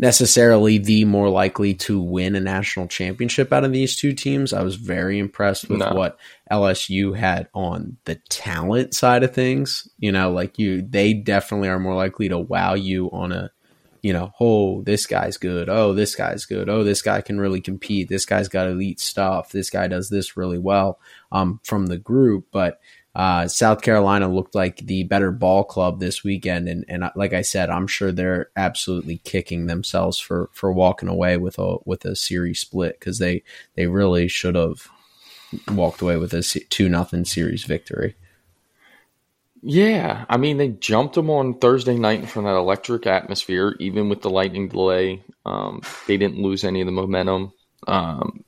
necessarily 0.01 0.79
the 0.79 1.05
more 1.05 1.29
likely 1.29 1.75
to 1.75 2.01
win 2.01 2.35
a 2.35 2.39
national 2.39 2.87
championship 2.87 3.53
out 3.53 3.63
of 3.63 3.71
these 3.71 3.95
two 3.95 4.13
teams. 4.13 4.51
I 4.51 4.63
was 4.63 4.75
very 4.75 5.19
impressed 5.19 5.69
with 5.69 5.79
no. 5.79 5.93
what 5.93 6.17
LSU 6.51 7.15
had 7.15 7.47
on 7.53 7.97
the 8.05 8.15
talent 8.27 8.95
side 8.95 9.23
of 9.23 9.33
things. 9.33 9.87
You 9.99 10.11
know, 10.11 10.31
like 10.31 10.57
you, 10.57 10.81
they 10.81 11.13
definitely 11.13 11.69
are 11.69 11.79
more 11.79 11.95
likely 11.95 12.27
to 12.29 12.39
wow 12.39 12.73
you 12.73 13.11
on 13.11 13.31
a, 13.31 13.51
you 14.01 14.11
know, 14.11 14.33
oh, 14.39 14.81
this 14.81 15.05
guy's 15.05 15.37
good. 15.37 15.69
Oh, 15.69 15.93
this 15.93 16.15
guy's 16.15 16.45
good. 16.45 16.67
Oh, 16.67 16.83
this 16.83 17.03
guy 17.03 17.21
can 17.21 17.39
really 17.39 17.61
compete. 17.61 18.09
This 18.09 18.25
guy's 18.25 18.47
got 18.47 18.67
elite 18.67 18.99
stuff. 18.99 19.51
This 19.51 19.69
guy 19.69 19.87
does 19.87 20.09
this 20.09 20.35
really 20.35 20.57
well 20.57 20.99
um, 21.31 21.59
from 21.63 21.85
the 21.85 21.99
group. 21.99 22.47
But 22.51 22.79
uh, 23.13 23.47
South 23.47 23.81
Carolina 23.81 24.27
looked 24.27 24.55
like 24.55 24.77
the 24.77 25.03
better 25.03 25.31
ball 25.31 25.63
club 25.63 25.99
this 25.99 26.23
weekend, 26.23 26.69
and, 26.69 26.85
and 26.87 27.09
like 27.15 27.33
I 27.33 27.41
said, 27.41 27.69
I'm 27.69 27.87
sure 27.87 28.11
they're 28.11 28.49
absolutely 28.55 29.17
kicking 29.17 29.67
themselves 29.67 30.17
for, 30.17 30.49
for 30.53 30.71
walking 30.71 31.09
away 31.09 31.37
with 31.37 31.59
a 31.59 31.77
with 31.85 32.05
a 32.05 32.15
series 32.15 32.59
split 32.59 32.99
because 32.99 33.19
they 33.19 33.43
they 33.75 33.87
really 33.87 34.29
should 34.29 34.55
have 34.55 34.87
walked 35.69 36.01
away 36.01 36.15
with 36.15 36.33
a 36.33 36.41
two 36.69 36.87
nothing 36.87 37.25
series 37.25 37.65
victory. 37.65 38.15
Yeah, 39.61 40.25
I 40.29 40.37
mean 40.37 40.57
they 40.57 40.69
jumped 40.69 41.15
them 41.15 41.29
on 41.29 41.59
Thursday 41.59 41.97
night 41.97 42.29
from 42.29 42.45
that 42.45 42.55
electric 42.55 43.05
atmosphere, 43.07 43.75
even 43.79 44.07
with 44.07 44.21
the 44.21 44.29
lightning 44.29 44.69
delay. 44.69 45.21
Um, 45.45 45.81
they 46.07 46.15
didn't 46.15 46.41
lose 46.41 46.63
any 46.63 46.79
of 46.79 46.85
the 46.85 46.91
momentum. 46.91 47.51
Um, 47.87 48.45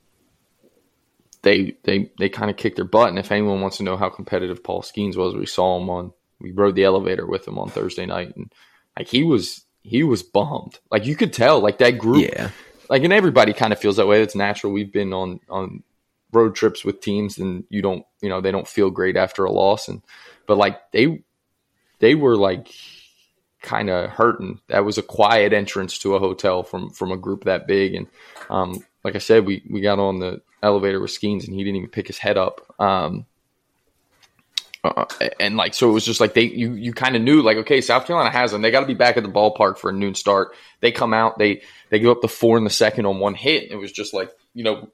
they 1.43 1.75
they 1.83 2.11
they 2.17 2.29
kind 2.29 2.49
of 2.49 2.57
kicked 2.57 2.77
their 2.77 2.85
butt. 2.85 3.09
And 3.09 3.19
if 3.19 3.31
anyone 3.31 3.61
wants 3.61 3.77
to 3.77 3.83
know 3.83 3.97
how 3.97 4.09
competitive 4.09 4.63
Paul 4.63 4.81
Skenes 4.81 5.15
was, 5.15 5.35
we 5.35 5.45
saw 5.45 5.79
him 5.79 5.89
on 5.89 6.13
we 6.39 6.51
rode 6.51 6.75
the 6.75 6.83
elevator 6.83 7.25
with 7.25 7.47
him 7.47 7.59
on 7.59 7.69
Thursday 7.69 8.05
night, 8.05 8.35
and 8.35 8.51
like 8.97 9.07
he 9.07 9.23
was 9.23 9.65
he 9.83 10.03
was 10.03 10.23
bummed. 10.23 10.79
Like 10.89 11.05
you 11.05 11.15
could 11.15 11.33
tell, 11.33 11.59
like 11.59 11.77
that 11.77 11.97
group, 11.97 12.29
yeah. 12.29 12.49
Like 12.89 13.03
and 13.03 13.13
everybody 13.13 13.53
kind 13.53 13.71
of 13.71 13.79
feels 13.79 13.97
that 13.97 14.07
way. 14.07 14.21
It's 14.21 14.35
natural. 14.35 14.73
We've 14.73 14.91
been 14.91 15.13
on 15.13 15.39
on 15.49 15.83
road 16.31 16.55
trips 16.55 16.83
with 16.83 17.01
teams, 17.01 17.37
and 17.37 17.65
you 17.69 17.81
don't 17.81 18.05
you 18.21 18.29
know 18.29 18.41
they 18.41 18.51
don't 18.51 18.67
feel 18.67 18.89
great 18.89 19.17
after 19.17 19.45
a 19.45 19.51
loss, 19.51 19.87
and 19.87 20.01
but 20.47 20.57
like 20.57 20.91
they 20.91 21.23
they 21.99 22.15
were 22.15 22.37
like 22.37 22.73
kind 23.61 23.89
of 23.89 24.09
hurting. 24.09 24.59
That 24.67 24.85
was 24.85 24.97
a 24.97 25.03
quiet 25.03 25.53
entrance 25.53 25.97
to 25.99 26.15
a 26.15 26.19
hotel 26.19 26.63
from 26.63 26.89
from 26.91 27.11
a 27.11 27.17
group 27.17 27.45
that 27.45 27.67
big, 27.67 27.95
and 27.95 28.07
um, 28.49 28.85
like 29.03 29.15
I 29.15 29.19
said, 29.19 29.45
we 29.45 29.63
we 29.69 29.81
got 29.81 29.99
on 29.99 30.19
the 30.19 30.41
elevator 30.63 30.99
with 30.99 31.11
Skenes 31.11 31.45
and 31.45 31.53
he 31.53 31.63
didn't 31.63 31.75
even 31.75 31.89
pick 31.89 32.07
his 32.07 32.17
head 32.17 32.37
up. 32.37 32.73
Um, 32.79 33.25
uh, 34.83 35.05
and 35.39 35.55
like 35.55 35.73
so, 35.73 35.89
it 35.89 35.93
was 35.93 36.05
just 36.05 36.19
like 36.19 36.33
they 36.33 36.43
you 36.43 36.73
you 36.73 36.93
kind 36.93 37.15
of 37.15 37.21
knew 37.21 37.41
like 37.41 37.57
okay, 37.57 37.79
South 37.79 38.05
Carolina 38.05 38.31
has 38.31 38.51
them. 38.51 38.61
They 38.61 38.71
got 38.71 38.81
to 38.81 38.85
be 38.85 38.93
back 38.93 39.15
at 39.15 39.23
the 39.23 39.29
ballpark 39.29 39.77
for 39.77 39.89
a 39.89 39.93
noon 39.93 40.13
start. 40.13 40.55
They 40.81 40.91
come 40.91 41.13
out, 41.13 41.37
they 41.37 41.61
they 41.89 41.99
give 41.99 42.09
up 42.09 42.21
the 42.21 42.27
four 42.27 42.57
in 42.57 42.65
the 42.65 42.69
second 42.69 43.05
on 43.05 43.19
one 43.19 43.33
hit. 43.33 43.71
It 43.71 43.77
was 43.77 43.93
just 43.93 44.13
like 44.13 44.31
you 44.53 44.63
know, 44.65 44.89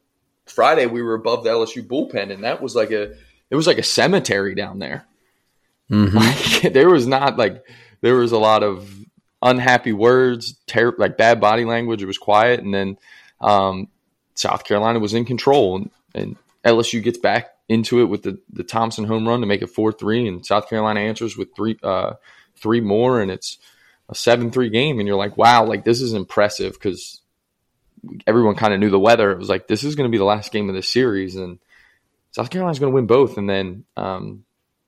Friday 0.46 0.86
we 0.86 1.02
were 1.02 1.16
above 1.16 1.44
the 1.44 1.50
LSU 1.50 1.86
bullpen, 1.86 2.32
and 2.32 2.44
that 2.44 2.62
was 2.62 2.76
like 2.76 2.92
a 2.92 3.14
it 3.50 3.56
was 3.56 3.66
like 3.66 3.80
a 3.80 3.84
cemetery 3.84 4.54
down 4.54 4.78
there. 4.78 5.06
Mm-hmm. 5.90 6.18
Like, 6.18 6.74
there 6.74 6.90
was 6.90 7.08
not 7.08 7.38
like 7.38 7.64
there 8.02 8.16
was 8.16 8.32
a 8.32 8.38
lot 8.38 8.62
of 8.62 8.94
unhappy 9.42 9.94
words, 9.94 10.56
ter- 10.68 10.96
like 11.00 11.18
bad 11.18 11.42
body 11.42 11.66
language. 11.66 12.04
It 12.04 12.08
was 12.08 12.20
quiet, 12.20 12.60
and 12.60 12.74
then 12.74 12.98
um, 13.42 13.88
South 14.40 14.64
Carolina 14.64 15.00
was 15.00 15.14
in 15.14 15.26
control, 15.26 15.76
and, 15.76 15.90
and 16.16 16.38
LSU 16.64 17.04
gets 17.04 17.18
back 17.18 17.50
into 17.68 18.00
it 18.00 18.06
with 18.06 18.24
the, 18.24 18.40
the 18.54 18.64
Thompson 18.64 19.04
home 19.04 19.28
run 19.28 19.42
to 19.42 19.46
make 19.46 19.62
it 19.62 19.68
four 19.68 19.92
three, 19.92 20.28
and 20.28 20.46
South 20.46 20.70
Carolina 20.70 21.02
answers 21.02 21.36
with 21.36 21.54
three 21.56 21.78
uh, 21.84 22.14
three 22.56 22.80
more, 22.80 23.20
and 23.20 23.30
it's 23.30 23.58
a 24.08 24.16
seven 24.16 24.50
three 24.50 24.70
game, 24.70 24.98
and 24.98 25.08
you're 25.08 25.18
like, 25.18 25.38
wow, 25.38 25.66
like 25.66 25.84
this 25.84 26.00
is 26.02 26.14
impressive 26.14 26.72
because 26.74 27.20
everyone 28.26 28.56
kind 28.56 28.74
of 28.74 28.80
knew 28.80 28.90
the 28.90 28.98
weather. 28.98 29.32
It 29.32 29.40
was 29.40 29.50
like 29.50 29.68
this 29.68 29.84
is 29.84 29.96
going 29.96 30.10
to 30.10 30.12
be 30.12 30.18
the 30.18 30.24
last 30.24 30.54
game 30.54 30.70
of 30.70 30.76
the 30.76 30.84
series, 30.84 31.36
and 31.36 31.60
South 32.32 32.50
Carolina's 32.50 32.80
going 32.80 32.94
to 32.94 32.96
win 32.96 33.08
both, 33.08 33.38
and 33.38 33.50
then 33.50 33.84
um, 33.98 34.46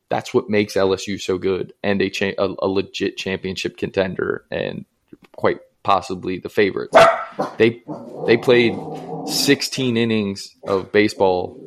that's 0.08 0.34
what 0.34 0.50
makes 0.50 0.76
LSU 0.76 1.20
so 1.20 1.38
good 1.38 1.74
and 1.84 2.02
a, 2.02 2.10
cha- 2.10 2.38
a, 2.38 2.56
a 2.60 2.68
legit 2.70 3.18
championship 3.18 3.76
contender, 3.76 4.46
and 4.50 4.86
quite 5.36 5.60
possibly 5.84 6.40
the 6.40 6.48
favorites. 6.48 6.96
They 7.58 7.84
they 8.26 8.38
played 8.38 8.76
16 9.28 9.98
innings 9.98 10.56
of 10.68 10.92
baseball 10.92 11.58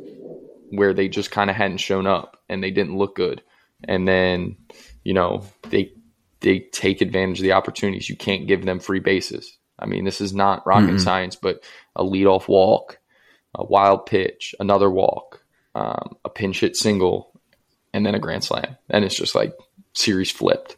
where 0.70 0.92
they 0.92 1.08
just 1.08 1.30
kind 1.30 1.50
of 1.50 1.56
hadn't 1.56 1.78
shown 1.78 2.06
up 2.06 2.38
and 2.48 2.62
they 2.62 2.70
didn't 2.70 2.96
look 2.96 3.14
good. 3.14 3.42
And 3.84 4.06
then, 4.08 4.56
you 5.02 5.14
know, 5.14 5.44
they 5.70 5.92
they 6.40 6.60
take 6.60 7.00
advantage 7.00 7.38
of 7.38 7.44
the 7.44 7.52
opportunities. 7.52 8.08
You 8.08 8.16
can't 8.16 8.46
give 8.46 8.64
them 8.64 8.80
free 8.80 9.00
bases. 9.00 9.56
I 9.78 9.86
mean, 9.86 10.04
this 10.04 10.20
is 10.20 10.32
not 10.32 10.66
rocket 10.66 10.86
mm-hmm. 10.86 10.98
science, 10.98 11.36
but 11.36 11.64
a 11.96 12.04
leadoff 12.04 12.48
walk, 12.48 12.98
a 13.54 13.64
wild 13.64 14.06
pitch, 14.06 14.54
another 14.60 14.90
walk, 14.90 15.44
um, 15.74 16.16
a 16.24 16.28
pinch 16.28 16.60
hit 16.60 16.76
single, 16.76 17.32
and 17.92 18.06
then 18.06 18.14
a 18.14 18.20
grand 18.20 18.44
slam. 18.44 18.76
And 18.88 19.04
it's 19.04 19.16
just 19.16 19.34
like 19.34 19.54
series 19.94 20.30
flipped. 20.30 20.76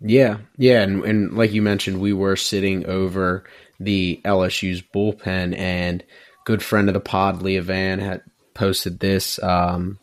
Yeah, 0.00 0.38
yeah, 0.56 0.82
and, 0.82 1.04
and 1.04 1.36
like 1.36 1.52
you 1.52 1.62
mentioned, 1.62 2.00
we 2.00 2.12
were 2.12 2.36
sitting 2.36 2.86
over 2.86 3.44
the 3.78 4.20
LSU's 4.24 4.82
bullpen, 4.82 5.56
and 5.56 6.02
good 6.44 6.62
friend 6.62 6.88
of 6.88 6.94
the 6.94 7.00
pod, 7.00 7.42
Leah 7.42 7.62
Van, 7.62 7.98
had 7.98 8.22
posted 8.54 8.98
this. 8.98 9.42
Um, 9.42 9.98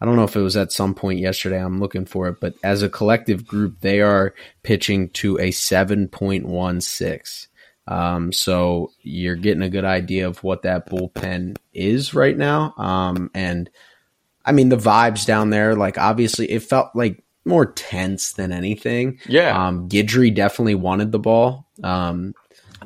I 0.00 0.06
don't 0.06 0.16
know 0.16 0.24
if 0.24 0.36
it 0.36 0.40
was 0.40 0.56
at 0.56 0.72
some 0.72 0.94
point 0.94 1.18
yesterday. 1.18 1.62
I'm 1.62 1.80
looking 1.80 2.06
for 2.06 2.28
it, 2.28 2.40
but 2.40 2.54
as 2.64 2.82
a 2.82 2.88
collective 2.88 3.46
group, 3.46 3.80
they 3.80 4.00
are 4.00 4.34
pitching 4.62 5.10
to 5.10 5.36
a 5.36 5.50
7.16. 5.50 7.46
Um, 7.86 8.32
so 8.32 8.92
you're 9.02 9.36
getting 9.36 9.62
a 9.62 9.68
good 9.68 9.84
idea 9.84 10.26
of 10.26 10.42
what 10.42 10.62
that 10.62 10.88
bullpen 10.88 11.58
is 11.74 12.14
right 12.14 12.36
now. 12.36 12.72
Um, 12.78 13.30
and 13.34 13.68
I 14.44 14.52
mean, 14.52 14.70
the 14.70 14.76
vibes 14.76 15.26
down 15.26 15.50
there, 15.50 15.74
like 15.74 15.98
obviously, 15.98 16.50
it 16.50 16.62
felt 16.62 16.94
like 16.94 17.22
more 17.44 17.66
tense 17.66 18.32
than 18.32 18.52
anything. 18.52 19.18
Yeah. 19.26 19.66
Um, 19.66 19.88
Guidry 19.88 20.34
definitely 20.34 20.74
wanted 20.74 21.12
the 21.12 21.18
ball. 21.18 21.66
Um, 21.82 22.34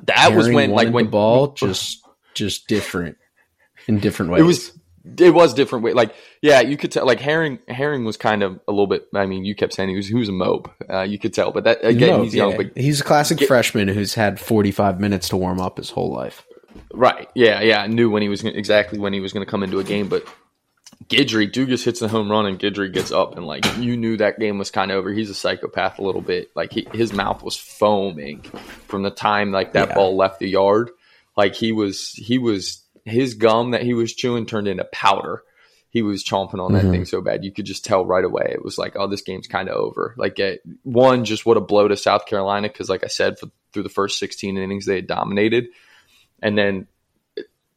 that 0.07 0.17
Herring 0.17 0.37
was 0.37 0.49
when 0.51 0.71
like 0.71 0.93
when 0.93 1.07
the 1.07 1.11
ball 1.11 1.53
just 1.53 2.03
just 2.35 2.67
different 2.69 3.17
in 3.87 4.01
different 4.01 4.33
ways. 4.33 4.41
It 4.41 4.45
was 4.45 4.79
it 5.19 5.35
was 5.35 5.55
different 5.55 5.85
way. 5.85 5.93
Like 5.93 6.15
yeah, 6.41 6.61
you 6.61 6.77
could 6.77 6.93
tell. 6.93 7.07
Like 7.07 7.21
Herring 7.21 7.59
Herring 7.69 8.05
was 8.05 8.17
kind 8.17 8.43
of 8.43 8.61
a 8.67 8.73
little 8.73 8.87
bit. 8.87 9.07
I 9.15 9.27
mean, 9.27 9.45
you 9.45 9.55
kept 9.55 9.73
saying 9.73 9.89
he 9.89 9.97
was 9.97 10.07
he 10.07 10.15
was 10.15 10.29
a 10.29 10.33
mope. 10.33 10.71
Uh, 10.89 11.03
you 11.03 11.19
could 11.19 11.35
tell, 11.35 11.53
but 11.53 11.65
that 11.65 11.85
again, 11.85 12.23
he's 12.25 12.35
young. 12.35 12.57
But 12.57 12.77
he's 12.77 13.01
a 13.01 13.05
classic 13.05 13.39
get, 13.39 13.49
freshman 13.49 13.89
who's 13.89 14.15
had 14.15 14.41
forty 14.41 14.71
five 14.71 15.01
minutes 15.01 15.29
to 15.31 15.37
warm 15.37 15.61
up 15.61 15.77
his 15.79 15.91
whole 15.91 16.13
life. 16.13 16.45
Right. 16.93 17.29
Yeah. 17.35 17.61
Yeah. 17.61 17.83
I 17.83 17.87
knew 17.87 18.11
when 18.11 18.23
he 18.23 18.29
was 18.29 18.45
exactly 18.45 18.99
when 18.99 19.13
he 19.13 19.21
was 19.21 19.33
going 19.33 19.45
to 19.45 19.51
come 19.51 19.63
into 19.63 19.79
a 19.79 19.85
game, 19.85 20.09
but 20.09 20.27
Guidry, 21.09 21.51
Dugas 21.51 21.85
hits 21.85 22.01
the 22.01 22.09
home 22.09 22.31
run 22.31 22.47
and 22.47 22.59
Guidry 22.59 22.93
gets 22.93 23.13
up 23.13 23.37
and 23.37 23.47
like 23.47 23.65
you 23.79 23.97
knew 23.97 24.17
that 24.17 24.39
game 24.39 24.59
was 24.59 24.71
kind 24.71 24.91
of 24.91 24.99
over. 24.99 25.13
He's 25.13 25.31
a 25.31 25.35
psychopath 25.35 25.99
a 25.99 26.03
little 26.03 26.21
bit. 26.21 26.51
Like 26.55 26.73
he, 26.73 26.87
his 26.93 27.13
mouth 27.13 27.43
was 27.43 27.57
foaming 27.57 28.43
from 28.87 29.03
the 29.03 29.11
time 29.11 29.53
like 29.53 29.73
that 29.73 29.89
yeah. 29.89 29.95
ball 29.95 30.17
left 30.17 30.39
the 30.39 30.49
yard. 30.49 30.91
Like 31.37 31.55
he 31.55 31.73
was 31.73 32.11
he 32.13 32.39
was 32.39 32.83
his 33.05 33.35
gum 33.35 33.73
that 33.73 33.83
he 33.83 33.93
was 33.95 34.15
chewing 34.15 34.47
turned 34.47 34.69
into 34.69 34.85
powder. 34.85 35.43
He 35.91 36.03
was 36.03 36.25
chomping 36.25 36.59
on 36.59 36.73
that 36.73 36.83
mm-hmm. 36.83 36.91
thing 36.91 37.05
so 37.05 37.21
bad 37.21 37.45
you 37.45 37.53
could 37.53 37.67
just 37.67 37.85
tell 37.85 38.05
right 38.05 38.25
away. 38.25 38.51
It 38.51 38.65
was 38.65 38.79
like, 38.79 38.97
oh, 38.97 39.07
this 39.07 39.23
game's 39.23 39.47
kind 39.47 39.69
of 39.69 39.77
over. 39.77 40.15
Like 40.17 40.39
it, 40.41 40.61
one, 40.83 41.25
just 41.25 41.47
what 41.47 41.57
a 41.57 41.61
blow 41.61 41.87
to 41.87 41.97
South 41.97 42.27
Carolina 42.27 42.69
because, 42.69 42.89
like 42.89 43.05
I 43.05 43.09
said, 43.09 43.39
for, 43.39 43.47
through 43.73 43.85
the 43.85 43.89
first 43.89 44.19
16 44.19 44.57
innings 44.57 44.87
they 44.87 44.97
had 44.97 45.07
dominated, 45.07 45.69
and 46.43 46.59
then 46.59 46.89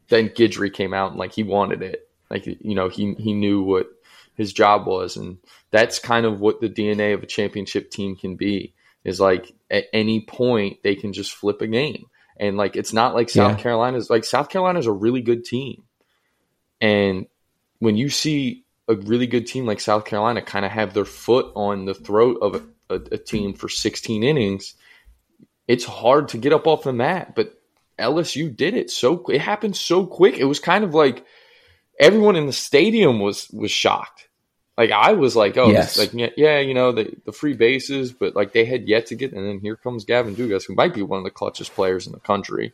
then 0.07 0.29
Guidry 0.29 0.73
came 0.73 0.93
out 0.93 1.11
and 1.11 1.19
like 1.19 1.33
he 1.33 1.43
wanted 1.43 1.83
it 1.83 2.06
like 2.29 2.45
you 2.45 2.75
know, 2.75 2.89
he 2.89 3.13
he 3.15 3.33
knew 3.33 3.61
what 3.63 3.87
his 4.35 4.53
job 4.53 4.85
was, 4.85 5.17
and 5.17 5.37
that's 5.71 5.99
kind 5.99 6.25
of 6.25 6.39
what 6.39 6.61
the 6.61 6.69
DNA 6.69 7.13
of 7.13 7.23
a 7.23 7.27
championship 7.27 7.89
team 7.91 8.15
can 8.15 8.35
be. 8.35 8.73
Is 9.03 9.19
like 9.19 9.53
at 9.71 9.85
any 9.93 10.21
point 10.21 10.83
they 10.83 10.95
can 10.95 11.13
just 11.13 11.33
flip 11.33 11.61
a 11.61 11.67
game, 11.67 12.05
And 12.37 12.57
like 12.57 12.75
it's 12.75 12.93
not 12.93 13.15
like 13.15 13.29
South 13.29 13.57
Yeah. 13.57 13.63
Carolina's 13.63 14.09
like 14.09 14.25
South 14.25 14.49
Carolina's 14.49 14.85
a 14.87 14.91
really 14.91 15.21
good 15.21 15.45
team. 15.45 15.83
And 16.81 17.27
when 17.79 17.97
you 17.97 18.09
see 18.09 18.65
a 18.87 18.95
really 18.95 19.27
good 19.27 19.47
team 19.47 19.65
like 19.65 19.79
South 19.79 20.05
Carolina 20.05 20.41
kind 20.41 20.65
of 20.65 20.71
have 20.71 20.93
their 20.93 21.05
foot 21.05 21.51
on 21.55 21.85
the 21.85 21.93
throat 21.93 22.37
of 22.41 22.55
a, 22.55 22.95
a, 22.95 22.99
a 23.13 23.17
team 23.17 23.53
for 23.53 23.69
16 23.69 24.23
innings, 24.23 24.75
it's 25.67 25.85
hard 25.85 26.29
to 26.29 26.37
get 26.37 26.53
up 26.53 26.67
off 26.67 26.83
the 26.83 26.93
mat. 26.93 27.33
But 27.35 27.53
LSU 27.97 28.55
did 28.55 28.75
it 28.75 28.91
so 28.91 29.25
it 29.27 29.41
happened 29.41 29.75
so 29.75 30.05
quick. 30.05 30.37
It 30.37 30.45
was 30.45 30.59
kind 30.59 30.83
of 30.83 30.93
like 30.93 31.25
everyone 31.99 32.35
in 32.35 32.45
the 32.45 32.53
stadium 32.53 33.19
was 33.19 33.49
was 33.51 33.71
shocked. 33.71 34.27
Like 34.77 34.91
I 34.91 35.13
was 35.13 35.35
like, 35.35 35.57
oh, 35.57 35.71
Yes. 35.71 35.97
like 35.97 36.11
yeah, 36.37 36.59
you 36.59 36.73
know 36.73 36.91
the 36.91 37.15
the 37.25 37.31
free 37.31 37.53
bases, 37.53 38.11
but 38.11 38.35
like 38.35 38.53
they 38.53 38.65
had 38.65 38.87
yet 38.87 39.07
to 39.07 39.15
get, 39.15 39.33
and 39.33 39.45
then 39.45 39.59
here 39.59 39.75
comes 39.75 40.05
Gavin 40.05 40.35
Dugas, 40.35 40.65
who 40.67 40.75
might 40.75 40.93
be 40.93 41.01
one 41.01 41.17
of 41.19 41.23
the 41.25 41.31
clutchest 41.31 41.71
players 41.71 42.05
in 42.05 42.13
the 42.13 42.19
country. 42.19 42.73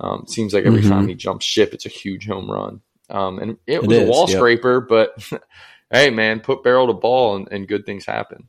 Um, 0.00 0.24
seems 0.26 0.52
like 0.52 0.64
every 0.64 0.82
Mhm. 0.82 0.88
time 0.88 1.06
he 1.08 1.14
jumps 1.14 1.44
ship, 1.44 1.72
it's 1.72 1.86
a 1.86 1.90
huge 1.90 2.26
home 2.26 2.50
run. 2.50 2.80
Um, 3.10 3.38
and 3.38 3.50
it, 3.52 3.58
It 3.74 3.86
was 3.86 3.98
a 3.98 4.10
wall 4.10 4.26
yep. 4.26 4.38
scraper, 4.38 4.80
but 4.80 5.14
hey, 5.92 6.10
man, 6.10 6.40
put 6.40 6.64
barrel 6.64 6.88
to 6.88 6.92
ball, 6.92 7.36
and, 7.36 7.48
and 7.52 7.68
good 7.68 7.86
things 7.86 8.04
happen. 8.04 8.48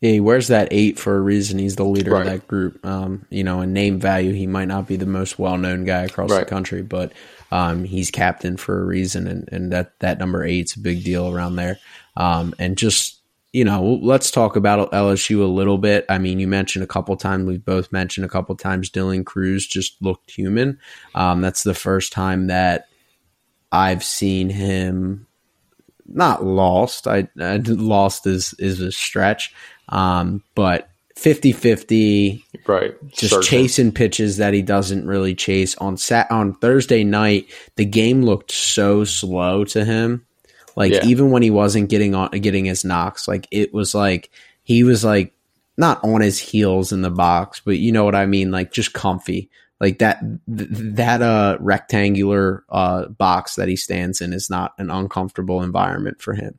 Yeah, 0.00 0.12
he 0.12 0.20
wears 0.20 0.48
that 0.48 0.68
eight 0.70 0.98
for 0.98 1.14
a 1.14 1.20
reason. 1.20 1.58
He's 1.58 1.76
the 1.76 1.84
leader 1.84 2.12
Right. 2.12 2.26
of 2.26 2.32
that 2.32 2.48
group. 2.48 2.84
Um, 2.86 3.26
you 3.28 3.44
know, 3.44 3.60
in 3.60 3.74
name 3.74 4.00
value, 4.00 4.32
he 4.32 4.46
might 4.46 4.68
not 4.68 4.88
be 4.88 4.96
the 4.96 5.04
most 5.04 5.38
well 5.38 5.58
known 5.58 5.84
guy 5.84 6.04
across 6.04 6.30
the 6.30 6.46
country, 6.46 6.80
but 6.80 7.12
um, 7.50 7.84
he's 7.84 8.10
captain 8.10 8.56
for 8.56 8.80
a 8.80 8.84
reason, 8.84 9.26
and, 9.26 9.48
and 9.52 9.72
that 9.72 9.98
that 10.00 10.18
number 10.18 10.44
eight's 10.44 10.76
a 10.76 10.80
big 10.80 11.04
deal 11.04 11.32
around 11.32 11.56
there. 11.56 11.78
Um, 12.16 12.54
and 12.58 12.76
just 12.76 13.20
you 13.52 13.64
know, 13.64 13.98
let's 14.00 14.30
talk 14.30 14.54
about 14.54 14.92
LSU 14.92 15.40
a 15.40 15.44
little 15.44 15.78
bit. 15.78 16.04
I 16.08 16.18
mean, 16.18 16.38
you 16.38 16.46
mentioned 16.46 16.84
a 16.84 16.88
couple 16.88 17.16
times. 17.16 17.46
We've 17.46 17.64
both 17.64 17.90
mentioned 17.90 18.24
a 18.24 18.28
couple 18.28 18.54
times. 18.54 18.90
Dylan 18.90 19.26
Crews 19.26 19.66
just 19.66 20.00
looked 20.00 20.30
human. 20.30 20.78
Um, 21.16 21.40
that's 21.40 21.64
the 21.64 21.74
first 21.74 22.12
time 22.12 22.46
that 22.46 22.86
I've 23.72 24.04
seen 24.04 24.50
him 24.50 25.26
not 26.06 26.44
lost. 26.44 27.08
I, 27.08 27.28
I 27.40 27.56
lost 27.56 28.26
is 28.26 28.54
is 28.58 28.80
a 28.80 28.92
stretch. 28.92 29.52
Um, 29.88 30.44
but 30.54 30.88
50-50 31.22 32.42
Right, 32.66 32.94
just 33.10 33.30
Certain. 33.34 33.42
chasing 33.46 33.92
pitches 33.92 34.36
that 34.38 34.54
he 34.54 34.62
doesn't 34.62 35.06
really 35.06 35.34
chase. 35.34 35.74
On 35.76 35.96
sat 35.96 36.30
on 36.30 36.54
Thursday 36.54 37.04
night 37.04 37.46
the 37.76 37.84
game 37.84 38.22
looked 38.22 38.52
so 38.52 39.04
slow 39.04 39.64
to 39.66 39.84
him. 39.84 40.24
Like 40.76 40.92
Yeah. 40.92 41.04
even 41.04 41.30
when 41.30 41.42
he 41.42 41.50
wasn't 41.50 41.90
getting 41.90 42.14
on 42.14 42.30
getting 42.30 42.64
his 42.64 42.84
knocks 42.84 43.26
like 43.26 43.46
it 43.50 43.72
was 43.74 43.94
like 43.94 44.30
he 44.62 44.84
was 44.84 45.04
like 45.04 45.34
not 45.76 46.02
on 46.04 46.20
his 46.20 46.38
heels 46.38 46.92
in 46.92 47.02
the 47.02 47.10
box 47.10 47.60
but 47.64 47.78
you 47.78 47.90
know 47.92 48.04
what 48.04 48.14
I 48.14 48.26
mean? 48.26 48.50
Like 48.50 48.72
just 48.72 48.92
comfy. 48.92 49.50
Like 49.80 49.98
that 50.00 50.20
th- 50.54 50.68
that 50.70 51.22
uh 51.22 51.56
rectangular 51.60 52.64
uh 52.68 53.06
box 53.08 53.54
that 53.56 53.68
he 53.68 53.76
stands 53.76 54.20
in 54.20 54.32
is 54.32 54.48
not 54.50 54.74
an 54.78 54.90
uncomfortable 54.90 55.62
environment 55.62 56.20
for 56.20 56.34
him 56.34 56.58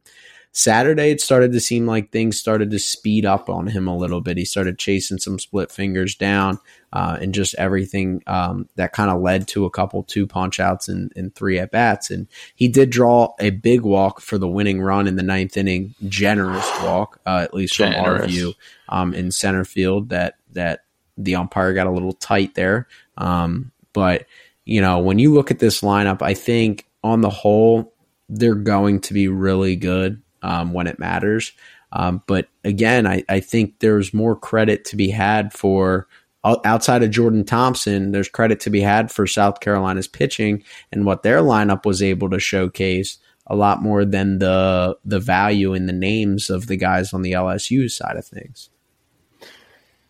Saturday, 0.53 1.11
it 1.11 1.21
started 1.21 1.53
to 1.53 1.61
seem 1.61 1.85
like 1.85 2.11
things 2.11 2.37
started 2.37 2.71
to 2.71 2.79
speed 2.79 3.25
up 3.25 3.49
on 3.49 3.67
him 3.67 3.87
a 3.87 3.95
little 3.95 4.19
bit. 4.19 4.37
He 4.37 4.43
started 4.43 4.77
chasing 4.77 5.17
some 5.17 5.39
split 5.39 5.71
fingers 5.71 6.15
down, 6.15 6.59
uh, 6.91 7.17
and 7.21 7.33
just 7.33 7.55
everything 7.55 8.21
um, 8.27 8.67
that 8.75 8.91
kind 8.91 9.09
of 9.09 9.21
led 9.21 9.47
to 9.49 9.63
a 9.63 9.69
couple 9.69 10.03
two 10.03 10.27
punch 10.27 10.59
outs 10.59 10.89
and, 10.89 11.13
and 11.15 11.33
three 11.33 11.57
at 11.57 11.71
bats. 11.71 12.11
And 12.11 12.27
he 12.53 12.67
did 12.67 12.89
draw 12.89 13.33
a 13.39 13.51
big 13.51 13.81
walk 13.81 14.19
for 14.19 14.37
the 14.37 14.47
winning 14.47 14.81
run 14.81 15.07
in 15.07 15.15
the 15.15 15.23
ninth 15.23 15.55
inning, 15.55 15.95
generous 16.09 16.69
walk, 16.81 17.21
uh, 17.25 17.39
at 17.43 17.53
least 17.53 17.77
from 17.77 17.93
our 17.93 18.25
view, 18.27 18.53
um, 18.89 19.13
in 19.13 19.31
center 19.31 19.63
field. 19.63 20.09
That 20.09 20.35
that 20.51 20.83
the 21.17 21.35
umpire 21.35 21.73
got 21.73 21.87
a 21.87 21.91
little 21.91 22.13
tight 22.13 22.55
there, 22.55 22.89
um, 23.17 23.71
but 23.93 24.25
you 24.65 24.81
know 24.81 24.99
when 24.99 25.17
you 25.17 25.33
look 25.33 25.49
at 25.49 25.59
this 25.59 25.79
lineup, 25.79 26.21
I 26.21 26.33
think 26.33 26.87
on 27.05 27.21
the 27.21 27.29
whole 27.29 27.93
they're 28.27 28.53
going 28.53 28.99
to 29.01 29.13
be 29.13 29.29
really 29.29 29.77
good 29.77 30.21
um, 30.41 30.73
when 30.73 30.87
it 30.87 30.99
matters. 30.99 31.51
Um, 31.91 32.23
but 32.25 32.47
again, 32.63 33.05
I, 33.05 33.23
I 33.27 33.39
think 33.39 33.79
there's 33.79 34.13
more 34.13 34.35
credit 34.35 34.85
to 34.85 34.95
be 34.95 35.09
had 35.09 35.53
for 35.53 36.07
outside 36.43 37.03
of 37.03 37.11
Jordan 37.11 37.43
Thompson. 37.43 38.11
There's 38.11 38.29
credit 38.29 38.59
to 38.61 38.69
be 38.69 38.81
had 38.81 39.11
for 39.11 39.27
South 39.27 39.59
Carolina's 39.59 40.07
pitching 40.07 40.63
and 40.91 41.05
what 41.05 41.23
their 41.23 41.39
lineup 41.39 41.85
was 41.85 42.01
able 42.01 42.29
to 42.29 42.39
showcase 42.39 43.19
a 43.47 43.55
lot 43.55 43.81
more 43.81 44.05
than 44.05 44.39
the 44.39 44.97
the 45.03 45.19
value 45.19 45.73
in 45.73 45.85
the 45.85 45.93
names 45.93 46.49
of 46.49 46.67
the 46.67 46.77
guys 46.77 47.13
on 47.13 47.21
the 47.21 47.33
LSU 47.33 47.91
side 47.91 48.15
of 48.15 48.25
things. 48.25 48.69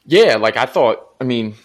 Yeah, 0.05 0.36
like 0.36 0.57
I 0.57 0.65
thought. 0.65 1.15
I 1.19 1.23
mean, 1.23 1.55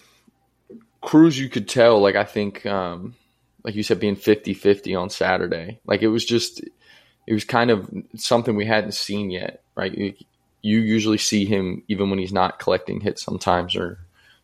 Crews, 1.01 1.39
you 1.39 1.49
could 1.49 1.67
tell. 1.67 1.99
Like 1.99 2.15
I 2.15 2.23
think, 2.23 2.65
um, 2.65 3.15
like 3.63 3.75
you 3.75 3.83
said, 3.83 3.99
being 3.99 4.15
50-50 4.15 4.99
on 4.99 5.09
Saturday. 5.09 5.79
Like 5.85 6.01
it 6.01 6.07
was 6.07 6.25
just, 6.25 6.61
it 7.27 7.33
was 7.33 7.43
kind 7.43 7.69
of 7.69 7.89
something 8.15 8.55
we 8.55 8.65
hadn't 8.65 8.93
seen 8.93 9.29
yet, 9.29 9.61
right? 9.75 9.93
You, 9.93 10.13
you 10.61 10.79
usually 10.79 11.17
see 11.17 11.45
him 11.45 11.83
even 11.87 12.09
when 12.09 12.19
he's 12.19 12.33
not 12.33 12.57
collecting 12.57 13.01
hits 13.01 13.21
sometimes, 13.21 13.75
or 13.75 13.99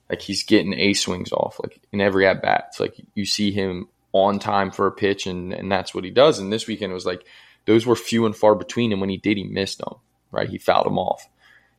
like 0.09 0.21
he's 0.21 0.43
getting 0.43 0.73
a 0.73 0.93
swings 0.93 1.31
off, 1.31 1.59
like 1.63 1.79
in 1.91 2.01
every 2.01 2.27
at 2.27 2.41
bat. 2.41 2.65
It's 2.67 2.79
like 2.79 2.95
you 3.15 3.25
see 3.25 3.51
him 3.51 3.87
on 4.11 4.37
time 4.37 4.69
for 4.69 4.85
a 4.85 4.91
pitch, 4.91 5.25
and 5.25 5.53
and 5.53 5.71
that's 5.71 5.95
what 5.95 6.03
he 6.03 6.11
does. 6.11 6.39
And 6.39 6.51
this 6.51 6.67
weekend 6.67 6.91
it 6.91 6.95
was 6.95 7.05
like 7.05 7.25
those 7.65 7.85
were 7.85 7.95
few 7.95 8.25
and 8.25 8.35
far 8.35 8.53
between, 8.53 8.91
and 8.91 8.99
when 8.99 9.09
he 9.09 9.17
did, 9.17 9.37
he 9.37 9.43
missed 9.43 9.79
them. 9.79 9.95
Right, 10.31 10.49
he 10.49 10.57
fouled 10.57 10.87
them 10.87 10.99
off. 10.99 11.29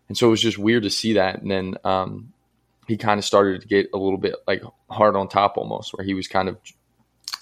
And 0.08 0.16
so 0.16 0.28
it 0.28 0.30
was 0.30 0.40
just 0.40 0.58
weird 0.58 0.84
to 0.84 0.90
see 0.90 1.14
that. 1.14 1.42
And 1.42 1.50
then 1.50 1.74
um, 1.82 2.32
he 2.86 2.96
kind 2.96 3.18
of 3.18 3.24
started 3.24 3.62
to 3.62 3.66
get 3.66 3.88
a 3.92 3.98
little 3.98 4.18
bit 4.18 4.36
like 4.46 4.62
hard 4.88 5.16
on 5.16 5.28
top 5.28 5.56
almost, 5.56 5.92
where 5.92 6.04
he 6.04 6.14
was 6.14 6.28
kind 6.28 6.48
of 6.48 6.56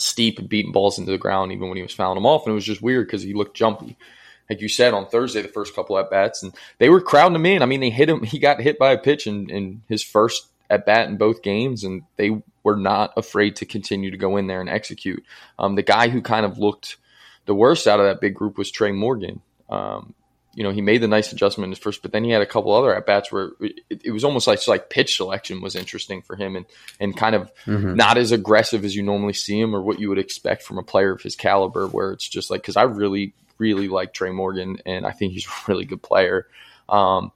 steep 0.03 0.39
and 0.39 0.49
beating 0.49 0.73
balls 0.73 0.99
into 0.99 1.11
the 1.11 1.19
ground 1.19 1.53
even 1.53 1.69
when 1.69 1.77
he 1.77 1.83
was 1.83 1.95
fouling 1.95 2.17
them 2.17 2.27
off. 2.27 2.45
And 2.45 2.53
it 2.53 2.55
was 2.55 2.65
just 2.65 2.83
weird 2.83 3.07
because 3.07 3.23
he 3.23 3.35
looked 3.35 3.57
jumpy. 3.57 3.97
Like 4.51 4.61
you 4.61 4.69
said 4.69 4.93
on 4.93 5.07
Thursday, 5.07 5.41
the 5.41 5.49
first 5.49 5.75
couple 5.75 5.99
at 5.99 6.11
bats, 6.11 6.43
and 6.43 6.53
they 6.79 6.89
were 6.89 7.01
crowding 7.01 7.37
him 7.37 7.47
in. 7.47 7.63
I 7.63 7.67
mean, 7.67 7.81
they 7.81 7.91
hit 7.91 8.09
him. 8.09 8.23
He 8.23 8.39
got 8.39 8.61
hit 8.61 8.79
by 8.79 8.93
a 8.93 8.99
pitch 8.99 9.27
in, 9.27 9.49
in 9.49 9.83
his 9.89 10.03
first 10.03 10.49
at 10.69 10.85
bat 10.85 11.09
in 11.09 11.17
both 11.17 11.43
games, 11.43 11.85
and 11.85 12.03
they 12.17 12.43
were 12.63 12.77
not 12.77 13.13
afraid 13.17 13.57
to 13.57 13.67
continue 13.67 14.11
to 14.11 14.17
go 14.17 14.37
in 14.37 14.49
there 14.49 14.61
and 14.61 14.69
execute. 14.69 15.25
Um, 15.59 15.75
the 15.75 15.83
guy 15.83 16.09
who 16.09 16.21
kind 16.21 16.45
of 16.45 16.59
looked 16.59 16.97
the 17.47 17.55
worst 17.55 17.87
out 17.87 18.01
of 18.01 18.07
that 18.07 18.21
big 18.21 18.35
group 18.35 18.59
was 18.59 18.71
Tre' 18.71 18.93
Morgan. 18.93 19.41
Um, 19.69 20.15
you 20.55 20.63
know, 20.65 20.71
he 20.71 20.83
made 20.83 20.99
the 21.03 21.09
nice 21.09 21.33
adjustment 21.33 21.67
in 21.67 21.71
his 21.71 21.79
first, 21.79 22.03
but 22.03 22.13
then 22.13 22.25
he 22.25 22.31
had 22.31 22.43
a 22.43 22.47
couple 22.47 22.73
other 22.75 22.95
at 22.95 23.07
bats 23.07 23.33
where 23.33 23.53
it, 23.61 23.81
it 23.89 24.11
was 24.11 24.23
almost 24.25 24.47
like 24.47 24.67
like 24.69 24.91
pitch 24.91 25.17
selection 25.17 25.61
was 25.63 25.75
interesting 25.75 26.21
for 26.23 26.37
him 26.37 26.57
and 26.57 26.67
and 27.01 27.17
kind 27.17 27.35
of 27.35 27.51
Mhm. 27.67 27.97
not 27.97 28.19
as 28.19 28.33
aggressive 28.33 28.85
as 28.85 28.95
you 28.95 29.03
normally 29.03 29.33
see 29.33 29.59
him 29.59 29.75
or 29.75 29.81
what 29.81 29.99
you 29.99 30.09
would 30.11 30.19
expect 30.19 30.63
from 30.63 30.77
a 30.79 30.83
player 30.83 31.13
of 31.13 31.23
his 31.23 31.37
caliber. 31.37 31.87
Where 31.87 32.13
it's 32.13 32.29
just 32.29 32.51
like 32.51 32.61
because 32.61 32.77
I 32.77 32.83
really 32.83 33.33
really 33.59 33.89
like 33.89 34.13
Tre' 34.13 34.31
Morgan 34.33 34.79
and 34.85 35.07
I 35.07 35.13
think 35.13 35.33
he's 35.33 35.47
a 35.69 35.71
really 35.71 35.85
good 35.87 36.03
player. 36.03 36.47
Um, 36.89 37.33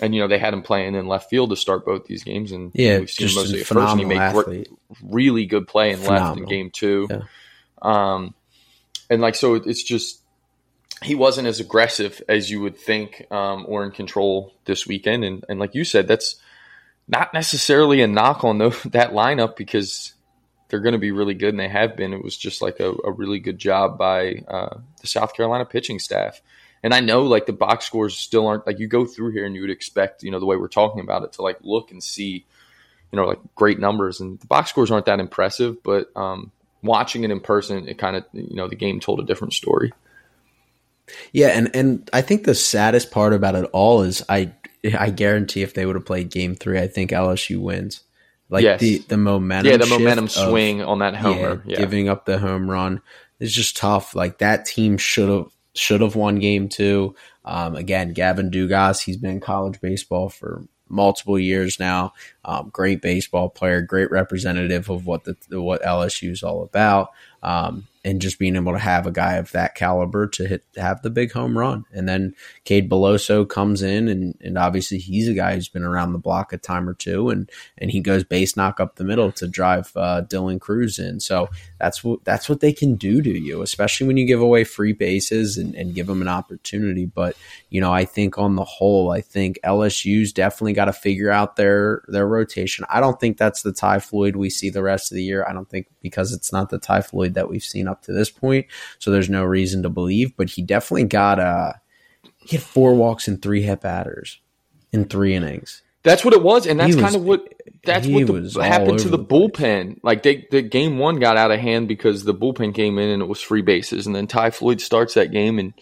and 0.00 0.14
you 0.14 0.20
know 0.20 0.28
they 0.28 0.38
had 0.38 0.52
him 0.54 0.62
playing 0.62 0.94
in 0.94 1.06
left 1.06 1.30
field 1.30 1.50
to 1.50 1.56
start 1.56 1.84
both 1.84 2.06
these 2.06 2.24
games, 2.24 2.52
and 2.52 2.70
Yeah, 2.74 2.98
we've 3.00 3.10
seen 3.10 3.28
just 3.28 3.36
mostly 3.36 3.60
at 3.60 3.66
first, 3.66 3.78
and 3.92 4.00
he 4.00 4.04
phenomenal 4.06 4.48
made 4.50 4.68
really 5.02 5.46
good 5.46 5.66
play 5.68 5.92
in 5.92 6.04
left 6.04 6.36
in 6.36 6.44
game 6.46 6.70
two. 6.72 7.06
Yeah. 7.10 7.20
Um, 7.80 8.34
and 9.10 9.20
like 9.20 9.34
so, 9.34 9.54
it's 9.54 9.82
just 9.82 10.20
he 11.04 11.14
wasn't 11.14 11.46
as 11.46 11.60
aggressive 11.60 12.22
as 12.28 12.50
you 12.50 12.60
would 12.62 12.76
think 12.76 13.26
um, 13.30 13.64
or 13.68 13.84
in 13.84 13.90
control 13.90 14.54
this 14.64 14.86
weekend. 14.86 15.24
And 15.24 15.44
and 15.48 15.60
like 15.60 15.74
you 15.74 15.84
said, 15.84 16.08
that's 16.08 16.36
not 17.06 17.34
necessarily 17.34 18.00
a 18.00 18.06
knock 18.06 18.44
on 18.44 18.58
those, 18.58 18.82
that 18.84 19.12
lineup 19.12 19.56
because 19.56 20.14
they're 20.68 20.80
going 20.80 20.94
to 20.94 20.98
be 20.98 21.12
really 21.12 21.34
good 21.34 21.50
and 21.50 21.60
they 21.60 21.68
have 21.68 21.96
been. 21.96 22.14
It 22.14 22.24
was 22.24 22.36
just 22.36 22.62
like 22.62 22.80
a, 22.80 22.92
a 23.04 23.12
really 23.12 23.38
good 23.38 23.58
job 23.58 23.98
by 23.98 24.42
uh, 24.48 24.78
the 25.00 25.06
South 25.06 25.34
Carolina 25.34 25.64
pitching 25.64 25.98
staff. 25.98 26.40
And 26.82 26.92
I 26.92 27.00
know 27.00 27.22
like 27.22 27.46
the 27.46 27.52
box 27.52 27.86
scores 27.86 28.16
still 28.16 28.46
aren't 28.46 28.66
like 28.66 28.78
you 28.78 28.88
go 28.88 29.06
through 29.06 29.32
here 29.32 29.46
and 29.46 29.54
you 29.54 29.62
would 29.62 29.70
expect, 29.70 30.22
you 30.22 30.30
know, 30.30 30.40
the 30.40 30.46
way 30.46 30.56
we're 30.56 30.68
talking 30.68 31.00
about 31.00 31.22
it 31.22 31.34
to 31.34 31.42
like 31.42 31.58
look 31.62 31.90
and 31.90 32.02
see, 32.02 32.44
you 33.12 33.16
know, 33.16 33.26
like 33.26 33.38
great 33.54 33.78
numbers 33.78 34.20
and 34.20 34.40
the 34.40 34.46
box 34.46 34.70
scores 34.70 34.90
aren't 34.90 35.06
that 35.06 35.20
impressive, 35.20 35.82
but 35.82 36.10
um, 36.16 36.50
watching 36.82 37.24
it 37.24 37.30
in 37.30 37.40
person, 37.40 37.88
it 37.88 37.98
kind 37.98 38.16
of, 38.16 38.24
you 38.32 38.56
know, 38.56 38.68
the 38.68 38.76
game 38.76 39.00
told 39.00 39.20
a 39.20 39.24
different 39.24 39.54
story. 39.54 39.92
Yeah, 41.32 41.48
and 41.48 41.74
and 41.74 42.08
I 42.12 42.20
think 42.22 42.44
the 42.44 42.54
saddest 42.54 43.10
part 43.10 43.32
about 43.32 43.54
it 43.54 43.64
all 43.72 44.02
is 44.02 44.22
I 44.28 44.52
I 44.98 45.10
guarantee 45.10 45.62
if 45.62 45.74
they 45.74 45.86
would 45.86 45.96
have 45.96 46.06
played 46.06 46.30
game 46.30 46.54
three, 46.54 46.78
I 46.78 46.88
think 46.88 47.10
LSU 47.10 47.60
wins. 47.60 48.02
Like 48.50 48.62
Yes. 48.64 48.80
the 48.80 48.98
the 49.08 49.16
momentum, 49.16 49.70
yeah, 49.72 49.76
the 49.78 49.86
momentum 49.86 50.24
of- 50.26 50.30
swing 50.30 50.82
on 50.82 50.98
that 51.00 51.16
homer. 51.16 51.62
yeah, 51.64 51.72
Yeah, 51.72 51.76
giving 51.78 52.08
up 52.08 52.24
the 52.26 52.38
home 52.38 52.70
run 52.70 53.00
is 53.40 53.52
just 53.54 53.76
tough. 53.76 54.14
Like 54.14 54.38
that 54.38 54.64
team 54.66 54.96
should 54.98 55.28
have 55.28 55.46
should 55.74 56.00
have 56.02 56.14
won 56.16 56.38
game 56.38 56.68
two. 56.68 57.14
Um, 57.44 57.74
again, 57.76 58.12
Gavin 58.12 58.50
Dugas, 58.50 59.02
he's 59.02 59.16
been 59.16 59.30
in 59.32 59.40
college 59.40 59.80
baseball 59.80 60.28
for 60.28 60.62
multiple 60.88 61.38
years 61.38 61.80
now. 61.80 62.12
Um, 62.44 62.68
great 62.72 63.02
baseball 63.02 63.48
player, 63.48 63.80
great 63.82 64.10
representative 64.10 64.88
of 64.88 65.06
what 65.06 65.24
the 65.24 65.36
what 65.60 65.82
LSU 65.82 66.30
is 66.30 66.42
all 66.42 66.62
about. 66.62 67.10
Um, 67.42 67.86
and 68.04 68.20
just 68.20 68.38
being 68.38 68.54
able 68.54 68.72
to 68.72 68.78
have 68.78 69.06
a 69.06 69.10
guy 69.10 69.34
of 69.34 69.50
that 69.52 69.74
caliber 69.74 70.26
to 70.26 70.46
hit 70.46 70.64
have 70.76 71.00
the 71.00 71.10
big 71.10 71.32
home 71.32 71.56
run. 71.56 71.86
And 71.92 72.06
then 72.06 72.34
Cade 72.64 72.90
Beloso 72.90 73.48
comes 73.48 73.80
in 73.82 74.08
and, 74.08 74.36
and 74.42 74.58
obviously 74.58 74.98
he's 74.98 75.26
a 75.26 75.32
guy 75.32 75.54
who's 75.54 75.70
been 75.70 75.84
around 75.84 76.12
the 76.12 76.18
block 76.18 76.52
a 76.52 76.58
time 76.58 76.88
or 76.88 76.94
two 76.94 77.30
and 77.30 77.50
and 77.78 77.90
he 77.90 78.00
goes 78.00 78.22
base 78.22 78.56
knock 78.56 78.78
up 78.78 78.96
the 78.96 79.04
middle 79.04 79.32
to 79.32 79.48
drive 79.48 79.90
uh, 79.96 80.22
Dylan 80.22 80.60
Crews 80.60 80.98
in. 80.98 81.18
So 81.18 81.48
that's 81.78 82.04
what 82.04 82.24
that's 82.24 82.48
what 82.48 82.60
they 82.60 82.72
can 82.72 82.96
do 82.96 83.22
to 83.22 83.38
you, 83.38 83.62
especially 83.62 84.06
when 84.06 84.18
you 84.18 84.26
give 84.26 84.40
away 84.40 84.64
free 84.64 84.92
bases 84.92 85.56
and, 85.56 85.74
and 85.74 85.94
give 85.94 86.06
them 86.06 86.20
an 86.20 86.28
opportunity. 86.28 87.06
But 87.06 87.36
you 87.70 87.80
know, 87.80 87.92
I 87.92 88.04
think 88.04 88.38
on 88.38 88.56
the 88.56 88.64
whole, 88.64 89.12
I 89.12 89.22
think 89.22 89.58
LSU's 89.64 90.32
definitely 90.32 90.74
got 90.74 90.86
to 90.86 90.92
figure 90.92 91.30
out 91.30 91.56
their 91.56 92.02
their 92.08 92.28
rotation. 92.28 92.84
I 92.90 93.00
don't 93.00 93.18
think 93.18 93.38
that's 93.38 93.62
the 93.62 93.72
Ty 93.72 94.00
Floyd 94.00 94.36
we 94.36 94.50
see 94.50 94.68
the 94.68 94.82
rest 94.82 95.10
of 95.10 95.16
the 95.16 95.24
year. 95.24 95.46
I 95.48 95.54
don't 95.54 95.68
think 95.68 95.86
because 96.02 96.32
it's 96.32 96.52
not 96.52 96.68
the 96.68 96.78
Ty 96.78 97.00
Floyd 97.00 97.34
that 97.34 97.48
we've 97.48 97.64
seen 97.64 97.88
up 97.94 98.02
to 98.02 98.12
this 98.12 98.30
point. 98.30 98.66
So 98.98 99.10
there's 99.10 99.30
no 99.30 99.44
reason 99.44 99.82
to 99.82 99.88
believe, 99.88 100.36
but 100.36 100.50
he 100.50 100.62
definitely 100.62 101.04
got 101.04 101.38
a 101.38 101.80
he 102.38 102.56
had 102.56 102.62
four 102.62 102.94
walks 102.94 103.26
and 103.26 103.40
three 103.40 103.62
hit 103.62 103.80
batters 103.80 104.40
in 104.92 105.06
three 105.06 105.34
innings. 105.34 105.82
That's 106.02 106.24
what 106.24 106.34
it 106.34 106.42
was, 106.42 106.66
and 106.66 106.78
that's 106.78 106.94
was, 106.94 107.02
kind 107.02 107.16
of 107.16 107.24
what 107.24 107.54
that's 107.82 108.06
what 108.06 108.26
the, 108.26 108.62
happened 108.62 108.98
to 109.00 109.08
the, 109.08 109.16
the 109.16 109.24
bullpen. 109.24 110.00
Like 110.02 110.22
they, 110.22 110.46
the 110.50 110.60
game 110.60 110.98
one 110.98 111.16
got 111.16 111.38
out 111.38 111.50
of 111.50 111.58
hand 111.58 111.88
because 111.88 112.24
the 112.24 112.34
bullpen 112.34 112.74
came 112.74 112.98
in 112.98 113.08
and 113.08 113.22
it 113.22 113.26
was 113.26 113.40
free 113.40 113.62
bases, 113.62 114.06
and 114.06 114.14
then 114.14 114.26
Ty 114.26 114.50
Floyd 114.50 114.82
starts 114.82 115.14
that 115.14 115.30
game, 115.30 115.58
and 115.58 115.72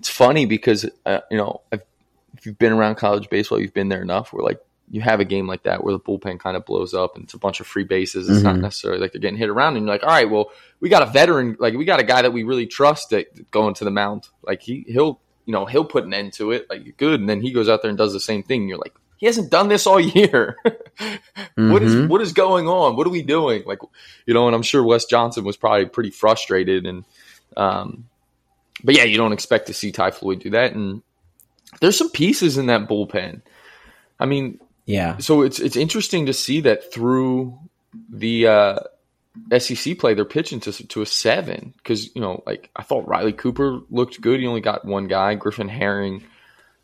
it's 0.00 0.08
funny 0.08 0.46
because 0.46 0.86
uh, 1.06 1.20
you 1.30 1.38
know 1.38 1.60
if 1.70 2.46
you've 2.46 2.58
been 2.58 2.72
around 2.72 2.96
college 2.96 3.30
baseball, 3.30 3.60
you've 3.60 3.74
been 3.74 3.88
there 3.88 4.02
enough. 4.02 4.32
Where 4.32 4.42
like 4.42 4.60
you 4.90 5.00
have 5.00 5.20
a 5.20 5.24
game 5.24 5.46
like 5.46 5.62
that 5.62 5.84
where 5.84 5.92
the 5.92 6.00
bullpen 6.00 6.40
kind 6.40 6.56
of 6.56 6.66
blows 6.66 6.94
up 6.94 7.14
and 7.14 7.24
it's 7.24 7.34
a 7.34 7.38
bunch 7.38 7.60
of 7.60 7.66
free 7.66 7.84
bases. 7.84 8.28
It's 8.28 8.38
mm-hmm. 8.38 8.46
not 8.46 8.56
necessarily 8.58 9.00
like 9.00 9.12
they're 9.12 9.20
getting 9.20 9.38
hit 9.38 9.48
around, 9.48 9.76
and 9.76 9.86
you're 9.86 9.94
like, 9.94 10.02
all 10.02 10.08
right, 10.08 10.28
well, 10.28 10.50
we 10.80 10.88
got 10.88 11.02
a 11.02 11.06
veteran, 11.06 11.56
like 11.60 11.74
we 11.74 11.84
got 11.84 12.00
a 12.00 12.04
guy 12.04 12.22
that 12.22 12.32
we 12.32 12.42
really 12.42 12.66
trust 12.66 13.10
that 13.10 13.50
going 13.50 13.74
to 13.74 13.84
the 13.84 13.90
mound. 13.90 14.28
Like 14.42 14.62
he 14.62 14.84
he'll 14.88 15.20
you 15.46 15.52
know 15.52 15.64
he'll 15.64 15.84
put 15.84 16.04
an 16.04 16.12
end 16.12 16.32
to 16.34 16.50
it, 16.50 16.68
like 16.68 16.96
good, 16.96 17.20
and 17.20 17.28
then 17.28 17.40
he 17.40 17.52
goes 17.52 17.68
out 17.68 17.82
there 17.82 17.88
and 17.88 17.98
does 17.98 18.12
the 18.12 18.20
same 18.20 18.42
thing. 18.42 18.62
And 18.62 18.68
you're 18.68 18.78
like, 18.78 18.94
he 19.16 19.26
hasn't 19.26 19.50
done 19.50 19.68
this 19.68 19.86
all 19.86 20.00
year. 20.16 20.56
mm-hmm. 20.66 21.72
What 21.72 21.82
is 21.82 21.94
mm-hmm. 21.94 22.08
what 22.08 22.20
is 22.20 22.32
going 22.32 22.66
on? 22.66 22.96
What 22.96 23.06
are 23.06 23.10
we 23.10 23.22
doing? 23.22 23.62
Like 23.66 23.80
you 24.26 24.34
know, 24.34 24.46
and 24.46 24.56
I'm 24.56 24.62
sure 24.62 24.82
Wes 24.82 25.04
Johnson 25.04 25.44
was 25.44 25.56
probably 25.56 25.86
pretty 25.86 26.10
frustrated, 26.10 26.84
and 26.84 27.04
um, 27.56 28.08
but 28.82 28.96
yeah, 28.96 29.04
you 29.04 29.18
don't 29.18 29.32
expect 29.32 29.68
to 29.68 29.74
see 29.74 29.92
Ty 29.92 30.10
Floyd 30.10 30.40
do 30.40 30.50
that, 30.50 30.72
and 30.72 31.02
there's 31.80 31.96
some 31.96 32.10
pieces 32.10 32.58
in 32.58 32.66
that 32.66 32.88
bullpen. 32.88 33.42
I 34.18 34.26
mean, 34.26 34.58
yeah. 34.86 35.18
So 35.18 35.42
it's 35.42 35.60
it's 35.60 35.76
interesting 35.76 36.26
to 36.26 36.32
see 36.32 36.62
that 36.62 36.92
through 36.92 37.58
the 38.08 38.46
uh, 38.46 38.78
SEC 39.58 39.98
play, 39.98 40.14
they're 40.14 40.24
pitching 40.24 40.60
to 40.60 40.72
to 40.88 41.02
a 41.02 41.06
seven 41.06 41.74
because 41.76 42.14
you 42.14 42.20
know, 42.20 42.42
like 42.46 42.70
I 42.74 42.82
thought 42.82 43.08
Riley 43.08 43.32
Cooper 43.32 43.80
looked 43.90 44.20
good. 44.20 44.40
He 44.40 44.46
only 44.46 44.60
got 44.60 44.84
one 44.84 45.06
guy, 45.06 45.34
Griffin 45.34 45.68
Herring. 45.68 46.24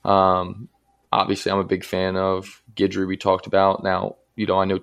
Um, 0.05 0.69
obviously, 1.13 1.53
I'm 1.53 1.59
a 1.59 1.65
big 1.65 1.85
fan 1.85 2.17
of 2.17 2.63
Guidry. 2.75 3.07
We 3.07 3.17
talked 3.17 3.47
about 3.47 3.83
now. 3.83 4.17
You 4.37 4.47
know, 4.47 4.59
I 4.59 4.65
know 4.65 4.81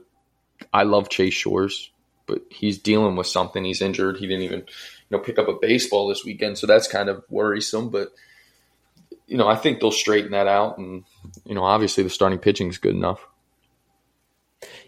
I 0.74 0.84
love 0.84 1.10
Chase 1.10 1.34
Shores, 1.34 1.92
but 2.26 2.42
he's 2.50 2.78
dealing 2.78 3.16
with 3.16 3.28
something. 3.28 3.64
He's 3.64 3.82
injured. 3.82 4.18
He 4.18 4.28
didn't 4.28 4.44
even 4.44 4.60
you 4.60 4.66
know 5.12 5.20
pick 5.20 5.40
up 5.40 5.48
a 5.48 5.54
baseball 5.54 6.08
this 6.08 6.26
weekend, 6.26 6.58
so 6.58 6.68
that's 6.68 6.88
kind 6.88 7.10
of 7.10 7.24
worrisome. 7.30 7.90
But 7.90 8.10
you 9.28 9.38
know, 9.38 9.48
I 9.48 9.56
think 9.56 9.80
they'll 9.80 9.92
straighten 9.92 10.32
that 10.32 10.48
out, 10.48 10.78
and 10.78 11.04
you 11.46 11.56
know, 11.56 11.64
obviously 11.64 12.04
the 12.04 12.10
starting 12.10 12.40
pitching 12.40 12.70
is 12.70 12.78
good 12.78 12.96
enough. 12.96 13.26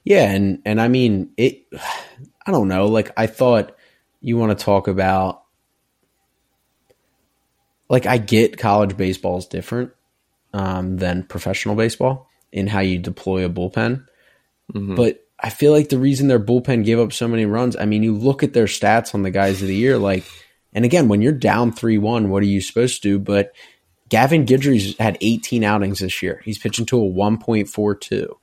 Yeah, 0.03 0.29
and 0.29 0.61
and 0.65 0.79
I 0.79 0.87
mean 0.87 1.31
it. 1.37 1.65
I 2.45 2.51
don't 2.51 2.67
know. 2.67 2.87
Like 2.87 3.11
I 3.17 3.27
thought 3.27 3.75
you 4.21 4.37
want 4.37 4.57
to 4.57 4.63
talk 4.63 4.87
about. 4.87 5.43
Like 7.87 8.05
I 8.07 8.17
get 8.17 8.57
college 8.57 8.97
baseball 8.97 9.37
is 9.37 9.45
different 9.45 9.91
um, 10.53 10.97
than 10.97 11.23
professional 11.23 11.75
baseball 11.75 12.29
in 12.51 12.65
how 12.65 12.79
you 12.79 12.97
deploy 12.97 13.45
a 13.45 13.49
bullpen, 13.49 14.05
mm-hmm. 14.73 14.95
but 14.95 15.25
I 15.39 15.49
feel 15.49 15.71
like 15.71 15.89
the 15.89 15.99
reason 15.99 16.27
their 16.27 16.39
bullpen 16.39 16.85
gave 16.85 16.99
up 16.99 17.13
so 17.13 17.27
many 17.27 17.45
runs. 17.45 17.75
I 17.75 17.85
mean, 17.85 18.01
you 18.01 18.15
look 18.15 18.41
at 18.41 18.53
their 18.53 18.65
stats 18.65 19.13
on 19.13 19.21
the 19.21 19.31
guys 19.31 19.61
of 19.61 19.67
the 19.67 19.75
year, 19.75 19.97
like, 19.97 20.23
and 20.73 20.85
again, 20.85 21.07
when 21.07 21.21
you're 21.21 21.31
down 21.31 21.71
three 21.71 21.97
one, 21.97 22.29
what 22.29 22.41
are 22.41 22.47
you 22.47 22.61
supposed 22.61 23.03
to 23.03 23.09
do? 23.09 23.19
But 23.19 23.51
Gavin 24.09 24.45
Guidry's 24.45 24.97
had 24.97 25.17
18 25.21 25.63
outings 25.63 25.99
this 25.99 26.21
year. 26.21 26.41
He's 26.43 26.59
pitching 26.59 26.85
to 26.87 26.97
a 26.97 27.09
1.42. 27.09 28.35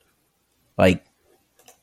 Like, 0.77 1.05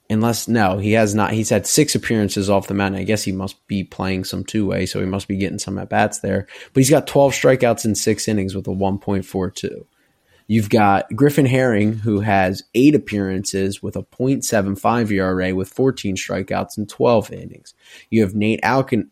unless 0.09 0.47
no, 0.47 0.77
he 0.79 0.93
has 0.93 1.15
not. 1.15 1.31
He's 1.31 1.49
had 1.49 1.65
six 1.65 1.95
appearances 1.95 2.49
off 2.49 2.67
the 2.67 2.73
mound. 2.73 2.95
I 2.95 3.03
guess 3.03 3.23
he 3.23 3.31
must 3.31 3.65
be 3.67 3.83
playing 3.83 4.25
some 4.25 4.43
two 4.43 4.65
way, 4.65 4.85
so 4.85 4.99
he 4.99 5.05
must 5.05 5.27
be 5.27 5.37
getting 5.37 5.59
some 5.59 5.77
at 5.77 5.89
bats 5.89 6.19
there. 6.19 6.47
But 6.73 6.81
he's 6.81 6.89
got 6.89 7.07
12 7.07 7.33
strikeouts 7.33 7.85
in 7.85 7.95
six 7.95 8.27
innings 8.27 8.55
with 8.55 8.67
a 8.67 8.71
1.42. 8.71 9.85
You've 10.47 10.71
got 10.71 11.15
Griffin 11.15 11.45
Herring, 11.45 11.93
who 11.93 12.21
has 12.21 12.63
eight 12.73 12.95
appearances 12.95 13.83
with 13.83 13.95
a 13.95 14.01
0.75 14.01 15.11
ERA 15.11 15.53
with 15.53 15.69
14 15.69 16.15
strikeouts 16.15 16.75
in 16.75 16.87
12 16.87 17.31
innings. 17.31 17.75
You 18.09 18.23
have 18.23 18.33
Nate 18.33 18.59
Alkin, 18.63 19.09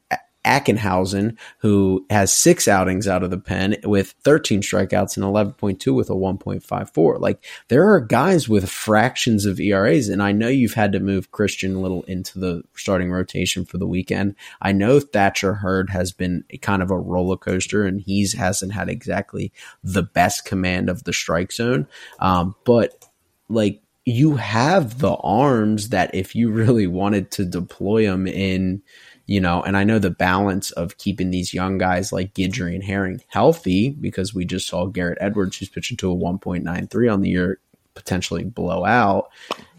Ackenhausen, 0.47 1.37
who 1.59 2.05
has 2.09 2.33
six 2.33 2.67
outings 2.67 3.07
out 3.07 3.21
of 3.21 3.29
the 3.29 3.37
pen 3.37 3.75
with 3.83 4.15
13 4.23 4.61
strikeouts 4.61 5.17
and 5.17 5.25
11.2 5.25 5.93
with 5.93 6.09
a 6.09 6.13
1.54. 6.13 7.19
Like 7.19 7.43
there 7.67 7.91
are 7.91 7.99
guys 7.99 8.47
with 8.47 8.69
fractions 8.69 9.45
of 9.45 9.59
ERAs, 9.59 10.07
and 10.07 10.23
I 10.23 10.31
know 10.31 10.47
you've 10.47 10.73
had 10.73 10.93
to 10.93 10.99
move 10.99 11.31
Christian 11.31 11.81
Little 11.81 12.03
into 12.03 12.39
the 12.39 12.63
starting 12.75 13.11
rotation 13.11 13.65
for 13.65 13.77
the 13.77 13.87
weekend. 13.87 14.35
I 14.61 14.71
know 14.71 15.01
Thatcher 15.01 15.55
Hurd 15.55 15.89
has 15.89 16.13
been 16.13 16.45
kind 16.61 16.81
of 16.81 16.91
a 16.91 16.97
roller 16.97 17.37
coaster, 17.37 17.85
and 17.85 17.99
he's 17.99 18.33
hasn't 18.33 18.71
had 18.71 18.89
exactly 18.89 19.51
the 19.83 20.03
best 20.03 20.45
command 20.45 20.89
of 20.89 21.03
the 21.03 21.13
strike 21.13 21.51
zone. 21.51 21.87
Um, 22.19 22.55
but 22.63 23.05
like 23.49 23.81
you 24.05 24.37
have 24.37 24.99
the 24.99 25.15
arms 25.15 25.89
that 25.89 26.15
if 26.15 26.33
you 26.33 26.49
really 26.49 26.87
wanted 26.87 27.29
to 27.31 27.43
deploy 27.43 28.05
them 28.05 28.25
in 28.25 28.81
you 29.27 29.41
know, 29.41 29.61
and 29.61 29.75
I 29.75 29.83
know 29.83 29.99
the 29.99 30.09
balance 30.09 30.71
of 30.71 30.97
keeping 30.97 31.29
these 31.31 31.53
young 31.53 31.77
guys 31.77 32.13
like 32.13 32.33
Guidry 32.33 32.73
and 32.73 32.83
Herring 32.83 33.21
healthy 33.27 33.89
because 33.89 34.33
we 34.33 34.45
just 34.45 34.67
saw 34.67 34.85
Garrett 34.85 35.17
Edwards, 35.19 35.57
who's 35.57 35.67
pitching 35.67 35.97
to 35.97 36.11
a 36.11 36.15
1.93 36.15 37.13
on 37.13 37.21
the 37.21 37.29
year, 37.29 37.59
potentially 37.93 38.45
blow 38.45 38.85
out, 38.85 39.29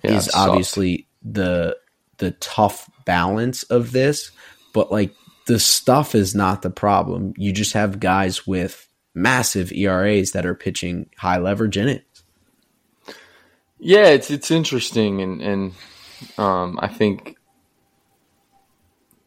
yeah, 0.05 0.12
is 0.12 0.30
obviously 0.34 1.07
the 1.22 1.76
the 2.18 2.32
tough 2.32 2.90
balance 3.07 3.62
of 3.64 3.92
this. 3.92 4.30
But 4.74 4.92
like 4.92 5.14
the 5.46 5.59
stuff 5.59 6.14
is 6.14 6.34
not 6.34 6.61
the 6.61 6.70
problem. 6.70 7.32
You 7.38 7.53
just 7.53 7.72
have 7.72 8.01
guys 8.01 8.46
with 8.46 8.86
massive 9.14 9.72
ERAs 9.72 10.32
that 10.32 10.44
are 10.44 10.55
pitching 10.55 11.09
high 11.16 11.38
leverage 11.38 11.78
in 11.78 11.88
it. 11.88 12.05
Yeah, 13.78 14.09
it's 14.09 14.30
it's 14.30 14.51
interesting, 14.51 15.22
and 15.22 15.40
and 15.40 15.74
um, 16.36 16.78
I 16.82 16.88
think 16.88 17.38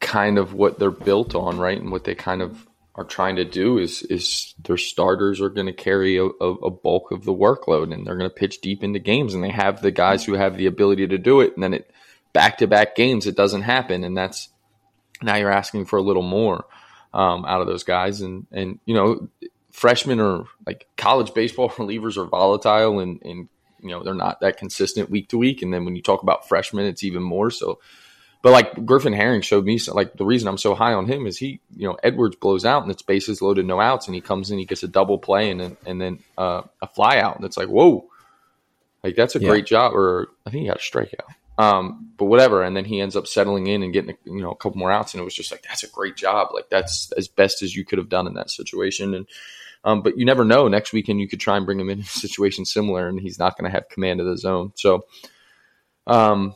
kind 0.02 0.38
of 0.38 0.54
what 0.54 0.80
they're 0.80 0.92
built 0.92 1.36
on, 1.36 1.58
right? 1.58 1.80
And 1.80 1.92
what 1.92 2.04
they 2.04 2.16
kind 2.16 2.42
of 2.42 2.68
are 2.96 3.06
trying 3.06 3.38
to 3.38 3.46
do 3.46 3.78
is 3.78 4.04
is 4.04 4.54
their 4.64 4.78
starters 4.78 5.40
are 5.40 5.50
going 5.50 5.68
to 5.68 5.74
carry 5.74 6.18
a, 6.18 6.26
a, 6.26 6.70
bulk 6.70 7.12
of 7.12 7.24
the 7.24 7.34
workload 7.34 7.94
and 7.94 8.06
they're 8.06 8.18
going 8.18 8.30
to 8.30 8.36
pitch 8.36 8.60
deep 8.60 8.84
into 8.84 9.00
games 9.00 9.34
and 9.34 9.42
they 9.42 9.50
have 9.50 9.82
the 9.82 9.92
guys 9.92 10.26
who 10.26 10.34
have 10.34 10.58
the 10.58 10.66
ability 10.66 11.08
to 11.08 11.18
do 11.18 11.40
it 11.40 11.54
and 11.54 11.64
then 11.64 11.74
it 11.74 11.90
back 12.34 12.58
to 12.58 12.68
back 12.68 12.96
games 12.96 13.28
it 13.28 13.36
doesn't 13.36 13.62
happen 13.62 14.04
and 14.04 14.18
that's 14.18 14.50
now 15.22 15.36
you're 15.36 15.52
asking 15.52 15.86
for 15.86 15.98
a 15.98 16.02
little 16.02 16.22
more 16.22 16.66
um, 17.14 17.46
out 17.46 17.62
of 17.62 17.68
those 17.68 17.84
guys 17.84 18.20
and 18.20 18.46
and 18.52 18.80
you 18.86 18.94
know 18.94 19.30
freshmen 19.72 20.20
are 20.20 20.44
like 20.68 20.86
college 20.98 21.34
baseball 21.34 21.70
relievers 21.72 22.18
are 22.18 22.26
volatile 22.26 23.00
and 23.00 23.22
and 23.24 23.48
you 23.82 23.90
know 23.90 24.04
they're 24.04 24.14
not 24.14 24.42
that 24.42 24.58
consistent 24.58 25.10
week 25.10 25.30
to 25.30 25.38
week 25.38 25.62
and 25.62 25.74
then 25.74 25.86
when 25.86 25.96
you 25.96 26.02
talk 26.02 26.24
about 26.24 26.48
freshmen 26.48 26.86
it's 26.86 27.06
even 27.06 27.24
more 27.24 27.50
so 27.50 27.80
but 28.42 28.52
like 28.52 28.86
Griffin 28.86 29.14
Herring 29.14 29.42
showed 29.42 29.66
me, 29.66 29.80
like 29.92 30.14
the 30.14 30.26
reason 30.26 30.48
I'm 30.48 30.58
so 30.58 30.74
high 30.74 30.94
on 30.94 31.06
him 31.06 31.28
is 31.28 31.38
he, 31.38 31.60
you 31.76 31.88
know, 31.88 31.98
Edwards 32.02 32.36
blows 32.36 32.66
out 32.66 32.82
and 32.82 32.92
it's 32.92 33.04
bases 33.04 33.42
loaded, 33.42 33.66
no 33.66 33.80
outs, 33.80 34.08
and 34.08 34.16
he 34.16 34.22
comes 34.22 34.50
in, 34.50 34.58
he 34.58 34.66
gets 34.66 34.82
a 34.82 34.88
double 34.88 35.20
play 35.20 35.52
and 35.52 35.60
then 35.60 35.78
and 35.86 36.02
then 36.02 36.20
uh, 36.38 36.64
a 36.82 36.88
fly 36.88 37.20
out, 37.20 37.36
and 37.36 37.46
it's 37.46 37.58
like 37.58 37.68
whoa, 37.68 38.10
like 39.04 39.16
that's 39.16 39.36
a 39.36 39.40
yeah. 39.40 39.48
great 39.48 39.68
job. 39.68 39.94
Or 39.94 40.30
I 40.46 40.50
think 40.50 40.64
he 40.64 40.68
got 40.70 40.78
a 40.78 40.80
strikeout, 40.80 41.64
um, 41.64 42.12
but 42.18 42.26
whatever. 42.26 42.64
And 42.64 42.76
then 42.76 42.86
he 42.86 43.00
ends 43.00 43.16
up 43.16 43.28
settling 43.28 43.68
in 43.68 43.84
and 43.84 43.94
getting 43.94 44.18
you 44.26 44.42
know 44.42 44.52
a 44.52 44.56
couple 44.56 44.80
more 44.80 44.92
outs, 44.92 45.14
and 45.14 45.22
it 45.22 45.26
was 45.26 45.36
just 45.36 45.52
like 45.52 45.62
that's 45.62 45.84
a 45.84 45.90
great 45.90 46.16
job. 46.16 46.50
Like 46.52 46.70
that's 46.70 47.12
as 47.12 47.28
best 47.28 47.62
as 47.62 47.76
you 47.76 47.86
could 47.86 48.00
have 48.00 48.10
done 48.10 48.28
in 48.28 48.34
that 48.36 48.50
situation, 48.50 49.14
and. 49.14 49.28
Um, 49.84 50.04
but 50.04 50.16
you 50.16 50.26
never 50.26 50.46
know. 50.46 50.68
Next 50.68 50.94
weekend, 50.94 51.22
you 51.22 51.28
could 51.28 51.40
try 51.40 51.58
and 51.58 51.66
bring 51.66 51.80
him 51.80 51.90
in 51.90 52.02
a 52.02 52.04
situation 52.04 52.66
similar, 52.66 53.08
and 53.08 53.20
he's 53.20 53.40
not 53.40 53.58
going 53.58 53.66
to 53.66 53.76
have 53.76 53.90
command 53.90 54.20
of 54.20 54.28
the 54.28 54.38
zone. 54.38 54.74
So, 54.76 55.06
um, 56.06 56.54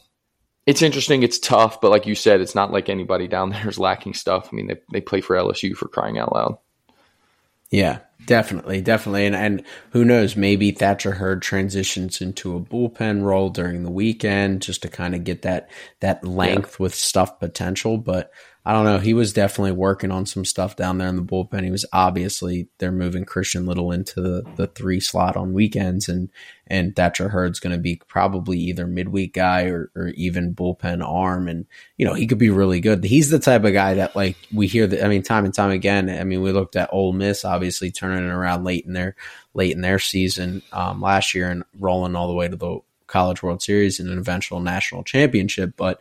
it's 0.65 0.81
interesting. 0.81 1.23
It's 1.23 1.39
tough, 1.39 1.79
but 1.79 1.91
like 1.91 2.07
you 2.07 2.15
said, 2.15 2.41
it's 2.41 2.55
not 2.55 2.71
like 2.71 2.89
anybody 2.89 3.27
down 3.27 3.49
there 3.51 3.69
is 3.69 3.79
lacking 3.79 4.13
stuff. 4.13 4.49
I 4.51 4.55
mean, 4.55 4.67
they 4.67 4.79
they 4.91 5.01
play 5.01 5.21
for 5.21 5.35
LSU 5.35 5.75
for 5.75 5.87
crying 5.87 6.17
out 6.17 6.33
loud. 6.33 6.57
Yeah, 7.71 7.99
definitely, 8.25 8.81
definitely, 8.81 9.25
and 9.25 9.35
and 9.35 9.63
who 9.91 10.05
knows? 10.05 10.35
Maybe 10.35 10.71
Thatcher 10.71 11.13
Hurd 11.13 11.41
transitions 11.41 12.21
into 12.21 12.55
a 12.55 12.59
bullpen 12.59 13.23
role 13.23 13.49
during 13.49 13.83
the 13.83 13.91
weekend 13.91 14.61
just 14.61 14.81
to 14.83 14.87
kind 14.87 15.15
of 15.15 15.23
get 15.23 15.41
that 15.43 15.69
that 15.99 16.23
length 16.23 16.77
yeah. 16.79 16.83
with 16.83 16.95
stuff 16.95 17.39
potential. 17.39 17.97
But 17.97 18.31
I 18.67 18.73
don't 18.73 18.85
know. 18.85 18.97
He 18.97 19.13
was 19.13 19.31
definitely 19.31 19.73
working 19.73 20.09
on 20.09 20.25
some 20.25 20.43
stuff 20.43 20.75
down 20.75 20.97
there 20.97 21.07
in 21.07 21.17
the 21.17 21.21
bullpen. 21.21 21.63
He 21.63 21.69
was 21.69 21.85
obviously 21.93 22.67
they're 22.79 22.91
moving 22.91 23.23
Christian 23.23 23.67
Little 23.67 23.91
into 23.91 24.21
the, 24.21 24.43
the 24.55 24.65
three 24.65 24.99
slot 24.99 25.37
on 25.37 25.53
weekends, 25.53 26.09
and 26.09 26.31
and 26.65 26.95
Thatcher 26.95 27.29
Hurd's 27.29 27.59
going 27.59 27.75
to 27.75 27.81
be 27.81 28.01
probably 28.07 28.57
either 28.57 28.87
midweek 28.87 29.35
guy 29.35 29.65
or, 29.65 29.91
or 29.95 30.07
even 30.15 30.55
bullpen 30.55 31.07
arm, 31.07 31.47
and 31.47 31.67
you 31.97 32.07
know 32.07 32.15
he 32.15 32.25
could 32.25 32.39
be 32.39 32.49
really 32.49 32.79
good. 32.79 33.03
He's 33.03 33.29
the 33.29 33.37
type 33.37 33.63
of 33.65 33.73
guy 33.73 33.93
that 33.93 34.15
like 34.15 34.35
we 34.51 34.65
hear 34.65 34.87
that. 34.87 35.05
I 35.05 35.09
mean, 35.09 35.21
time 35.21 35.45
and 35.45 35.53
time 35.53 35.69
again. 35.69 36.09
I 36.09 36.23
mean, 36.23 36.41
we 36.41 36.51
looked 36.51 36.75
at 36.75 36.89
Ole 36.91 37.13
Miss 37.13 37.45
obviously 37.45 37.91
turning 37.91 38.25
it 38.25 38.31
around 38.31 38.63
late 38.63 38.85
in 38.85 38.93
their 38.93 39.15
late 39.53 39.73
in 39.73 39.81
their 39.81 39.99
season 39.99 40.63
um, 40.73 41.01
last 41.01 41.35
year 41.35 41.51
and 41.51 41.63
rolling 41.79 42.15
all 42.15 42.27
the 42.27 42.33
way 42.33 42.47
to 42.47 42.55
the 42.55 42.79
College 43.05 43.43
World 43.43 43.61
Series 43.61 43.99
and 43.99 44.09
an 44.09 44.17
eventual 44.17 44.59
national 44.59 45.03
championship, 45.03 45.73
but 45.77 45.99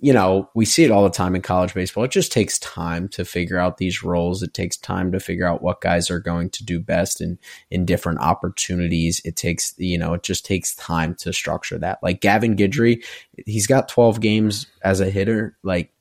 you 0.00 0.12
know, 0.12 0.48
we 0.54 0.64
see 0.64 0.84
it 0.84 0.90
all 0.90 1.02
the 1.02 1.10
time 1.10 1.34
in 1.34 1.42
college 1.42 1.74
baseball. 1.74 2.04
It 2.04 2.10
just 2.10 2.30
takes 2.30 2.58
time 2.58 3.08
to 3.08 3.24
figure 3.24 3.58
out 3.58 3.78
these 3.78 4.02
roles. 4.02 4.42
It 4.42 4.54
takes 4.54 4.76
time 4.76 5.12
to 5.12 5.20
figure 5.20 5.46
out 5.46 5.62
what 5.62 5.80
guys 5.80 6.10
are 6.10 6.20
going 6.20 6.50
to 6.50 6.64
do 6.64 6.80
best 6.80 7.20
in 7.20 7.38
in 7.70 7.84
different 7.84 8.20
opportunities. 8.20 9.20
It 9.24 9.36
takes, 9.36 9.74
you 9.78 9.98
know, 9.98 10.14
it 10.14 10.22
just 10.22 10.46
takes 10.46 10.74
time 10.74 11.14
to 11.16 11.32
structure 11.32 11.78
that. 11.78 11.98
Like 12.02 12.20
Gavin 12.20 12.56
Guidry, 12.56 13.04
he's 13.46 13.66
got 13.66 13.88
12 13.88 14.20
games 14.20 14.66
as 14.82 15.00
a 15.00 15.10
hitter. 15.10 15.56
Like 15.62 15.92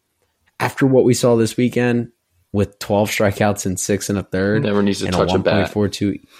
after 0.59 0.85
what 0.85 1.05
we 1.05 1.13
saw 1.13 1.35
this 1.35 1.57
weekend 1.57 2.11
with 2.51 2.77
12 2.79 3.09
strikeouts 3.09 3.65
and 3.65 3.79
six 3.79 4.09
and 4.09 4.19
a 4.19 4.23
third, 4.23 4.63
never 4.63 4.83
needs 4.83 4.99
to 4.99 5.07
touch 5.11 5.31
a, 5.31 5.35
a 5.35 5.39
bat. 5.39 5.71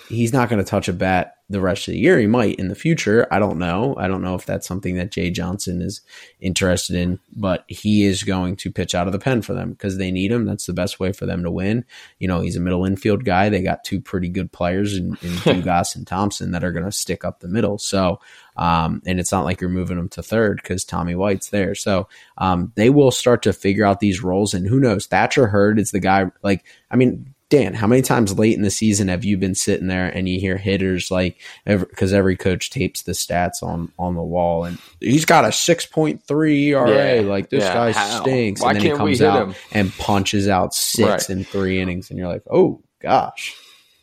He's 0.09 0.33
not 0.33 0.49
going 0.49 0.63
to 0.63 0.69
touch 0.69 0.87
a 0.87 0.93
bat 0.93 1.36
the 1.49 1.61
rest 1.61 1.87
of 1.87 1.93
the 1.93 1.99
year. 1.99 2.19
He 2.19 2.27
might 2.27 2.55
in 2.55 2.67
the 2.67 2.75
future. 2.75 3.25
I 3.31 3.39
don't 3.39 3.57
know. 3.57 3.95
I 3.97 4.07
don't 4.07 4.21
know 4.21 4.35
if 4.35 4.45
that's 4.45 4.67
something 4.67 4.95
that 4.95 5.11
Jay 5.11 5.31
Johnson 5.31 5.81
is 5.81 6.01
interested 6.41 6.97
in, 6.97 7.19
but 7.35 7.63
he 7.67 8.03
is 8.03 8.23
going 8.23 8.57
to 8.57 8.71
pitch 8.71 8.93
out 8.93 9.07
of 9.07 9.13
the 9.13 9.19
pen 9.19 9.41
for 9.41 9.53
them 9.53 9.71
because 9.71 9.97
they 9.97 10.11
need 10.11 10.31
him. 10.31 10.45
That's 10.45 10.65
the 10.65 10.73
best 10.73 10.99
way 10.99 11.13
for 11.13 11.25
them 11.25 11.43
to 11.43 11.51
win. 11.51 11.85
You 12.19 12.27
know, 12.27 12.41
he's 12.41 12.57
a 12.57 12.59
middle 12.59 12.85
infield 12.85 13.23
guy. 13.23 13.47
They 13.47 13.61
got 13.61 13.85
two 13.85 14.01
pretty 14.01 14.27
good 14.27 14.51
players 14.51 14.97
in, 14.97 15.17
in 15.21 15.31
Dugas 15.45 15.95
and 15.95 16.05
Thompson 16.05 16.51
that 16.51 16.65
are 16.65 16.73
going 16.73 16.85
to 16.85 16.91
stick 16.91 17.23
up 17.23 17.39
the 17.39 17.47
middle. 17.47 17.77
So, 17.77 18.19
um, 18.57 19.01
and 19.05 19.19
it's 19.19 19.31
not 19.31 19.45
like 19.45 19.61
you're 19.61 19.69
moving 19.69 19.97
them 19.97 20.09
to 20.09 20.23
third 20.23 20.59
because 20.61 20.83
Tommy 20.83 21.15
White's 21.15 21.49
there. 21.49 21.75
So, 21.75 22.09
um, 22.37 22.73
they 22.75 22.89
will 22.89 23.11
start 23.11 23.43
to 23.43 23.53
figure 23.53 23.85
out 23.85 24.01
these 24.01 24.21
roles. 24.21 24.53
And 24.53 24.67
who 24.67 24.81
knows? 24.81 25.05
Thatcher 25.05 25.47
Hurd 25.47 25.79
is 25.79 25.91
the 25.91 25.99
guy. 26.01 26.29
Like, 26.43 26.65
I 26.91 26.97
mean, 26.97 27.33
Dan, 27.49 27.73
how 27.73 27.87
many 27.87 28.01
times 28.01 28.37
late 28.37 28.57
in 28.57 28.61
the 28.61 28.69
season 28.69 29.07
have 29.07 29.23
you 29.23 29.37
been 29.37 29.55
sitting 29.55 29.87
there 29.87 30.09
and 30.09 30.27
you 30.27 30.37
hear 30.37 30.57
hitters 30.57 31.09
like 31.09 31.39
because 31.65 32.11
every, 32.11 32.33
every, 32.33 32.35
coach 32.35 32.69
tapes 32.69 33.03
the 33.03 33.13
stats 33.13 33.63
on 33.63 33.89
on 33.97 34.15
the 34.15 34.21
wall 34.23 34.65
and 34.65 34.77
he's 34.99 35.23
got 35.23 35.45
a 35.45 35.51
six 35.53 35.85
point 35.85 36.21
three 36.23 36.73
ERA, 36.73 37.21
yeah, 37.21 37.21
like 37.21 37.49
this 37.49 37.63
yeah, 37.63 37.73
guy 37.73 37.91
how? 37.93 38.21
stinks, 38.21 38.61
Why 38.61 38.71
and 38.71 38.79
then 38.79 38.91
he 38.91 38.97
comes 38.97 39.21
out 39.21 39.47
him? 39.47 39.55
and 39.71 39.93
punches 39.93 40.49
out 40.49 40.73
six 40.73 41.07
right. 41.07 41.29
in 41.29 41.45
three 41.45 41.79
innings, 41.79 42.09
and 42.09 42.19
you're 42.19 42.27
like, 42.27 42.43
oh 42.51 42.81
gosh. 42.99 43.55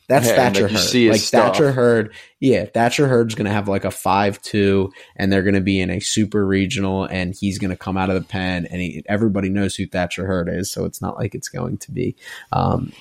That's 0.06 0.26
yeah, 0.26 0.36
Thatcher 0.36 0.68
Hurd. 0.68 1.10
Like 1.10 1.20
Thatcher 1.22 1.72
Hurd, 1.72 2.14
yeah, 2.38 2.66
Thatcher 2.66 3.08
Hurd's 3.08 3.34
gonna 3.34 3.52
have 3.52 3.68
like 3.68 3.86
a 3.86 3.90
five 3.90 4.40
two, 4.42 4.92
and 5.16 5.32
they're 5.32 5.42
gonna 5.42 5.62
be 5.62 5.80
in 5.80 5.88
a 5.88 6.00
super 6.00 6.46
regional, 6.46 7.04
and 7.04 7.34
he's 7.34 7.58
gonna 7.58 7.76
come 7.76 7.96
out 7.96 8.10
of 8.10 8.14
the 8.14 8.28
pen, 8.28 8.66
and 8.66 8.82
he, 8.82 9.02
everybody 9.06 9.48
knows 9.48 9.74
who 9.74 9.86
Thatcher 9.86 10.26
Hurd 10.26 10.50
is, 10.50 10.70
so 10.70 10.84
it's 10.84 11.00
not 11.00 11.16
like 11.16 11.34
it's 11.34 11.48
going 11.48 11.78
to 11.78 11.90
be 11.90 12.16
um, 12.52 12.92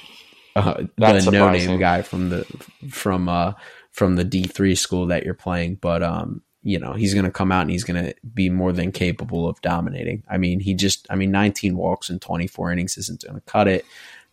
uh, 0.56 0.84
the 0.98 1.32
no 1.32 1.52
name 1.52 1.80
guy 1.80 2.02
from 2.02 2.30
the 2.30 2.46
from 2.90 3.30
uh 3.30 3.54
from 3.92 4.16
the 4.16 4.24
D 4.24 4.44
three 4.44 4.76
school 4.76 5.08
that 5.08 5.24
you're 5.24 5.34
playing, 5.34 5.76
but 5.76 6.04
um 6.04 6.42
you 6.62 6.80
know 6.80 6.94
he's 6.94 7.14
going 7.14 7.26
to 7.26 7.32
come 7.32 7.52
out 7.52 7.62
and 7.62 7.72
he's 7.72 7.84
going 7.84 8.04
to 8.04 8.14
be 8.34 8.50
more 8.50 8.72
than 8.72 8.92
capable 8.92 9.48
of 9.48 9.62
dominating. 9.62 10.24
I 10.30 10.38
mean, 10.38 10.60
he 10.60 10.74
just 10.74 11.06
I 11.10 11.16
mean 11.16 11.32
19 11.32 11.76
walks 11.76 12.10
in 12.10 12.20
24 12.20 12.72
innings 12.72 12.98
isn't 12.98 13.24
going 13.24 13.36
to 13.36 13.42
cut 13.42 13.68
it. 13.68 13.86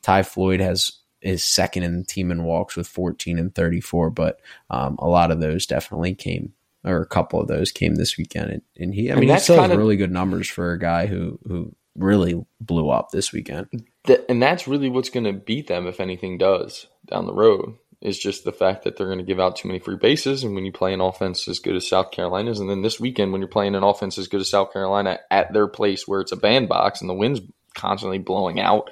Ty 0.02 0.22
Floyd 0.22 0.60
has 0.60 0.92
is 1.20 1.44
second 1.44 1.82
in 1.82 1.98
the 1.98 2.04
team 2.04 2.30
in 2.30 2.44
walks 2.44 2.76
with 2.76 2.86
14 2.86 3.38
and 3.38 3.54
34, 3.54 4.10
but 4.10 4.40
um, 4.70 4.96
a 4.98 5.06
lot 5.06 5.30
of 5.30 5.40
those 5.40 5.66
definitely 5.66 6.14
came 6.14 6.54
or 6.84 7.02
a 7.02 7.06
couple 7.06 7.40
of 7.40 7.48
those 7.48 7.70
came 7.70 7.96
this 7.96 8.16
weekend 8.16 8.50
and, 8.50 8.62
and 8.78 8.94
he 8.94 9.12
I 9.12 9.16
mean 9.16 9.28
he 9.28 9.38
still 9.38 9.60
has 9.60 9.70
of, 9.70 9.76
really 9.76 9.96
good 9.96 10.12
numbers 10.12 10.48
for 10.48 10.72
a 10.72 10.78
guy 10.78 11.06
who 11.06 11.38
who 11.46 11.74
really 11.94 12.42
blew 12.60 12.88
up 12.88 13.10
this 13.10 13.32
weekend 13.32 13.66
and 14.28 14.42
that's 14.42 14.68
really 14.68 14.88
what's 14.88 15.10
going 15.10 15.24
to 15.24 15.32
beat 15.32 15.66
them 15.66 15.86
if 15.86 16.00
anything 16.00 16.38
does 16.38 16.86
down 17.06 17.26
the 17.26 17.34
road 17.34 17.76
is 18.00 18.18
just 18.18 18.44
the 18.44 18.52
fact 18.52 18.84
that 18.84 18.96
they're 18.96 19.06
going 19.06 19.18
to 19.18 19.24
give 19.24 19.40
out 19.40 19.56
too 19.56 19.68
many 19.68 19.78
free 19.78 19.96
bases. 19.96 20.42
And 20.42 20.54
when 20.54 20.64
you 20.64 20.72
play 20.72 20.94
an 20.94 21.02
offense 21.02 21.46
as 21.48 21.58
good 21.58 21.76
as 21.76 21.86
South 21.86 22.10
Carolina's, 22.10 22.58
and 22.58 22.70
then 22.70 22.82
this 22.82 22.98
weekend 22.98 23.30
when 23.30 23.40
you're 23.40 23.48
playing 23.48 23.74
an 23.74 23.82
offense 23.82 24.16
as 24.16 24.28
good 24.28 24.40
as 24.40 24.48
South 24.48 24.72
Carolina 24.72 25.18
at 25.30 25.52
their 25.52 25.68
place 25.68 26.08
where 26.08 26.20
it's 26.20 26.32
a 26.32 26.36
bandbox 26.36 27.02
and 27.02 27.10
the 27.10 27.14
wind's 27.14 27.40
constantly 27.74 28.18
blowing 28.18 28.58
out, 28.58 28.90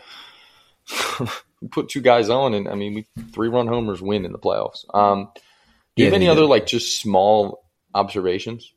put 1.70 1.88
two 1.88 2.02
guys 2.02 2.28
on, 2.28 2.52
and 2.54 2.68
I 2.68 2.74
mean, 2.74 2.94
we 2.94 3.22
three 3.32 3.48
run 3.48 3.66
homers 3.66 4.02
win 4.02 4.24
in 4.24 4.32
the 4.32 4.38
playoffs. 4.38 4.84
Um, 4.92 5.30
do 5.34 6.02
you 6.02 6.04
yeah, 6.04 6.06
have 6.06 6.14
any 6.14 6.28
other 6.28 6.44
like 6.44 6.66
just 6.66 7.00
small 7.00 7.64
observations 7.94 8.72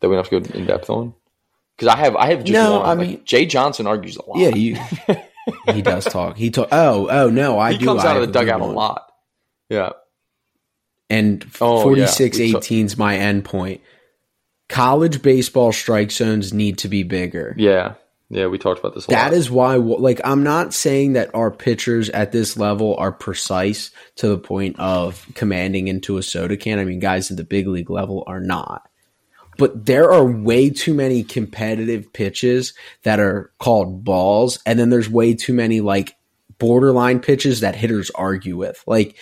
that 0.00 0.08
we 0.08 0.16
don't 0.16 0.24
have 0.24 0.42
to 0.42 0.50
go 0.50 0.58
in 0.58 0.66
depth 0.66 0.88
on? 0.90 1.14
Because 1.78 1.94
I 1.94 1.98
have, 1.98 2.16
I 2.16 2.30
have 2.30 2.42
just 2.42 2.52
no. 2.52 2.80
One. 2.80 2.88
I 2.88 2.94
mean, 3.00 3.24
Jay 3.24 3.46
Johnson 3.46 3.86
argues 3.86 4.16
a 4.16 4.28
lot. 4.28 4.38
Yeah, 4.38 4.48
you, 4.48 4.76
he 5.72 5.80
does 5.80 6.04
talk. 6.04 6.36
He 6.36 6.50
talk. 6.50 6.68
Oh, 6.72 7.08
oh 7.08 7.30
no, 7.30 7.58
I 7.58 7.70
do. 7.70 7.74
he 7.74 7.78
do. 7.80 7.86
comes 7.86 8.04
out 8.04 8.16
of 8.16 8.26
the 8.26 8.32
dugout 8.32 8.60
a 8.60 8.64
lot. 8.64 9.12
Yeah. 9.70 9.90
And 11.08 11.46
oh, 11.60 11.82
46 11.82 12.38
yeah. 12.38 12.58
18 12.58 12.86
is 12.86 12.98
my 12.98 13.16
end 13.16 13.44
point. 13.44 13.80
College 14.68 15.22
baseball 15.22 15.72
strike 15.72 16.10
zones 16.10 16.52
need 16.52 16.78
to 16.78 16.88
be 16.88 17.04
bigger. 17.04 17.54
Yeah. 17.56 17.94
Yeah, 18.30 18.48
we 18.48 18.58
talked 18.58 18.80
about 18.80 18.94
this. 18.94 19.06
That 19.06 19.30
lot. 19.30 19.32
is 19.32 19.50
why, 19.50 19.76
like, 19.76 20.20
I'm 20.22 20.42
not 20.42 20.74
saying 20.74 21.14
that 21.14 21.34
our 21.34 21.50
pitchers 21.50 22.10
at 22.10 22.30
this 22.30 22.58
level 22.58 22.94
are 22.96 23.10
precise 23.10 23.90
to 24.16 24.28
the 24.28 24.36
point 24.36 24.78
of 24.78 25.26
commanding 25.34 25.88
into 25.88 26.18
a 26.18 26.22
soda 26.22 26.58
can. 26.58 26.78
I 26.78 26.84
mean, 26.84 26.98
guys 26.98 27.30
at 27.30 27.38
the 27.38 27.44
big 27.44 27.66
league 27.66 27.88
level 27.88 28.24
are 28.26 28.40
not 28.40 28.87
but 29.58 29.84
there 29.84 30.10
are 30.10 30.24
way 30.24 30.70
too 30.70 30.94
many 30.94 31.24
competitive 31.24 32.12
pitches 32.12 32.72
that 33.02 33.20
are 33.20 33.52
called 33.58 34.04
balls. 34.04 34.60
And 34.64 34.78
then 34.78 34.88
there's 34.88 35.10
way 35.10 35.34
too 35.34 35.52
many 35.52 35.80
like 35.80 36.16
borderline 36.58 37.20
pitches 37.20 37.60
that 37.60 37.74
hitters 37.74 38.10
argue 38.10 38.56
with. 38.56 38.82
Like, 38.86 39.16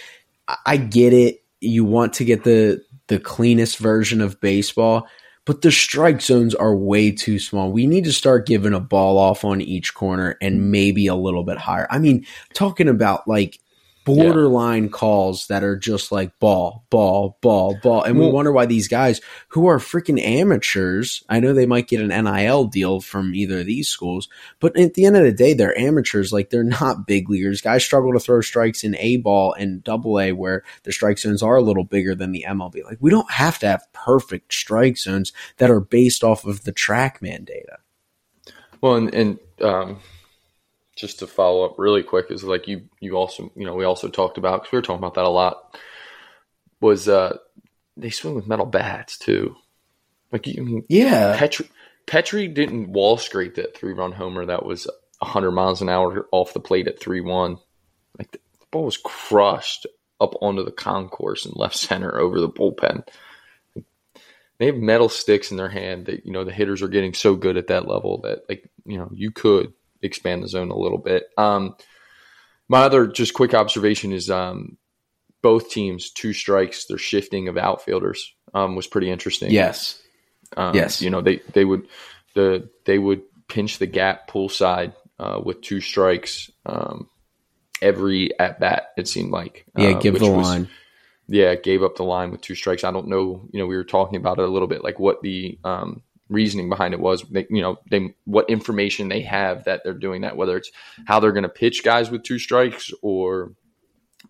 I 0.64 0.76
get 0.76 1.12
it. 1.12 1.42
You 1.60 1.84
want 1.84 2.12
to 2.14 2.24
get 2.24 2.44
the, 2.44 2.84
the 3.08 3.18
cleanest 3.18 3.78
version 3.78 4.20
of 4.20 4.40
baseball, 4.40 5.08
but 5.46 5.62
the 5.62 5.72
strike 5.72 6.20
zones 6.20 6.54
are 6.54 6.76
way 6.76 7.12
too 7.12 7.38
small. 7.38 7.72
We 7.72 7.86
need 7.86 8.04
to 8.04 8.12
start 8.12 8.46
giving 8.46 8.74
a 8.74 8.80
ball 8.80 9.16
off 9.16 9.42
on 9.42 9.62
each 9.62 9.94
corner 9.94 10.36
and 10.42 10.70
maybe 10.70 11.06
a 11.06 11.14
little 11.14 11.44
bit 11.44 11.56
higher. 11.56 11.86
I 11.90 11.98
mean, 11.98 12.26
talking 12.52 12.88
about 12.88 13.26
like 13.26 13.58
borderline 14.06 14.84
yeah. 14.84 14.90
calls 14.90 15.48
that 15.48 15.64
are 15.64 15.76
just 15.76 16.12
like 16.12 16.38
ball, 16.38 16.86
ball, 16.90 17.36
ball, 17.42 17.76
ball. 17.82 18.04
And 18.04 18.16
well, 18.16 18.28
we 18.28 18.32
wonder 18.32 18.52
why 18.52 18.64
these 18.64 18.86
guys 18.86 19.20
who 19.48 19.66
are 19.66 19.78
freaking 19.78 20.24
amateurs, 20.24 21.24
I 21.28 21.40
know 21.40 21.52
they 21.52 21.66
might 21.66 21.88
get 21.88 22.00
an 22.00 22.24
NIL 22.24 22.64
deal 22.64 23.00
from 23.00 23.34
either 23.34 23.60
of 23.60 23.66
these 23.66 23.88
schools, 23.88 24.28
but 24.60 24.78
at 24.78 24.94
the 24.94 25.04
end 25.04 25.16
of 25.16 25.24
the 25.24 25.32
day, 25.32 25.52
they're 25.54 25.76
amateurs. 25.76 26.32
Like 26.32 26.50
they're 26.50 26.62
not 26.62 27.06
big 27.06 27.28
leaguers. 27.28 27.60
Guys 27.60 27.84
struggle 27.84 28.12
to 28.12 28.20
throw 28.20 28.40
strikes 28.40 28.84
in 28.84 28.96
A 28.96 29.16
ball 29.18 29.52
and 29.54 29.82
double 29.82 30.20
A 30.20 30.30
where 30.32 30.62
the 30.84 30.92
strike 30.92 31.18
zones 31.18 31.42
are 31.42 31.56
a 31.56 31.62
little 31.62 31.84
bigger 31.84 32.14
than 32.14 32.30
the 32.30 32.46
MLB. 32.48 32.84
Like 32.84 32.98
we 33.00 33.10
don't 33.10 33.30
have 33.32 33.58
to 33.58 33.66
have 33.66 33.92
perfect 33.92 34.54
strike 34.54 34.98
zones 34.98 35.32
that 35.56 35.70
are 35.70 35.80
based 35.80 36.22
off 36.22 36.44
of 36.44 36.62
the 36.62 36.72
TrackMan 36.72 37.44
data. 37.44 37.78
Well, 38.80 38.94
and, 38.94 39.12
and 39.12 39.38
um, 39.60 39.98
just 40.96 41.18
to 41.20 41.26
follow 41.26 41.64
up 41.64 41.78
really 41.78 42.02
quick 42.02 42.30
is 42.30 42.42
like 42.42 42.66
you 42.66 42.88
you 43.00 43.16
also 43.16 43.52
you 43.54 43.64
know 43.64 43.74
we 43.74 43.84
also 43.84 44.08
talked 44.08 44.38
about 44.38 44.62
because 44.62 44.72
we 44.72 44.78
were 44.78 44.82
talking 44.82 44.98
about 44.98 45.14
that 45.14 45.24
a 45.24 45.28
lot 45.28 45.78
was 46.80 47.08
uh 47.08 47.36
they 47.96 48.10
swing 48.10 48.34
with 48.34 48.46
metal 48.46 48.66
bats 48.66 49.18
too. 49.18 49.54
Like 50.32 50.46
you 50.46 50.62
I 50.62 50.64
mean 50.64 50.84
yeah. 50.88 51.36
Petry 51.38 51.68
petry 52.06 52.52
didn't 52.52 52.90
wall 52.92 53.16
scrape 53.18 53.54
that 53.56 53.76
three 53.76 53.92
run 53.92 54.12
homer 54.12 54.46
that 54.46 54.64
was 54.64 54.90
hundred 55.22 55.52
miles 55.52 55.80
an 55.80 55.88
hour 55.88 56.26
off 56.32 56.52
the 56.52 56.60
plate 56.60 56.88
at 56.88 57.00
three 57.00 57.20
one 57.20 57.58
like 58.18 58.30
the, 58.32 58.38
the 58.60 58.66
ball 58.70 58.84
was 58.84 58.98
crushed 58.98 59.86
up 60.20 60.34
onto 60.40 60.64
the 60.64 60.72
concourse 60.72 61.44
and 61.44 61.56
left 61.56 61.76
center 61.76 62.18
over 62.18 62.40
the 62.40 62.48
bullpen. 62.48 63.06
They 64.58 64.66
have 64.66 64.76
metal 64.76 65.10
sticks 65.10 65.50
in 65.50 65.58
their 65.58 65.68
hand 65.68 66.06
that 66.06 66.24
you 66.24 66.32
know 66.32 66.44
the 66.44 66.52
hitters 66.52 66.80
are 66.80 66.88
getting 66.88 67.12
so 67.12 67.34
good 67.34 67.58
at 67.58 67.66
that 67.66 67.86
level 67.86 68.22
that 68.22 68.48
like 68.48 68.70
you 68.86 68.96
know 68.96 69.10
you 69.12 69.30
could 69.30 69.74
expand 70.02 70.42
the 70.42 70.48
zone 70.48 70.70
a 70.70 70.76
little 70.76 70.98
bit. 70.98 71.24
Um, 71.36 71.76
my 72.68 72.82
other 72.82 73.06
just 73.06 73.34
quick 73.34 73.54
observation 73.54 74.12
is 74.12 74.30
um, 74.30 74.76
both 75.42 75.70
teams 75.70 76.10
two 76.10 76.32
strikes. 76.32 76.86
Their 76.86 76.98
shifting 76.98 77.48
of 77.48 77.56
outfielders 77.56 78.34
um, 78.54 78.76
was 78.76 78.86
pretty 78.86 79.10
interesting. 79.10 79.50
Yes, 79.50 80.02
um, 80.56 80.74
yes. 80.74 81.00
You 81.00 81.10
know 81.10 81.20
they 81.20 81.40
they 81.52 81.64
would 81.64 81.88
the 82.34 82.68
they 82.84 82.98
would 82.98 83.22
pinch 83.48 83.78
the 83.78 83.86
gap 83.86 84.28
pull 84.28 84.48
side 84.48 84.92
uh, 85.18 85.40
with 85.42 85.60
two 85.60 85.80
strikes 85.80 86.50
um, 86.64 87.08
every 87.80 88.38
at 88.38 88.60
bat. 88.60 88.88
It 88.96 89.08
seemed 89.08 89.30
like 89.30 89.66
yeah, 89.76 89.90
uh, 89.90 90.00
give 90.00 90.18
the 90.18 90.30
was, 90.30 90.46
line. 90.46 90.68
Yeah, 91.28 91.54
gave 91.56 91.82
up 91.82 91.96
the 91.96 92.04
line 92.04 92.30
with 92.30 92.40
two 92.40 92.54
strikes. 92.54 92.84
I 92.84 92.92
don't 92.92 93.08
know. 93.08 93.48
You 93.52 93.60
know, 93.60 93.66
we 93.66 93.76
were 93.76 93.84
talking 93.84 94.16
about 94.16 94.38
it 94.38 94.44
a 94.44 94.50
little 94.50 94.68
bit, 94.68 94.84
like 94.84 94.98
what 94.98 95.22
the 95.22 95.58
um, 95.64 96.02
reasoning 96.28 96.68
behind 96.68 96.94
it 96.94 97.00
was. 97.00 97.22
They, 97.22 97.46
you 97.50 97.62
know, 97.62 97.78
they 97.90 98.14
what 98.24 98.50
information 98.50 99.08
they 99.08 99.22
have 99.22 99.64
that 99.64 99.82
they're 99.84 99.94
doing 99.94 100.22
that, 100.22 100.36
whether 100.36 100.56
it's 100.56 100.70
how 101.06 101.20
they're 101.20 101.32
going 101.32 101.42
to 101.44 101.48
pitch 101.48 101.84
guys 101.84 102.10
with 102.10 102.22
two 102.22 102.38
strikes 102.38 102.92
or 103.02 103.52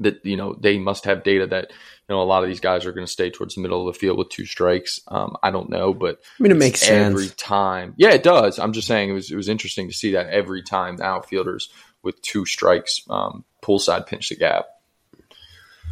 that 0.00 0.24
you 0.24 0.36
know 0.36 0.54
they 0.54 0.78
must 0.78 1.04
have 1.04 1.22
data 1.22 1.46
that 1.46 1.70
you 1.70 2.14
know 2.14 2.20
a 2.20 2.24
lot 2.24 2.42
of 2.42 2.48
these 2.48 2.60
guys 2.60 2.84
are 2.86 2.92
going 2.92 3.06
to 3.06 3.12
stay 3.12 3.30
towards 3.30 3.54
the 3.54 3.60
middle 3.60 3.86
of 3.86 3.92
the 3.92 3.98
field 3.98 4.18
with 4.18 4.28
two 4.28 4.46
strikes. 4.46 5.00
Um, 5.08 5.36
I 5.42 5.50
don't 5.50 5.70
know, 5.70 5.94
but 5.94 6.20
I 6.38 6.42
mean, 6.42 6.52
it 6.52 6.56
makes 6.56 6.80
sense 6.80 7.14
every 7.14 7.28
time. 7.28 7.94
Yeah, 7.96 8.10
it 8.10 8.22
does. 8.22 8.58
I'm 8.58 8.72
just 8.72 8.86
saying 8.86 9.10
it 9.10 9.14
was 9.14 9.30
it 9.30 9.36
was 9.36 9.48
interesting 9.48 9.88
to 9.88 9.94
see 9.94 10.12
that 10.12 10.28
every 10.28 10.62
time 10.62 10.96
the 10.96 11.04
outfielders 11.04 11.70
with 12.02 12.20
two 12.22 12.44
strikes 12.44 13.02
um, 13.08 13.44
pull 13.62 13.78
side 13.78 14.06
pinch 14.06 14.28
the 14.28 14.36
gap. 14.36 14.66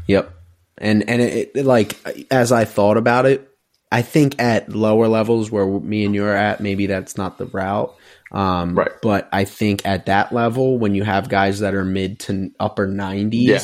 Yep, 0.07 0.35
and 0.79 1.09
and 1.09 1.23
it, 1.23 1.53
it, 1.55 1.65
like 1.65 1.97
as 2.31 2.53
I 2.53 2.65
thought 2.67 2.97
about 2.97 3.27
it, 3.27 3.54
I 3.95 4.03
think 4.03 4.41
at 4.43 4.69
lower 4.71 5.07
levels 5.07 5.53
where 5.53 5.65
me 5.67 6.05
and 6.05 6.17
you 6.17 6.25
are 6.25 6.35
at, 6.35 6.61
maybe 6.61 6.87
that's 6.87 7.17
not 7.17 7.39
the 7.39 7.47
route. 7.47 7.95
Um, 8.33 8.77
right. 8.77 8.91
But 9.01 9.29
I 9.33 9.45
think 9.45 9.87
at 9.87 10.07
that 10.07 10.33
level, 10.33 10.79
when 10.81 10.97
you 10.97 11.05
have 11.05 11.29
guys 11.29 11.61
that 11.61 11.75
are 11.75 11.85
mid 11.85 12.19
to 12.21 12.51
upper 12.59 12.89
90s, 12.89 13.45
Yeah. 13.47 13.61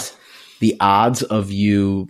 the 0.61 0.77
odds 0.79 1.25
of 1.25 1.51
you 1.51 2.09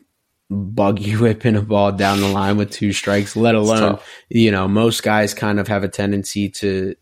buggy 0.50 1.12
whipping 1.16 1.56
a 1.56 1.62
ball 1.62 1.92
down 1.92 2.20
the 2.20 2.28
line 2.28 2.58
with 2.58 2.70
two 2.70 2.92
strikes, 2.92 3.36
let 3.36 3.54
alone, 3.54 3.98
you 4.28 4.50
know, 4.50 4.68
most 4.68 5.02
guys 5.02 5.32
kind 5.32 5.58
of 5.58 5.68
have 5.68 5.82
a 5.82 5.88
tendency 5.88 6.50
to. 6.50 6.94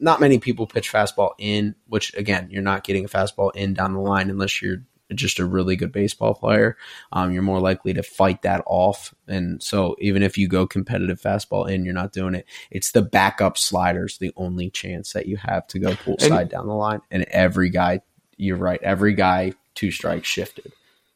Not 0.00 0.20
many 0.20 0.40
people 0.40 0.66
pitch 0.66 0.92
fastball 0.92 1.30
in, 1.38 1.76
which 1.86 2.12
again, 2.16 2.48
you're 2.50 2.60
not 2.62 2.82
getting 2.82 3.04
a 3.04 3.08
fastball 3.08 3.54
in 3.54 3.72
down 3.72 3.92
the 3.94 4.00
line 4.00 4.30
unless 4.30 4.60
you're 4.60 4.82
just 5.14 5.38
a 5.38 5.44
really 5.44 5.76
good 5.76 5.92
baseball 5.92 6.34
player. 6.34 6.76
Um, 7.12 7.32
you're 7.32 7.42
more 7.42 7.60
likely 7.60 7.92
to 7.94 8.02
fight 8.02 8.42
that 8.42 8.62
off. 8.66 9.14
And 9.28 9.62
so 9.62 9.96
even 10.00 10.22
if 10.22 10.36
you 10.36 10.48
go 10.48 10.66
competitive 10.66 11.20
fastball 11.20 11.70
in, 11.70 11.84
you're 11.84 11.94
not 11.94 12.12
doing 12.12 12.34
it. 12.34 12.46
It's 12.70 12.92
the 12.92 13.02
backup 13.02 13.56
sliders, 13.56 14.18
the 14.18 14.32
only 14.36 14.70
chance 14.70 15.12
that 15.12 15.26
you 15.26 15.36
have 15.36 15.66
to 15.68 15.78
go 15.78 15.94
pull 15.94 16.18
side 16.18 16.48
down 16.48 16.66
the 16.66 16.74
line. 16.74 17.00
And 17.10 17.24
every 17.24 17.70
guy, 17.70 18.00
you're 18.36 18.56
right, 18.56 18.82
every 18.82 19.14
guy 19.14 19.52
two 19.74 19.90
strikes 19.90 20.26
shifted. 20.26 20.72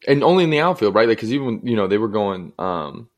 and 0.07 0.23
only 0.23 0.45
in 0.45 0.51
the 0.51 0.61
outfield, 0.61 0.95
right? 0.95 1.09
Like 1.09 1.19
because 1.19 1.33
even 1.33 1.61
you 1.65 1.77
know 1.77 1.87
they 1.89 1.99
were 1.99 2.09
going 2.09 2.53
um, 2.59 3.09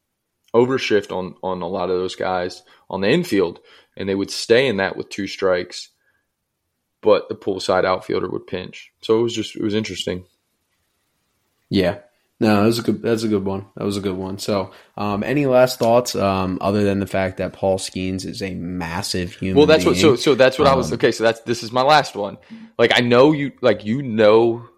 overshift 0.55 1.15
on 1.15 1.35
on 1.43 1.63
a 1.63 1.69
lot 1.69 1.91
of 1.91 1.97
those 1.97 2.17
guys 2.17 2.63
on 2.89 3.01
the 3.03 3.11
infield, 3.11 3.61
and 3.97 4.09
they 4.09 4.15
would 4.15 4.31
stay 4.31 4.67
in 4.69 4.79
that 4.79 4.97
with 4.97 5.09
two 5.09 5.27
strikes, 5.27 5.91
but 7.03 7.29
the 7.29 7.35
pull 7.35 7.61
side 7.61 7.85
outfielder 7.85 8.29
would 8.29 8.47
pinch. 8.47 8.93
So 9.03 9.19
it 9.19 9.23
was 9.23 9.35
just 9.35 9.57
it 9.57 9.63
was 9.63 9.75
interesting. 9.75 10.25
Yeah. 11.73 11.99
No, 12.39 12.57
that 12.57 12.67
was 12.67 12.79
a 12.81 12.83
good. 12.83 13.03
That's 13.03 13.23
a 13.23 13.29
good 13.29 13.45
one. 13.45 13.67
That 13.77 13.85
was 13.85 13.97
a 13.97 14.01
good 14.01 14.17
one. 14.17 14.39
So, 14.39 14.73
um, 14.97 15.23
any 15.23 15.47
last 15.47 15.79
thoughts, 15.79 16.17
um, 16.17 16.59
other 16.61 16.83
than 16.83 16.99
the 16.99 17.07
fact 17.07 17.37
that 17.37 17.53
Paul 17.53 17.79
Skenes 17.79 18.27
is 18.27 18.43
a 18.43 18.53
massive 18.55 19.35
human? 19.35 19.57
Well, 19.57 19.67
that's 19.67 19.85
what. 19.85 19.97
So 19.97 20.17
so 20.17 20.35
that's 20.35 20.59
what 20.59 20.67
I 20.67 20.75
was. 20.75 20.91
Um, 20.91 20.95
Okay, 20.97 21.13
so 21.13 21.23
that's 21.23 21.41
this 21.43 21.63
is 21.63 21.71
my 21.71 21.83
last 21.83 22.17
one. 22.17 22.39
Like 22.79 22.91
I 22.95 23.01
know 23.01 23.31
you. 23.31 23.53
Like 23.61 23.85
you 23.85 24.03
know, 24.03 24.69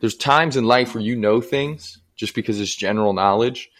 there's 0.00 0.16
times 0.16 0.56
in 0.56 0.64
life 0.64 0.94
where 0.94 1.02
you 1.02 1.16
know 1.16 1.40
things 1.40 1.98
just 2.14 2.34
because 2.34 2.60
it's 2.60 2.74
general 2.74 3.14
knowledge. 3.14 3.70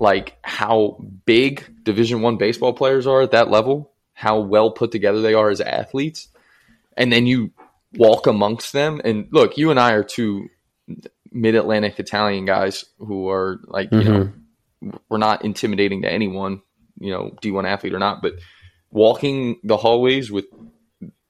Like 0.00 0.36
how 0.42 0.98
big 1.24 1.64
Division 1.84 2.20
One 2.20 2.36
baseball 2.36 2.72
players 2.72 3.06
are 3.06 3.22
at 3.22 3.30
that 3.30 3.48
level, 3.48 3.92
how 4.12 4.40
well 4.40 4.72
put 4.72 4.90
together 4.90 5.22
they 5.22 5.34
are 5.34 5.50
as 5.50 5.60
athletes, 5.60 6.28
and 6.96 7.12
then 7.12 7.26
you 7.26 7.52
walk 7.94 8.26
amongst 8.26 8.72
them. 8.72 9.00
And 9.04 9.28
look, 9.30 9.56
you 9.56 9.70
and 9.70 9.78
I 9.78 9.92
are 9.92 10.04
two 10.04 10.48
mid 11.30 11.54
Atlantic 11.54 11.98
Italian 11.98 12.44
guys 12.44 12.84
who 12.98 13.28
are 13.28 13.60
like 13.66 13.90
you 13.92 14.04
know 14.04 14.24
mm-hmm. 14.82 14.96
we're 15.08 15.18
not 15.18 15.44
intimidating 15.44 16.02
to 16.02 16.12
anyone, 16.12 16.62
you 16.98 17.12
know, 17.12 17.36
D1 17.42 17.66
athlete 17.66 17.94
or 17.94 17.98
not, 17.98 18.22
but 18.22 18.34
walking 18.90 19.60
the 19.64 19.76
hallways 19.76 20.30
with 20.30 20.46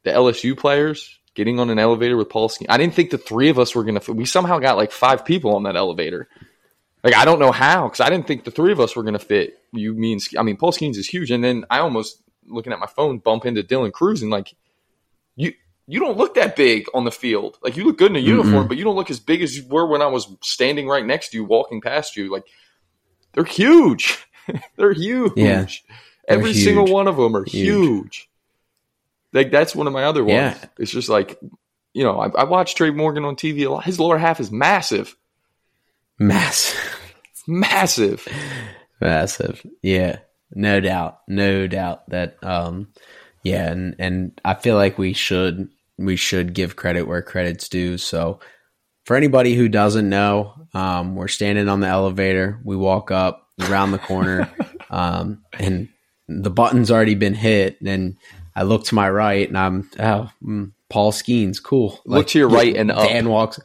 the 0.05 0.11
LSU 0.11 0.57
players, 0.57 1.19
getting 1.35 1.61
on 1.61 1.71
an 1.71 1.79
elevator 1.79 2.17
with 2.17 2.29
Paul 2.29 2.49
Skenes. 2.49 2.67
I 2.69 2.79
didn't 2.79 2.95
think 2.95 3.11
the 3.11 3.19
three 3.19 3.49
of 3.49 3.59
us 3.59 3.75
were 3.75 3.85
going 3.85 3.99
to, 3.99 4.13
we 4.13 4.25
somehow 4.25 4.59
got 4.59 4.77
like 4.77 4.93
five 4.93 5.25
people 5.25 5.55
on 5.55 5.65
that 5.65 5.77
elevator. 5.77 6.29
Like, 7.05 7.15
I 7.15 7.25
don't 7.25 7.39
know 7.39 7.53
how, 7.53 7.85
because 7.85 8.01
I 8.01 8.11
didn't 8.11 8.27
think 8.27 8.45
the 8.45 8.51
three 8.51 8.73
of 8.73 8.81
us 8.81 8.97
were 8.97 9.03
going 9.03 9.15
to 9.15 9.21
fit. 9.21 9.59
You 9.73 9.95
mean, 9.95 10.19
I 10.37 10.43
mean, 10.43 10.57
Paul 10.57 10.73
Skenes 10.73 10.97
is 10.97 11.09
huge. 11.09 11.31
And 11.31 11.45
then 11.45 11.65
I 11.71 11.79
almost, 11.79 12.21
looking 12.47 12.73
at 12.73 12.81
my 12.81 12.87
phone, 12.87 13.19
bump 13.19 13.47
into 13.47 13.63
Dylan 13.63 13.93
Crews 13.93 14.23
and 14.23 14.31
like, 14.31 14.55
you, 15.37 15.53
you 15.91 15.99
don't 16.01 16.17
look 16.19 16.35
that 16.35 16.55
big 16.55 16.87
on 16.95 17.05
the 17.05 17.11
field. 17.11 17.59
Like 17.63 17.77
you 17.77 17.85
look 17.85 17.97
good 17.99 18.11
in 18.13 18.17
a 18.17 18.21
uniform, 18.21 18.69
but 18.69 18.77
you 18.77 18.85
don't 18.85 18.95
look 18.97 19.11
as 19.11 19.19
big 19.21 19.43
as 19.43 19.57
you 19.57 19.67
were 19.69 19.87
when 19.87 20.03
I 20.03 20.07
was 20.07 20.29
standing 20.43 20.87
right 20.87 21.05
next 21.05 21.31
to 21.31 21.39
you, 21.39 21.45
walking 21.45 21.81
past 21.81 22.15
you. 22.17 22.31
Like 22.31 22.45
they're 23.33 23.45
huge. 23.45 24.19
they're 24.77 24.93
huge. 24.93 25.33
Yeah. 25.37 25.63
They're 25.63 25.69
Every 26.39 26.53
huge. 26.53 26.65
single 26.65 26.87
one 26.87 27.09
of 27.09 27.17
them 27.17 27.35
are 27.35 27.45
Huge. 27.45 27.55
huge. 27.55 28.31
Like 29.33 29.51
that's 29.51 29.75
one 29.75 29.87
of 29.87 29.93
my 29.95 30.05
other 30.05 30.23
ones. 30.23 30.35
Yeah. 30.35 30.65
It's 30.79 30.91
just 30.93 31.09
like, 31.09 31.39
you 31.95 32.05
know, 32.05 32.21
I, 32.21 32.29
I 32.41 32.45
watched 32.45 32.77
Tre' 32.77 32.91
Morgan 32.91 33.25
on 33.25 33.35
TV 33.37 33.67
a 33.67 33.71
lot. 33.71 33.85
His 33.85 33.99
lower 33.99 34.19
half 34.19 34.41
is 34.41 34.51
massive, 34.53 35.17
Massive. 36.19 36.79
massive. 37.47 38.27
Massive. 39.01 39.65
Yeah. 39.83 40.19
No 40.53 40.81
doubt. 40.81 41.21
No 41.29 41.67
doubt 41.67 42.09
that 42.11 42.37
um 42.43 42.89
yeah, 43.45 43.71
and 43.71 43.95
and 43.99 44.41
I 44.45 44.55
feel 44.55 44.75
like 44.77 44.99
we 44.99 45.13
should 45.13 45.69
we 45.99 46.17
should 46.17 46.55
give 46.55 46.77
credit 46.77 47.03
where 47.03 47.23
credit's 47.23 47.69
due. 47.69 47.99
So 47.99 48.41
for 49.05 49.17
anybody 49.17 49.55
who 49.55 49.69
doesn't 49.69 50.09
know, 50.09 50.55
um 50.75 51.17
we're 51.17 51.29
standing 51.29 51.69
on 51.69 51.81
the 51.81 51.89
elevator, 51.89 52.61
we 52.65 52.77
walk 52.77 53.11
up 53.11 53.49
around 53.63 53.93
the 53.93 53.99
corner, 53.99 54.51
um 54.91 55.43
and 55.53 55.89
the 56.29 56.51
button's 56.51 56.91
already 56.91 57.15
been 57.15 57.35
hit 57.35 57.81
and 57.81 58.17
I 58.55 58.65
look 58.65 58.85
to 58.85 58.95
my 58.95 59.09
right 59.09 59.49
and 59.49 59.59
I'm 59.59 59.91
oh 59.99 60.31
mm, 60.43 60.73
Paul 60.89 61.13
Skenes, 61.13 61.63
cool. 61.63 62.01
Look 62.07 62.29
to 62.29 62.39
your 62.39 62.49
right 62.49 62.75
and 62.77 62.91
up. 62.91 63.09
Dan 63.09 63.29
walks 63.29 63.61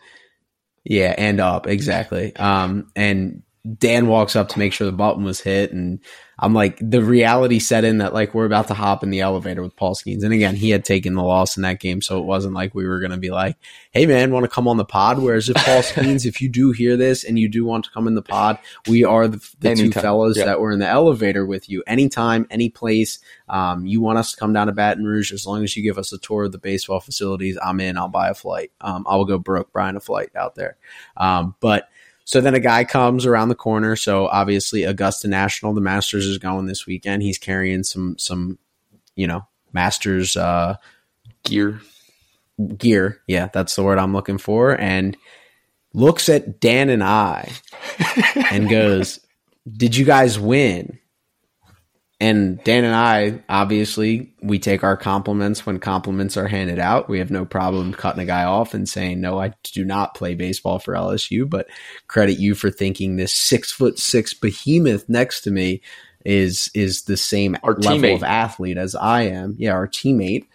yeah, 0.83 1.15
and 1.17 1.39
up 1.39 1.67
exactly. 1.67 2.35
Um, 2.35 2.91
and 2.95 3.43
Dan 3.79 4.07
walks 4.07 4.35
up 4.35 4.49
to 4.49 4.59
make 4.59 4.73
sure 4.73 4.85
the 4.85 4.91
button 4.91 5.23
was 5.23 5.39
hit, 5.39 5.71
and 5.71 5.99
I'm 6.37 6.53
like, 6.53 6.77
the 6.81 7.01
reality 7.01 7.59
set 7.59 7.85
in 7.85 7.99
that 7.99 8.13
like 8.13 8.33
we're 8.33 8.45
about 8.45 8.67
to 8.67 8.73
hop 8.73 9.03
in 9.03 9.09
the 9.09 9.21
elevator 9.21 9.61
with 9.61 9.73
Paul 9.77 9.95
Skenes, 9.95 10.23
and 10.23 10.33
again, 10.33 10.57
he 10.57 10.69
had 10.71 10.83
taken 10.83 11.13
the 11.13 11.23
loss 11.23 11.55
in 11.55 11.63
that 11.63 11.79
game, 11.79 12.01
so 12.01 12.19
it 12.19 12.25
wasn't 12.25 12.55
like 12.55 12.75
we 12.75 12.85
were 12.85 12.99
going 12.99 13.11
to 13.11 13.17
be 13.17 13.29
like, 13.31 13.55
"Hey, 13.91 14.05
man, 14.05 14.31
want 14.31 14.43
to 14.43 14.49
come 14.49 14.67
on 14.67 14.75
the 14.75 14.83
pod?" 14.83 15.19
Whereas 15.19 15.47
if 15.47 15.55
Paul 15.55 15.81
Skenes, 15.81 16.25
if 16.25 16.41
you 16.41 16.49
do 16.49 16.71
hear 16.73 16.97
this 16.97 17.23
and 17.23 17.39
you 17.39 17.47
do 17.47 17.63
want 17.63 17.85
to 17.85 17.91
come 17.91 18.05
in 18.05 18.15
the 18.15 18.21
pod, 18.21 18.59
we 18.89 19.05
are 19.05 19.29
the, 19.29 19.37
the 19.59 19.75
two 19.75 19.91
fellas 19.93 20.35
Yeah. 20.37 20.43
that 20.45 20.59
were 20.59 20.73
in 20.73 20.79
the 20.79 20.87
elevator 20.87 21.45
with 21.45 21.69
you, 21.69 21.83
anytime, 21.87 22.45
any 22.51 22.69
place. 22.69 23.19
Um, 23.47 23.85
you 23.85 24.01
want 24.01 24.17
us 24.17 24.31
to 24.33 24.37
come 24.37 24.51
down 24.51 24.67
to 24.67 24.73
Baton 24.73 25.05
Rouge, 25.05 25.31
as 25.31 25.47
long 25.47 25.63
as 25.63 25.77
you 25.77 25.83
give 25.83 25.97
us 25.97 26.11
a 26.11 26.17
tour 26.17 26.43
of 26.43 26.51
the 26.51 26.57
baseball 26.57 26.99
facilities, 26.99 27.57
I'm 27.63 27.79
in. 27.79 27.97
I'll 27.97 28.09
buy 28.09 28.27
a 28.27 28.33
flight. 28.33 28.71
Um, 28.81 29.05
I 29.07 29.15
will 29.15 29.25
go 29.25 29.37
broke 29.37 29.71
buying 29.71 29.95
a 29.95 30.01
flight 30.01 30.31
out 30.35 30.55
there. 30.55 30.75
Um, 31.15 31.55
but 31.61 31.87
so 32.25 32.41
then 32.41 32.55
a 32.55 32.59
guy 32.59 32.83
comes 32.83 33.25
around 33.25 33.49
the 33.49 33.55
corner. 33.55 33.95
So 33.95 34.27
obviously 34.27 34.83
Augusta 34.83 35.27
National, 35.27 35.73
the 35.73 35.81
Masters 35.81 36.25
is 36.25 36.37
going 36.37 36.67
this 36.67 36.85
weekend. 36.85 37.23
He's 37.23 37.37
carrying 37.37 37.83
some 37.83 38.17
some, 38.17 38.57
you 39.15 39.27
know, 39.27 39.45
Masters 39.73 40.37
uh, 40.37 40.77
Gear. 41.43 41.81
gear. 42.77 43.19
Yeah, 43.27 43.49
that's 43.53 43.75
the 43.75 43.83
word 43.83 43.97
I'm 43.97 44.13
looking 44.13 44.37
for. 44.37 44.79
And 44.79 45.17
looks 45.93 46.29
at 46.29 46.59
Dan 46.59 46.89
and 46.89 47.03
I 47.03 47.51
and 48.51 48.69
goes, 48.69 49.19
Did 49.71 49.95
you 49.95 50.05
guys 50.05 50.39
win? 50.39 50.99
And 52.23 52.63
Dan 52.63 52.85
and 52.85 52.95
I, 52.95 53.43
obviously, 53.49 54.31
we 54.41 54.57
take 54.57 54.81
our 54.81 54.95
compliments 54.95 55.65
when 55.65 55.77
compliments 55.77 56.37
are 56.37 56.47
handed 56.47 56.79
out. 56.79 57.09
We 57.09 57.19
have 57.19 57.29
no 57.29 57.43
problem 57.43 57.91
cutting 57.93 58.21
a 58.21 58.25
guy 58.25 58.45
off 58.45 58.73
and 58.73 58.87
saying, 58.87 59.19
No, 59.19 59.41
I 59.41 59.51
do 59.73 59.83
not 59.83 60.15
play 60.15 60.33
baseball 60.33 60.79
for 60.79 60.93
LSU, 60.93 61.49
but 61.49 61.67
credit 62.07 62.39
you 62.39 62.55
for 62.55 62.71
thinking 62.71 63.17
this 63.17 63.33
six 63.33 63.73
foot 63.73 63.99
six 63.99 64.33
behemoth 64.33 65.09
next 65.09 65.41
to 65.41 65.51
me 65.51 65.81
is 66.23 66.71
is 66.73 67.01
the 67.01 67.17
same 67.17 67.57
Our 67.61 67.73
level 67.73 67.99
teammate. 67.99 68.15
of 68.15 68.23
athlete 68.23 68.77
as 68.77 68.95
I 68.95 69.23
am. 69.23 69.55
Yeah, 69.59 69.73
our 69.73 69.89
teammate. 69.89 70.45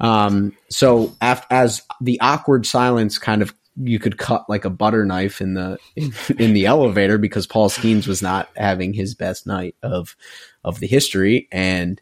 Um, 0.00 0.56
so 0.70 1.14
af- 1.20 1.46
as 1.50 1.82
the 2.00 2.18
awkward 2.22 2.64
silence 2.64 3.18
kind 3.18 3.42
of 3.42 3.54
you 3.76 3.98
could 3.98 4.16
cut 4.16 4.48
like 4.48 4.64
a 4.64 4.70
butter 4.70 5.04
knife 5.04 5.42
in 5.42 5.52
the 5.52 5.76
in, 5.96 6.14
in 6.38 6.54
the 6.54 6.64
elevator 6.64 7.18
because 7.18 7.46
Paul 7.46 7.68
Skenes 7.68 8.06
was 8.06 8.22
not 8.22 8.48
having 8.56 8.94
his 8.94 9.14
best 9.14 9.46
night 9.46 9.76
of 9.82 10.16
of 10.64 10.80
the 10.80 10.86
history, 10.86 11.48
and 11.50 12.00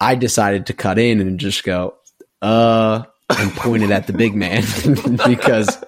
I 0.00 0.14
decided 0.14 0.66
to 0.66 0.72
cut 0.72 0.98
in 0.98 1.20
and 1.20 1.38
just 1.38 1.64
go, 1.64 1.94
uh, 2.40 3.04
and 3.30 3.52
pointed 3.52 3.90
at 3.90 4.06
the 4.06 4.12
big 4.12 4.34
man 4.34 4.62
because 5.26 5.82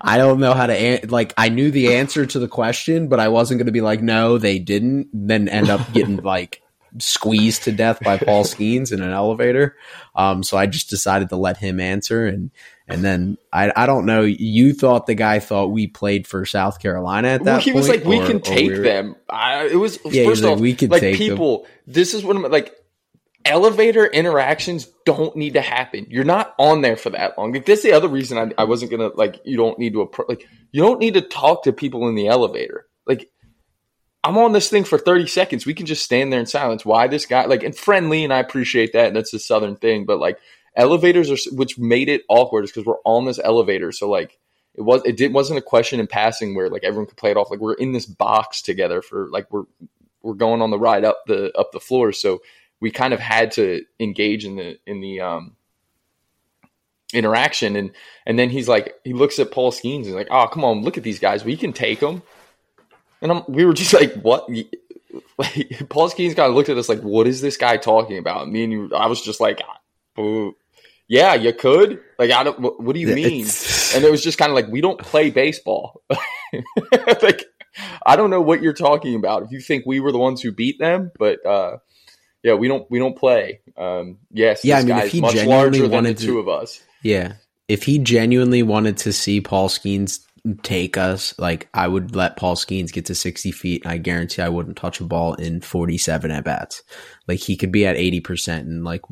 I 0.00 0.18
don't 0.18 0.40
know 0.40 0.52
how 0.52 0.66
to 0.66 0.74
an- 0.74 1.08
like. 1.08 1.32
I 1.36 1.48
knew 1.48 1.70
the 1.70 1.94
answer 1.94 2.26
to 2.26 2.38
the 2.38 2.48
question, 2.48 3.08
but 3.08 3.20
I 3.20 3.28
wasn't 3.28 3.58
going 3.58 3.66
to 3.66 3.72
be 3.72 3.80
like, 3.80 4.02
no, 4.02 4.38
they 4.38 4.58
didn't. 4.58 5.08
Then 5.12 5.48
end 5.48 5.70
up 5.70 5.92
getting 5.92 6.18
like 6.18 6.62
squeezed 6.98 7.64
to 7.64 7.72
death 7.72 8.00
by 8.00 8.18
Paul 8.18 8.44
Skenes 8.52 8.92
in 8.92 9.00
an 9.02 9.10
elevator. 9.10 9.76
Um, 10.14 10.42
so 10.42 10.56
I 10.56 10.66
just 10.66 10.90
decided 10.90 11.28
to 11.30 11.36
let 11.36 11.56
him 11.56 11.80
answer, 11.80 12.26
and 12.26 12.50
And 12.88 13.04
then 13.04 13.36
I, 13.52 13.72
I 13.74 13.86
don't 13.86 14.06
know. 14.06 14.22
You 14.22 14.72
thought 14.72 15.06
the 15.06 15.14
guy 15.16 15.40
thought 15.40 15.72
we 15.72 15.86
played 15.88 16.26
for 16.26 16.46
South 16.46 16.78
Carolina 16.80 17.28
at 17.28 17.44
that. 17.44 17.50
Well, 17.52 17.60
he 17.60 17.72
was 17.72 17.88
like, 17.88 18.04
"We 18.04 18.20
or- 18.20 18.26
can 18.26 18.40
take 18.40 18.70
we 18.70 18.78
were- 18.78 18.84
them." 18.84 19.16
I, 19.28 19.66
it 19.66 19.74
was 19.76 19.98
Yeah, 20.04 20.22
he 20.22 20.28
was 20.28 20.40
first 20.40 20.50
like, 20.50 20.60
"We 20.60 20.74
can 20.74 20.90
like 20.90 21.00
take 21.00 21.18
them." 21.18 21.28
people. 21.28 21.66
This 21.86 22.14
is 22.14 22.22
what 22.24 22.36
I'm 22.36 22.42
like. 22.44 22.72
Elevator 23.44 24.04
interactions 24.06 24.86
don't 25.04 25.36
need 25.36 25.54
to 25.54 25.60
happen. 25.60 26.04
You're 26.10 26.24
not 26.24 26.52
on 26.58 26.80
there 26.80 26.96
for 26.96 27.10
that 27.10 27.38
long. 27.38 27.52
Like, 27.52 27.64
that's 27.64 27.82
the 27.82 27.92
other 27.92 28.08
reason 28.08 28.38
I, 28.38 28.62
I 28.62 28.64
wasn't 28.64 28.90
gonna 28.90 29.10
like. 29.14 29.40
You 29.44 29.56
don't 29.56 29.78
need 29.78 29.92
to 29.92 30.04
appro- 30.04 30.28
like. 30.28 30.48
You 30.72 30.82
don't 30.82 30.98
need 30.98 31.14
to 31.14 31.20
talk 31.20 31.62
to 31.62 31.72
people 31.72 32.08
in 32.08 32.16
the 32.16 32.26
elevator. 32.26 32.86
Like, 33.06 33.30
I'm 34.26 34.36
on 34.38 34.50
this 34.50 34.68
thing 34.68 34.82
for 34.82 34.98
30 34.98 35.28
seconds. 35.28 35.66
We 35.66 35.74
can 35.74 35.86
just 35.86 36.04
stand 36.04 36.32
there 36.32 36.40
in 36.40 36.46
silence. 36.46 36.84
Why 36.84 37.06
this 37.06 37.26
guy 37.26 37.44
like 37.44 37.62
and 37.62 37.76
friendly, 37.76 38.24
and 38.24 38.32
I 38.32 38.40
appreciate 38.40 38.92
that, 38.92 39.06
and 39.06 39.16
that's 39.16 39.30
the 39.30 39.38
southern 39.38 39.76
thing. 39.76 40.04
But 40.04 40.18
like 40.18 40.40
elevators 40.74 41.30
are, 41.30 41.54
which 41.54 41.78
made 41.78 42.08
it 42.08 42.22
awkward, 42.28 42.64
is 42.64 42.72
because 42.72 42.86
we're 42.86 43.00
on 43.04 43.24
this 43.24 43.38
elevator. 43.38 43.92
So 43.92 44.10
like 44.10 44.36
it 44.74 44.80
was 44.82 45.02
it 45.04 45.16
did 45.16 45.32
wasn't 45.32 45.60
a 45.60 45.62
question 45.62 46.00
in 46.00 46.08
passing 46.08 46.56
where 46.56 46.68
like 46.68 46.82
everyone 46.82 47.06
could 47.06 47.16
play 47.16 47.30
it 47.30 47.36
off. 47.36 47.52
Like 47.52 47.60
we're 47.60 47.74
in 47.74 47.92
this 47.92 48.04
box 48.04 48.62
together 48.62 49.00
for 49.00 49.28
like 49.28 49.46
we're 49.52 49.66
we're 50.22 50.34
going 50.34 50.60
on 50.60 50.70
the 50.70 50.78
ride 50.78 51.04
up 51.04 51.22
the 51.28 51.56
up 51.56 51.70
the 51.70 51.78
floor. 51.78 52.10
So 52.10 52.42
we 52.80 52.90
kind 52.90 53.14
of 53.14 53.20
had 53.20 53.52
to 53.52 53.84
engage 54.00 54.44
in 54.44 54.56
the 54.56 54.76
in 54.88 55.00
the 55.00 55.20
um 55.20 55.54
interaction 57.14 57.76
and 57.76 57.92
and 58.26 58.36
then 58.36 58.50
he's 58.50 58.66
like 58.66 58.96
he 59.04 59.12
looks 59.12 59.38
at 59.38 59.52
Paul 59.52 59.70
Skenes 59.70 59.98
and 59.98 60.06
he's 60.06 60.14
like 60.14 60.28
oh 60.32 60.48
come 60.48 60.64
on 60.64 60.82
look 60.82 60.98
at 60.98 61.04
these 61.04 61.20
guys 61.20 61.44
we 61.44 61.56
can 61.56 61.72
take 61.72 62.00
them 62.00 62.20
and 63.22 63.32
I'm, 63.32 63.42
we 63.48 63.64
were 63.64 63.74
just 63.74 63.92
like 63.92 64.14
what? 64.14 64.48
Like 65.38 65.86
Paul 65.88 66.10
Skenes 66.10 66.36
kind 66.36 66.48
of 66.48 66.54
looked 66.54 66.68
at 66.68 66.76
us 66.78 66.88
like 66.88 67.00
what 67.00 67.26
is 67.26 67.40
this 67.40 67.56
guy 67.56 67.76
talking 67.76 68.18
about? 68.18 68.42
And 68.44 68.52
me 68.52 68.64
and 68.64 68.72
you 68.72 68.90
I 68.94 69.06
was 69.06 69.20
just 69.22 69.40
like 69.40 69.60
"Oh, 70.16 70.52
yeah 71.08 71.34
you 71.34 71.52
could. 71.52 72.00
Like 72.18 72.30
I 72.30 72.42
don't 72.44 72.58
what, 72.60 72.80
what 72.82 72.94
do 72.94 73.00
you 73.00 73.08
mean? 73.08 73.42
It's- 73.42 73.94
and 73.94 74.04
it 74.04 74.10
was 74.10 74.22
just 74.22 74.36
kind 74.38 74.50
of 74.50 74.54
like 74.56 74.68
we 74.68 74.80
don't 74.80 74.98
play 75.00 75.30
baseball. 75.30 76.02
Like 77.22 77.44
i 78.06 78.16
don't 78.16 78.30
know 78.30 78.40
what 78.40 78.62
you're 78.62 78.72
talking 78.72 79.14
about. 79.16 79.42
If 79.42 79.50
you 79.50 79.60
think 79.60 79.84
we 79.84 80.00
were 80.00 80.12
the 80.12 80.18
ones 80.18 80.40
who 80.40 80.50
beat 80.52 80.78
them 80.78 81.10
but 81.18 81.44
uh 81.44 81.76
yeah 82.42 82.54
we 82.54 82.68
don't 82.68 82.90
we 82.90 82.98
don't 82.98 83.16
play. 83.18 83.60
Um 83.76 84.18
yes 84.30 84.64
Yeah, 84.64 84.80
this 84.82 84.90
I 84.90 84.94
mean, 84.94 85.04
if 85.06 85.12
he 85.12 85.20
much 85.20 85.32
genuinely 85.34 85.56
larger 85.56 85.82
than 85.82 85.90
the 85.90 85.94
wanted 85.94 86.18
to- 86.18 86.26
two 86.26 86.38
of 86.38 86.48
us. 86.48 86.82
Yeah. 87.02 87.34
If 87.68 87.82
he 87.82 87.98
genuinely 87.98 88.62
wanted 88.62 88.96
to 88.98 89.12
see 89.12 89.40
Paul 89.40 89.68
Skenes 89.68 90.20
take 90.62 90.96
us, 90.96 91.34
like 91.38 91.68
I 91.74 91.88
would 91.88 92.14
let 92.14 92.36
Paul 92.36 92.54
Skenes 92.54 92.92
get 92.92 93.06
to 93.06 93.14
60 93.14 93.50
feet 93.52 93.84
and 93.84 93.92
I 93.92 93.98
guarantee 93.98 94.42
I 94.42 94.48
wouldn't 94.48 94.76
touch 94.76 95.00
a 95.00 95.04
ball 95.04 95.34
in 95.34 95.60
47 95.60 96.30
at 96.30 96.44
bats. 96.44 96.82
Like 97.26 97.40
he 97.40 97.56
could 97.56 97.72
be 97.72 97.86
at 97.86 97.96
80% 97.96 98.60
and 98.60 98.84
like 98.84 99.02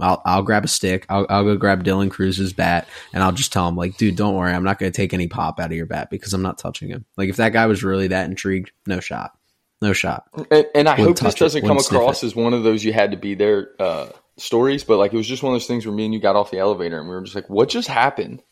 I'll, 0.00 0.22
I'll 0.26 0.42
grab 0.42 0.64
a 0.64 0.68
stick. 0.68 1.06
I'll, 1.08 1.26
I'll 1.28 1.44
go 1.44 1.56
grab 1.56 1.84
Dylan 1.84 2.10
Crews's 2.10 2.52
bat 2.52 2.86
and 3.12 3.22
I'll 3.22 3.32
just 3.32 3.52
tell 3.52 3.66
him 3.68 3.76
like, 3.76 3.96
dude, 3.96 4.16
don't 4.16 4.34
worry. 4.34 4.52
I'm 4.52 4.64
not 4.64 4.78
going 4.78 4.92
to 4.92 4.96
take 4.96 5.14
any 5.14 5.28
pop 5.28 5.58
out 5.58 5.70
of 5.70 5.76
your 5.76 5.86
bat 5.86 6.10
because 6.10 6.34
I'm 6.34 6.42
not 6.42 6.58
touching 6.58 6.88
him. 6.88 7.06
Like 7.16 7.30
if 7.30 7.36
that 7.36 7.52
guy 7.52 7.66
was 7.66 7.82
really 7.82 8.08
that 8.08 8.28
intrigued, 8.28 8.72
no 8.86 9.00
shot. 9.00 9.32
No 9.80 9.92
shot. 9.92 10.28
and, 10.50 10.66
and 10.76 10.88
i 10.88 10.92
Wouldn't 10.96 11.18
hope 11.18 11.26
this 11.26 11.34
doesn't 11.34 11.62
come 11.62 11.76
wouldn't 11.76 11.90
across 11.90 12.22
as 12.22 12.36
one 12.36 12.54
of 12.54 12.62
those 12.62 12.84
you 12.84 12.92
had 12.92 13.10
to 13.10 13.16
be 13.16 13.34
there 13.34 13.70
uh 13.80 14.10
stories 14.36 14.84
but 14.84 14.96
like 14.96 15.12
it 15.12 15.16
was 15.16 15.26
just 15.26 15.42
one 15.42 15.52
of 15.52 15.54
those 15.56 15.66
things 15.66 15.84
where 15.84 15.94
me 15.94 16.04
and 16.04 16.14
you 16.14 16.20
got 16.20 16.36
off 16.36 16.52
the 16.52 16.58
elevator 16.58 16.98
and 16.98 17.08
we 17.08 17.14
were 17.14 17.20
just 17.20 17.34
like 17.34 17.50
what 17.50 17.68
just 17.68 17.88
happened 17.88 18.42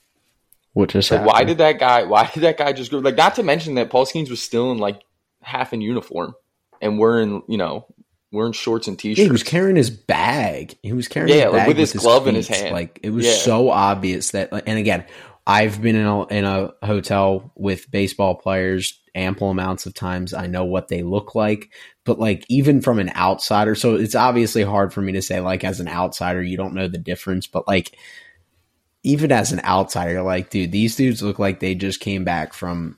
What 0.72 0.90
just 0.90 1.10
like 1.10 1.20
happened? 1.20 1.32
why 1.32 1.44
did 1.44 1.58
that 1.58 1.78
guy 1.78 2.04
why 2.04 2.30
did 2.32 2.42
that 2.42 2.56
guy 2.58 2.72
just 2.72 2.90
go 2.90 2.98
like 2.98 3.16
not 3.16 3.34
to 3.36 3.42
mention 3.42 3.74
that 3.74 3.90
paul 3.90 4.06
skenes 4.06 4.30
was 4.30 4.40
still 4.42 4.70
in 4.72 4.78
like 4.78 5.00
half 5.42 5.72
in 5.72 5.80
uniform 5.80 6.34
and 6.80 6.98
we're 6.98 7.20
in 7.20 7.42
you 7.48 7.56
know 7.58 7.86
we're 8.32 8.46
in 8.46 8.52
shorts 8.52 8.86
and 8.86 8.98
t-shirts 8.98 9.18
Yeah, 9.18 9.24
he 9.24 9.30
was 9.32 9.42
carrying 9.42 9.74
his 9.74 9.90
bag. 9.90 10.76
He 10.84 10.92
was 10.92 11.08
carrying 11.08 11.36
Yeah, 11.36 11.46
his 11.46 11.52
like 11.52 11.60
bag 11.62 11.68
with 11.68 11.78
his 11.78 11.92
glove 11.94 12.28
in 12.28 12.36
his 12.36 12.46
hand. 12.46 12.72
Like 12.72 13.00
it 13.02 13.10
was 13.10 13.26
Yeah. 13.26 13.32
so 13.32 13.70
obvious 13.70 14.30
that. 14.30 14.50
And 14.68 14.78
again, 14.78 15.04
I've 15.48 15.82
been 15.82 15.96
in 15.96 16.06
a 16.06 16.26
in 16.28 16.44
a 16.44 16.70
hotel 16.84 17.50
with 17.56 17.90
baseball 17.90 18.36
players 18.36 19.00
ample 19.16 19.50
amounts 19.50 19.86
of 19.86 19.94
times. 19.94 20.32
I 20.32 20.46
know 20.46 20.64
what 20.64 20.86
they 20.86 21.02
look 21.02 21.34
like, 21.34 21.72
but 22.04 22.20
like 22.20 22.44
even 22.48 22.82
from 22.82 23.00
an 23.00 23.10
outsider, 23.16 23.74
so 23.74 23.96
it's 23.96 24.14
obviously 24.14 24.62
hard 24.62 24.92
for 24.92 25.00
me 25.02 25.10
to 25.14 25.22
say. 25.22 25.40
Like 25.40 25.64
as 25.64 25.80
an 25.80 25.88
outsider, 25.88 26.40
you 26.40 26.56
don't 26.56 26.74
know 26.74 26.86
the 26.86 26.98
difference, 26.98 27.48
but 27.48 27.66
like 27.66 27.96
even 29.02 29.32
as 29.32 29.52
an 29.52 29.60
outsider, 29.64 30.22
like, 30.22 30.50
dude, 30.50 30.72
these 30.72 30.96
dudes 30.96 31.22
look 31.22 31.38
like 31.38 31.60
they 31.60 31.74
just 31.74 32.00
came 32.00 32.24
back 32.24 32.52
from 32.52 32.96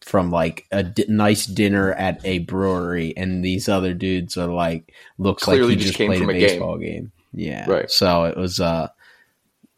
from 0.00 0.30
like 0.30 0.66
a 0.72 0.82
di- 0.82 1.04
nice 1.08 1.44
dinner 1.44 1.92
at 1.92 2.24
a 2.24 2.38
brewery, 2.40 3.14
and 3.16 3.44
these 3.44 3.68
other 3.68 3.94
dudes 3.94 4.36
are 4.36 4.46
like 4.46 4.92
looks 5.18 5.42
Clearly 5.42 5.74
like 5.74 5.78
he 5.78 5.84
just 5.84 5.96
played 5.96 6.12
a 6.12 6.18
from 6.18 6.30
a 6.30 6.32
game. 6.32 6.42
baseball 6.42 6.78
game. 6.78 7.12
Yeah, 7.34 7.70
Right. 7.70 7.90
So 7.90 8.24
it 8.24 8.36
was 8.36 8.58
uh 8.58 8.88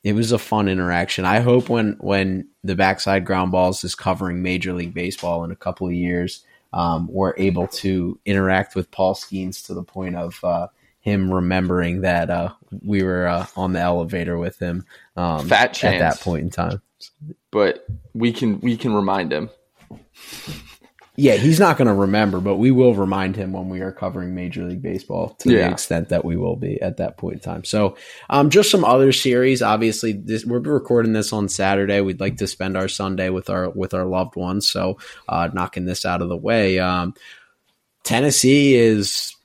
it 0.03 0.15
was 0.15 0.33
a 0.33 0.39
fun 0.39 0.69
interaction. 0.69 1.25
I 1.25 1.41
hope 1.41 1.69
when 1.69 1.97
when 2.01 2.49
the 2.65 2.77
backside 2.77 3.25
ground 3.25 3.53
balls 3.53 3.85
is 3.85 3.95
covering 3.95 4.43
Major 4.43 4.73
League 4.73 4.95
Baseball 4.95 5.45
in 5.45 5.51
a 5.51 5.57
couple 5.57 5.87
of 5.87 5.93
years, 5.93 6.45
um, 6.73 7.09
we're 7.11 7.35
able 7.37 7.67
to 7.69 8.19
interact 8.25 8.75
with 8.75 8.91
Paul 8.91 9.15
Skenes 9.15 9.67
to 9.67 9.75
the 9.75 9.83
point 9.83 10.17
of 10.17 10.43
uh, 10.45 10.69
him 11.01 11.33
remembering 11.33 12.03
that 12.03 12.31
uh, 12.31 12.53
we 12.83 13.03
were 13.03 13.27
uh, 13.27 13.47
on 13.57 13.73
the 13.73 13.81
elevator 13.81 14.39
with 14.39 14.59
him 14.59 14.85
um, 15.17 15.49
Fat 15.49 15.83
at 15.83 15.99
that 15.99 16.21
point 16.21 16.43
in 16.43 16.51
time. 16.51 16.83
but 17.51 17.87
we 18.15 18.33
can 18.33 18.61
we 18.61 18.77
can 18.77 18.93
remind 18.95 19.33
him 19.33 19.51
Yeah, 21.17 21.35
he's 21.35 21.61
not 21.61 21.77
going 21.77 21.89
to 21.89 21.93
remember, 21.95 22.41
but 22.41 22.57
we 22.57 22.71
will 22.71 22.95
remind 22.95 23.37
him 23.37 23.53
when 23.53 23.69
we 23.69 23.81
are 23.81 23.93
covering 23.93 24.35
Major 24.35 24.65
League 24.65 24.81
Baseball 24.81 25.31
to 25.41 25.51
Yeah. 25.53 25.67
the 25.67 25.73
extent 25.73 26.09
that 26.11 26.25
we 26.25 26.37
will 26.37 26.57
be 26.57 26.81
at 26.81 26.97
that 26.97 27.19
point 27.19 27.35
in 27.35 27.41
time. 27.41 27.65
So, 27.65 27.97
um, 28.31 28.49
just 28.49 28.71
some 28.71 28.85
other 28.87 29.13
series. 29.13 29.61
Obviously, 29.61 30.13
this, 30.13 30.47
we're 30.47 30.61
recording 30.61 31.13
this 31.13 31.33
on 31.35 31.49
Saturday. 31.51 32.01
We'd 32.01 32.21
like 32.21 32.39
to 32.39 32.47
spend 32.47 32.75
our 32.77 32.89
Sunday 32.89 33.29
with 33.29 33.51
our 33.51 33.69
with 33.69 33.93
our 33.93 34.07
loved 34.07 34.37
ones. 34.37 34.71
So, 34.71 34.99
uh, 35.29 35.51
knocking 35.53 35.85
this 35.85 36.07
out 36.07 36.23
of 36.23 36.29
the 36.31 36.37
way, 36.39 36.79
um, 36.79 37.13
Tennessee 38.03 38.77
is 38.77 39.37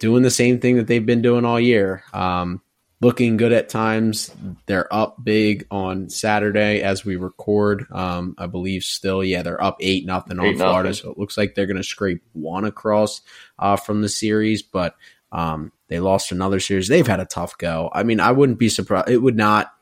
doing 0.00 0.22
the 0.22 0.30
same 0.30 0.58
thing 0.58 0.76
that 0.76 0.88
they've 0.88 1.04
been 1.04 1.22
doing 1.22 1.44
all 1.44 1.60
year. 1.60 2.02
Um, 2.12 2.60
looking 3.00 3.36
good 3.36 3.52
at 3.52 3.68
times. 3.68 4.34
They're 4.66 4.92
up 4.92 5.22
big 5.22 5.66
on 5.70 6.10
Saturday 6.10 6.82
as 6.82 7.04
we 7.04 7.16
record. 7.16 7.86
Um, 7.90 8.34
I 8.36 8.46
believe 8.46 8.82
still, 8.82 9.22
yeah, 9.22 9.42
they're 9.42 9.62
up 9.62 9.76
eight 9.80 10.04
nothing 10.04 10.40
on 10.40 10.56
Florida. 10.56 10.92
So 10.92 11.12
it 11.12 11.18
looks 11.18 11.38
like 11.38 11.54
they're 11.54 11.66
going 11.66 11.76
to 11.76 11.84
scrape 11.84 12.22
one 12.32 12.64
across 12.64 13.20
uh, 13.58 13.76
from 13.76 14.02
the 14.02 14.08
series, 14.08 14.62
but 14.62 14.96
um, 15.30 15.70
they 15.88 16.00
lost 16.00 16.32
another 16.32 16.58
series. 16.58 16.88
They've 16.88 17.06
had 17.06 17.20
a 17.20 17.26
tough 17.26 17.56
go. 17.56 17.90
I 17.92 18.02
mean, 18.02 18.18
I 18.20 18.32
wouldn't 18.32 18.58
be 18.58 18.68
surprised. 18.68 19.08
It 19.08 19.18
would 19.18 19.36
not 19.36 19.72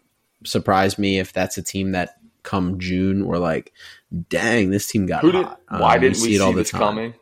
surprise 0.45 0.99
me 0.99 1.19
if 1.19 1.33
that's 1.33 1.59
a 1.59 1.63
team 1.63 1.93
that 1.93 2.19
come 2.43 2.79
June 2.79 3.27
we're 3.27 3.39
like, 3.39 3.73
dang, 4.29 4.71
this 4.71 4.87
team 4.87 5.07
got 5.07 5.23
who 5.23 5.33
did 5.33 5.45
hot. 5.45 5.61
Um, 5.69 5.81
why 5.81 5.99
didn't 5.99 6.19
we 6.23 6.29
see 6.29 6.35
it 6.37 6.41
all 6.41 6.53
the 6.53 6.59
this 6.59 6.71
time. 6.71 6.81
coming 6.81 7.15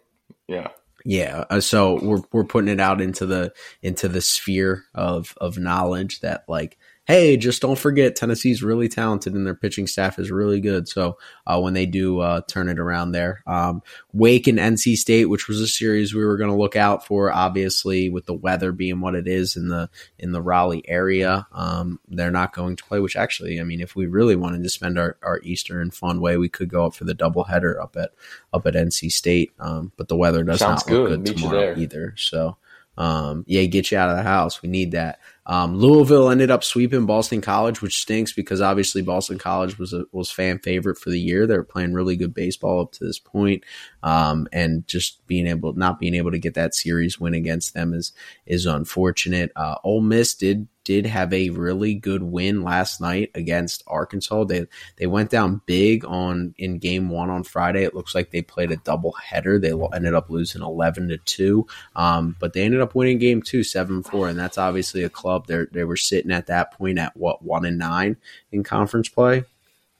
yeah 0.47 0.69
Yeah, 1.09 1.45
uh, 1.51 1.61
so 1.61 2.01
we're 2.03 2.23
we're 2.33 2.45
putting 2.45 2.69
it 2.69 2.81
out 2.81 3.01
into 3.01 3.27
the 3.27 3.53
into 3.81 4.09
the 4.09 4.21
sphere 4.21 4.87
of 4.93 5.35
of 5.41 5.57
knowledge 5.57 6.19
that 6.21 6.43
like, 6.49 6.79
hey, 7.07 7.37
just 7.37 7.63
don't 7.63 7.79
forget 7.79 8.17
Tennessee's 8.17 8.65
really 8.65 8.89
talented 8.89 9.33
and 9.33 9.47
their 9.47 9.55
pitching 9.55 9.87
staff 9.87 10.19
is 10.19 10.31
really 10.33 10.61
good. 10.61 10.89
So 10.89 11.19
uh, 11.47 11.61
when 11.61 11.73
they 11.73 11.87
do 11.87 12.19
uh, 12.19 12.41
turn 12.49 12.69
it 12.69 12.81
around 12.81 13.13
there, 13.13 13.45
um, 13.47 13.81
Wake 14.13 14.49
and 14.49 14.59
NC 14.59 14.97
State, 14.97 15.27
which 15.27 15.47
was 15.47 15.61
a 15.61 15.69
series 15.69 16.15
we 16.15 16.25
were 16.25 16.37
going 16.37 16.51
to 16.51 16.57
look 16.57 16.75
out 16.75 17.07
for, 17.07 17.33
obviously 17.33 18.11
with 18.11 18.27
the 18.27 18.35
weather 18.35 18.73
being 18.73 19.01
what 19.01 19.15
it 19.15 19.29
is 19.29 19.57
in 19.57 19.69
the 19.69 19.89
in 20.19 20.33
the 20.33 20.43
Raleigh 20.43 20.87
area, 20.89 21.47
um, 21.53 22.01
they're 22.09 22.31
not 22.33 22.53
going 22.53 22.75
to 22.75 22.85
play. 22.85 22.99
Which 22.99 23.17
actually, 23.17 23.61
I 23.61 23.63
mean, 23.65 23.81
if 23.81 23.95
we 23.95 24.07
really 24.07 24.37
wanted 24.37 24.65
to 24.65 24.69
spend 24.71 24.99
our 24.99 25.17
our 25.23 25.41
Easter 25.45 25.81
in 25.81 25.93
fun 25.93 26.21
way, 26.21 26.37
we 26.37 26.49
could 26.49 26.69
go 26.69 26.87
up 26.87 26.95
for 26.95 27.05
the 27.05 27.15
doubleheader 27.15 27.81
up 27.81 27.97
at 27.97 28.11
up 28.53 28.67
at 28.67 28.75
NC 28.75 29.13
State. 29.13 29.53
Um, 29.61 29.93
but 29.97 30.09
the 30.09 30.17
weather 30.17 30.43
does 30.43 30.59
Sounds 30.59 30.85
not 30.87 30.93
look 30.93 31.25
good. 31.25 31.37
tomorrow 31.37 31.75
either. 31.77 32.15
So, 32.17 32.57
um, 32.99 33.45
yeah, 33.47 33.65
get 33.65 33.93
you 33.93 33.99
out 33.99 34.11
of 34.11 34.17
the 34.17 34.23
house. 34.25 34.61
We 34.61 34.69
need 34.69 34.91
that. 34.93 35.21
Um, 35.47 35.77
Louisville 35.77 36.29
ended 36.29 36.51
up 36.51 36.65
sweeping 36.65 37.07
Boston 37.07 37.41
College, 37.41 37.81
which 37.81 37.99
stinks 37.99 38.33
because 38.33 38.61
obviously 38.61 39.01
Boston 39.01 39.39
College 39.39 39.79
was 39.79 39.93
a, 39.93 40.05
was 40.11 40.31
fan 40.31 40.59
favorite 40.59 40.99
for 40.99 41.11
the 41.11 41.21
year. 41.21 41.47
They 41.47 41.57
were 41.57 41.63
playing 41.65 41.93
really 41.93 42.17
good 42.17 42.35
baseball 42.35 42.83
up 42.83 42.93
to 42.93 43.05
this 43.05 43.21
point, 43.21 43.65
um, 44.03 44.49
and 44.53 44.87
just 44.89 45.25
being 45.27 45.47
able 45.47 45.73
not 45.75 46.01
being 46.01 46.15
able 46.15 46.33
to 46.33 46.39
get 46.39 46.55
that 46.55 46.75
series 46.75 47.21
win 47.21 47.35
against 47.35 47.75
them 47.75 47.95
is 47.95 48.13
is 48.45 48.67
unfortunate. 48.67 49.53
Uh, 49.55 49.77
Ole 49.85 50.01
Miss 50.01 50.35
did 50.35 50.67
did 50.87 51.05
have 51.05 51.33
a 51.33 51.51
really 51.51 51.95
good 51.95 52.23
win 52.23 52.63
last 52.63 53.01
night 53.01 53.33
against 53.35 53.83
Arkansas. 53.89 54.45
They 54.45 54.69
they 54.95 55.09
went 55.09 55.31
down 55.31 55.61
big 55.67 56.05
on 56.05 56.55
in 56.59 56.79
game 56.79 57.09
one 57.09 57.29
on 57.29 57.43
Friday. 57.43 57.83
It 57.83 57.93
looks 57.93 58.15
like 58.15 58.31
they 58.31 58.41
played 58.41 58.71
a 58.71 58.77
double 58.77 59.11
header. 59.13 59.59
They 59.59 59.73
ended 59.73 60.15
up 60.15 60.31
losing 60.31 60.63
eleven 60.63 61.09
to 61.09 61.19
two, 61.19 61.67
um, 61.97 62.37
but 62.39 62.53
they 62.53 62.63
ended 62.63 62.81
up 62.81 62.95
winning 62.95 63.19
game 63.19 63.43
two 63.43 63.65
seven 63.65 64.05
four, 64.05 64.29
and 64.29 64.39
that's 64.39 64.59
obviously 64.59 65.03
a 65.03 65.11
club. 65.11 65.49
They 65.49 65.65
they 65.73 65.83
were 65.83 65.97
sitting 65.97 66.31
at 66.31 66.47
that 66.47 66.73
point 66.73 67.01
at 67.01 67.17
what 67.17 67.43
one 67.43 67.65
and 67.65 67.79
nine 67.79 68.17
in 68.53 68.63
conference 68.63 69.09
play. 69.09 69.43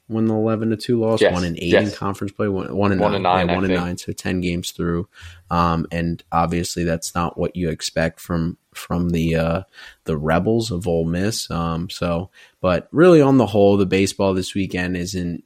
When 0.07 0.25
the 0.25 0.33
eleven 0.33 0.69
to 0.69 0.77
two 0.77 0.99
loss, 0.99 1.21
Yes, 1.21 1.33
one 1.33 1.43
and 1.43 1.57
eight 1.57 1.71
yes. 1.73 1.89
in 1.91 1.95
conference 1.95 2.31
play, 2.31 2.47
one, 2.47 2.75
one 2.75 2.91
and 2.91 3.01
One 3.01 3.11
nine, 3.11 3.15
and 3.15 3.23
nine, 3.23 3.47
yeah, 3.47 3.51
I 3.51 3.55
one 3.55 3.63
and 3.65 3.73
think. 3.73 3.81
nine, 3.81 3.97
so 3.97 4.11
ten 4.13 4.41
games 4.41 4.71
through. 4.71 5.07
Um, 5.51 5.85
and 5.91 6.23
obviously 6.31 6.83
that's 6.83 7.13
not 7.13 7.37
what 7.37 7.55
you 7.55 7.69
expect 7.69 8.19
from 8.19 8.57
from 8.73 9.09
the 9.09 9.35
uh, 9.35 9.61
the 10.05 10.17
Rebels 10.17 10.71
of 10.71 10.87
Ole 10.87 11.05
Miss. 11.05 11.49
Um, 11.51 11.89
so, 11.89 12.29
but 12.61 12.87
really 12.91 13.21
on 13.21 13.37
the 13.37 13.45
whole, 13.47 13.77
the 13.77 13.85
baseball 13.85 14.33
this 14.33 14.53
weekend 14.55 14.95
isn't. 14.97 15.43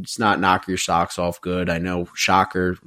It's 0.00 0.18
not 0.18 0.40
knock 0.40 0.66
your 0.66 0.78
socks 0.78 1.18
off 1.18 1.40
good. 1.42 1.68
I 1.68 1.76
know, 1.78 2.08
shocker. 2.14 2.78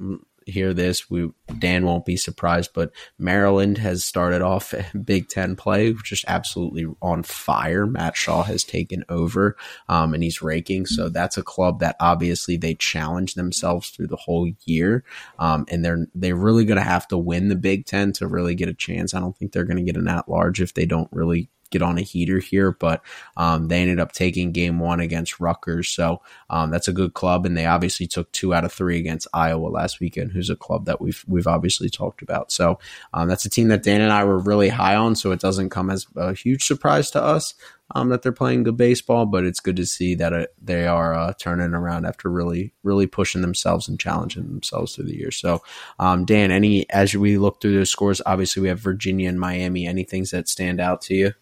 Hear 0.52 0.74
this, 0.74 1.10
we 1.10 1.30
Dan 1.58 1.84
won't 1.84 2.04
be 2.04 2.16
surprised, 2.16 2.70
but 2.74 2.92
Maryland 3.18 3.78
has 3.78 4.04
started 4.04 4.42
off 4.42 4.74
Big 5.04 5.28
Ten 5.28 5.56
play 5.56 5.94
just 6.04 6.24
absolutely 6.28 6.86
on 7.00 7.22
fire. 7.22 7.86
Matt 7.86 8.16
Shaw 8.16 8.42
has 8.42 8.64
taken 8.64 9.04
over, 9.08 9.56
um, 9.88 10.14
and 10.14 10.22
he's 10.22 10.42
raking. 10.42 10.86
So 10.86 11.08
that's 11.08 11.38
a 11.38 11.42
club 11.42 11.80
that 11.80 11.96
obviously 12.00 12.56
they 12.56 12.74
challenge 12.74 13.34
themselves 13.34 13.90
through 13.90 14.08
the 14.08 14.16
whole 14.16 14.50
year, 14.64 15.04
um, 15.38 15.64
and 15.68 15.84
they're 15.84 16.06
they're 16.14 16.36
really 16.36 16.64
going 16.64 16.78
to 16.78 16.82
have 16.82 17.08
to 17.08 17.18
win 17.18 17.48
the 17.48 17.56
Big 17.56 17.86
Ten 17.86 18.12
to 18.12 18.26
really 18.26 18.54
get 18.54 18.68
a 18.68 18.74
chance. 18.74 19.14
I 19.14 19.20
don't 19.20 19.36
think 19.36 19.52
they're 19.52 19.64
going 19.64 19.78
to 19.78 19.82
get 19.82 19.96
an 19.96 20.08
at 20.08 20.28
large 20.28 20.60
if 20.60 20.74
they 20.74 20.86
don't 20.86 21.08
really 21.12 21.48
get 21.72 21.82
on 21.82 21.98
a 21.98 22.02
heater 22.02 22.38
here, 22.38 22.70
but 22.70 23.02
um, 23.36 23.66
they 23.68 23.80
ended 23.80 23.98
up 23.98 24.12
taking 24.12 24.52
game 24.52 24.78
one 24.78 25.00
against 25.00 25.40
Rutgers. 25.40 25.88
So 25.88 26.22
um, 26.50 26.70
that's 26.70 26.88
a 26.88 26.92
good 26.92 27.14
club, 27.14 27.44
and 27.44 27.56
they 27.56 27.66
obviously 27.66 28.06
took 28.06 28.30
two 28.30 28.54
out 28.54 28.64
of 28.64 28.72
three 28.72 28.98
against 28.98 29.26
Iowa 29.34 29.66
last 29.66 29.98
weekend, 29.98 30.32
who's 30.32 30.50
a 30.50 30.56
club 30.56 30.84
that 30.84 31.00
we've 31.00 31.24
we've 31.26 31.48
obviously 31.48 31.90
talked 31.90 32.22
about. 32.22 32.52
So 32.52 32.78
um, 33.12 33.28
that's 33.28 33.44
a 33.44 33.50
team 33.50 33.68
that 33.68 33.82
Dan 33.82 34.00
and 34.00 34.12
I 34.12 34.24
were 34.24 34.38
really 34.38 34.68
high 34.68 34.94
on. 34.94 35.16
So 35.16 35.32
it 35.32 35.40
doesn't 35.40 35.70
come 35.70 35.90
as 35.90 36.06
a 36.16 36.34
huge 36.34 36.64
surprise 36.64 37.10
to 37.12 37.22
us 37.22 37.54
um, 37.94 38.08
that 38.08 38.22
they're 38.22 38.32
playing 38.32 38.62
good 38.62 38.76
baseball, 38.76 39.26
but 39.26 39.44
it's 39.44 39.60
good 39.60 39.76
to 39.76 39.86
see 39.86 40.14
that 40.16 40.32
uh 40.32 40.46
they 40.60 40.86
are 40.86 41.14
uh, 41.14 41.32
turning 41.38 41.74
around 41.74 42.06
after 42.06 42.30
really 42.30 42.72
really 42.82 43.06
pushing 43.06 43.42
themselves 43.42 43.88
and 43.88 44.00
challenging 44.00 44.44
themselves 44.44 44.94
through 44.94 45.06
the 45.06 45.16
year. 45.16 45.30
So 45.30 45.62
um, 45.98 46.24
Dan, 46.24 46.50
any 46.50 46.88
as 46.90 47.14
we 47.14 47.38
look 47.38 47.60
through 47.60 47.74
those 47.74 47.90
scores, 47.90 48.22
obviously 48.24 48.62
we 48.62 48.68
have 48.68 48.80
Virginia 48.80 49.28
and 49.28 49.40
Miami. 49.40 49.86
Any 49.86 50.04
things 50.04 50.30
that 50.30 50.48
stand 50.48 50.80
out 50.80 51.02
to 51.02 51.14
you? 51.14 51.32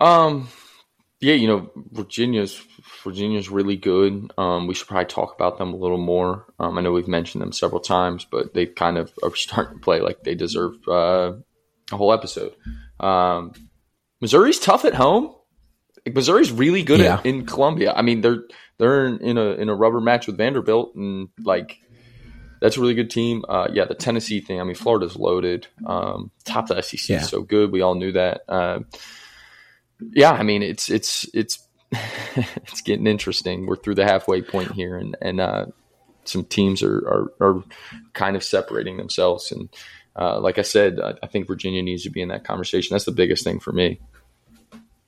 Um, 0.00 0.48
yeah, 1.20 1.34
you 1.34 1.46
know, 1.46 1.70
Virginia's 1.92 2.60
Virginia's 3.02 3.48
really 3.48 3.76
good. 3.76 4.30
Um, 4.36 4.66
we 4.66 4.74
should 4.74 4.88
probably 4.88 5.06
talk 5.06 5.34
about 5.34 5.58
them 5.58 5.72
a 5.72 5.76
little 5.76 5.98
more. 5.98 6.46
Um, 6.58 6.76
I 6.76 6.80
know 6.82 6.92
we've 6.92 7.08
mentioned 7.08 7.42
them 7.42 7.52
several 7.52 7.80
times, 7.80 8.24
but 8.30 8.54
they 8.54 8.66
kind 8.66 8.98
of 8.98 9.12
are 9.22 9.34
starting 9.36 9.78
to 9.78 9.80
play 9.82 10.00
like 10.00 10.22
they 10.24 10.34
deserve 10.34 10.74
uh, 10.88 11.32
a 11.92 11.96
whole 11.96 12.12
episode. 12.12 12.54
Um, 13.00 13.52
Missouri's 14.20 14.58
tough 14.58 14.84
at 14.84 14.94
home. 14.94 15.34
Like, 16.06 16.14
Missouri's 16.14 16.52
really 16.52 16.82
good 16.82 17.00
Yeah. 17.00 17.14
at, 17.16 17.26
in 17.26 17.46
Columbia. 17.46 17.92
I 17.96 18.02
mean, 18.02 18.20
they're 18.20 18.44
they're 18.78 19.06
in, 19.06 19.18
in 19.20 19.38
a 19.38 19.52
in 19.52 19.68
a 19.68 19.74
rubber 19.74 20.00
match 20.00 20.26
with 20.26 20.36
Vanderbilt, 20.36 20.94
and 20.94 21.28
like 21.42 21.78
that's 22.60 22.76
a 22.76 22.80
really 22.80 22.94
good 22.94 23.10
team. 23.10 23.44
Uh, 23.48 23.68
yeah, 23.72 23.84
the 23.84 23.94
Tennessee 23.94 24.40
thing. 24.40 24.60
I 24.60 24.64
mean, 24.64 24.74
Florida's 24.74 25.16
loaded. 25.16 25.66
Um, 25.86 26.30
top 26.44 26.68
of 26.70 26.76
the 26.76 26.82
SEC 26.82 27.08
Yeah. 27.08 27.22
is 27.22 27.28
so 27.28 27.42
good. 27.42 27.72
We 27.72 27.80
all 27.82 27.94
knew 27.94 28.12
that. 28.12 28.42
Uh, 28.48 28.80
yeah, 30.12 30.32
I 30.32 30.42
mean, 30.42 30.62
it's 30.62 30.90
it's 30.90 31.28
it's 31.34 31.66
it's 32.36 32.80
getting 32.82 33.06
interesting. 33.06 33.66
We're 33.66 33.76
through 33.76 33.96
the 33.96 34.04
halfway 34.04 34.42
point 34.42 34.72
here, 34.72 34.96
and 34.96 35.16
and 35.20 35.40
uh, 35.40 35.66
some 36.24 36.44
teams 36.44 36.82
are, 36.82 36.96
are 36.96 37.32
are 37.40 37.64
kind 38.12 38.36
of 38.36 38.44
separating 38.44 38.96
themselves. 38.96 39.52
And 39.52 39.68
uh, 40.16 40.40
like 40.40 40.58
I 40.58 40.62
said, 40.62 41.00
I, 41.00 41.14
I 41.22 41.26
think 41.26 41.46
Virginia 41.46 41.82
needs 41.82 42.02
to 42.04 42.10
be 42.10 42.22
in 42.22 42.28
that 42.28 42.44
conversation. 42.44 42.94
That's 42.94 43.04
the 43.04 43.12
biggest 43.12 43.44
thing 43.44 43.60
for 43.60 43.72
me. 43.72 44.00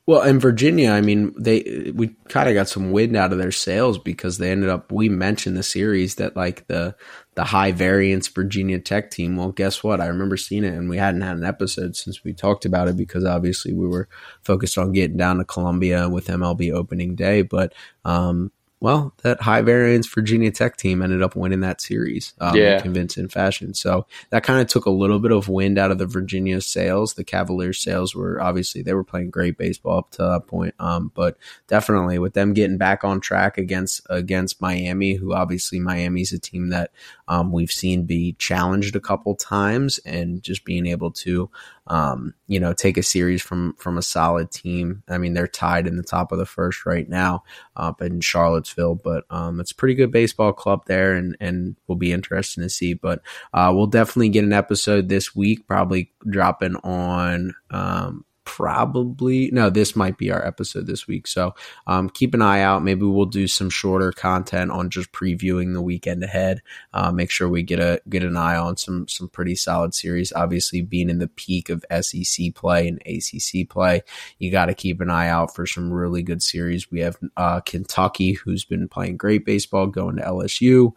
Well, 0.07 0.23
in 0.23 0.39
Virginia, 0.39 0.93
I 0.93 1.01
mean, 1.01 1.35
they 1.37 1.91
we 1.93 2.15
kind 2.29 2.49
of 2.49 2.55
got 2.55 2.69
some 2.69 2.93
wind 2.93 3.17
out 3.17 3.33
of 3.33 3.39
their 3.39 3.51
sails 3.51 3.99
because 3.99 4.39
they 4.39 4.53
ended 4.53 4.71
up. 4.71 4.93
We 4.93 5.09
mentioned 5.09 5.57
the 5.57 5.65
series 5.65 6.15
that 6.15 6.37
like 6.37 6.69
the 6.69 6.95
the 7.35 7.43
high 7.43 7.73
variance 7.73 8.29
Virginia 8.29 8.79
Tech 8.79 9.11
team. 9.11 9.37
Well, 9.37 9.51
guess 9.51 9.83
what? 9.83 10.01
I 10.01 10.07
remember 10.07 10.37
seeing 10.37 10.63
it, 10.63 10.75
and 10.75 10.89
we 10.89 10.97
hadn't 10.97 11.23
had 11.23 11.37
an 11.37 11.45
episode 11.45 11.97
since 11.97 12.23
we 12.23 12.33
talked 12.33 12.65
about 12.65 12.87
it 12.87 12.97
because 12.97 13.25
obviously 13.25 13.73
we 13.73 13.89
were 13.89 14.09
focused 14.43 14.79
on 14.79 14.93
getting 14.93 15.17
down 15.17 15.39
to 15.39 15.45
Columbia 15.45 16.09
with 16.09 16.29
MLB 16.29 16.73
opening 16.73 17.17
day. 17.17 17.43
But 17.43 17.75
um, 18.05 18.53
well, 18.79 19.15
that 19.23 19.41
high 19.41 19.63
variance 19.63 20.07
Virginia 20.07 20.51
Tech 20.51 20.77
team 20.77 21.01
ended 21.01 21.23
up 21.23 21.35
winning 21.35 21.61
that 21.61 21.81
series 21.81 22.35
um, 22.41 22.55
Yeah. 22.57 22.77
in 22.77 22.83
convincing 22.83 23.29
fashion. 23.29 23.73
So 23.73 24.07
that 24.31 24.43
kind 24.43 24.61
of 24.61 24.67
took 24.67 24.85
a 24.85 24.91
little 24.91 25.19
bit 25.19 25.33
of 25.33 25.49
wind 25.49 25.79
out 25.79 25.91
of 25.91 25.97
the 25.99 26.07
Virginia 26.07 26.61
sails. 26.61 27.15
The 27.15 27.25
Cavaliers 27.25 27.83
sails 27.83 28.15
were 28.15 28.41
obviously 28.41 28.83
they 28.83 28.93
were 28.93 29.03
playing 29.03 29.31
great 29.31 29.57
baseball 29.57 29.99
up 29.99 30.11
to 30.13 30.23
that 30.23 30.47
point. 30.47 30.75
Um, 30.79 31.11
but 31.15 31.39
definitely 31.69 32.19
with 32.19 32.35
them 32.35 32.53
getting 32.53 32.77
back 32.77 33.03
on 33.03 33.21
track 33.21 33.57
against 33.57 34.07
against 34.11 34.61
Miami, 34.61 35.15
who 35.15 35.33
obviously 35.33 35.81
Miami's 35.81 36.33
a 36.33 36.39
team 36.39 36.69
that 36.69 36.91
um, 37.29 37.53
we've 37.53 37.73
seen 37.73 38.05
be 38.05 38.35
challenged 38.39 38.95
a 38.95 39.01
couple 39.01 39.35
times, 39.35 39.99
and 40.05 40.43
just 40.43 40.65
being 40.65 40.87
able 40.87 41.11
to 41.11 41.51
um, 41.89 42.35
you 42.47 42.59
know 42.59 42.73
take 42.73 42.97
a 42.97 43.03
series 43.03 43.43
from 43.43 43.75
from 43.75 43.99
a 43.99 44.03
solid 44.03 44.51
team. 44.51 45.03
I 45.09 45.19
mean 45.19 45.35
they're 45.35 45.47
tied 45.47 45.87
in 45.87 45.97
the 45.97 46.03
top 46.03 46.33
of 46.33 46.39
the 46.39 46.47
first 46.47 46.87
right 46.87 47.09
now 47.09 47.45
up 47.77 48.03
in 48.03 48.21
Charlottesville, 48.21 48.97
but 48.97 49.25
um, 49.31 49.61
it's 49.61 49.71
a 49.71 49.77
pretty 49.77 49.95
good 49.95 50.11
baseball 50.11 50.53
club 50.53 50.85
there, 50.87 51.15
and 51.15 51.37
and 51.41 51.77
will 51.87 51.97
be 51.97 52.13
interesting 52.13 52.63
to 52.63 52.69
see. 52.69 52.95
But 52.95 53.23
uh, 53.53 53.73
we'll 53.75 53.87
definitely 53.87 54.31
get 54.31 54.45
an 54.45 54.53
episode 54.53 55.09
this 55.09 55.35
week, 55.35 55.67
probably 55.67 56.13
dropping 56.29 56.77
on. 56.77 57.55
Um, 57.71 58.25
probably 58.47 59.51
no 59.51 59.69
this 59.69 59.95
might 59.95 60.17
be 60.17 60.31
our 60.31 60.43
episode 60.47 60.87
this 60.87 61.07
week. 61.07 61.27
So 61.27 61.55
um, 61.87 62.09
keep 62.09 62.33
an 62.33 62.41
eye 62.41 62.63
out. 62.63 62.83
Maybe 62.83 63.05
we'll 63.05 63.27
do 63.27 63.47
some 63.47 63.69
shorter 63.69 64.13
content 64.13 64.71
on 64.71 64.89
just 64.89 65.13
previewing 65.13 65.75
the 65.75 65.83
weekend 65.83 66.23
ahead. 66.23 66.63
Uh, 66.95 67.13
make 67.13 67.31
sure 67.31 67.49
we 67.49 67.63
get 67.63 67.81
a 67.81 68.01
get 68.09 68.23
an 68.23 68.37
eye 68.37 68.57
on 68.57 68.79
some 68.79 69.07
some 69.09 69.29
pretty 69.29 69.57
solid 69.57 69.93
series. 69.93 70.33
Obviously 70.33 70.81
being 70.81 71.11
in 71.11 71.19
the 71.19 71.29
peak 71.29 71.69
of 71.69 71.85
sec 71.91 72.55
play 72.55 72.89
and 72.89 73.03
acc 73.07 73.69
play 73.69 74.03
you 74.39 74.51
got 74.51 74.67
to 74.67 74.75
keep 74.75 75.01
an 75.01 75.11
eye 75.11 75.29
out 75.29 75.55
for 75.55 75.67
some 75.67 75.93
really 75.93 76.23
good 76.23 76.43
series. 76.43 76.91
We 76.91 77.01
have 77.01 77.19
uh, 77.37 77.61
kentucky 77.61 78.33
who's 78.33 78.65
been 78.65 78.89
playing 78.89 79.17
great 79.17 79.45
baseball 79.45 79.89
going 79.89 80.17
to 80.17 80.23
lsu 80.23 80.93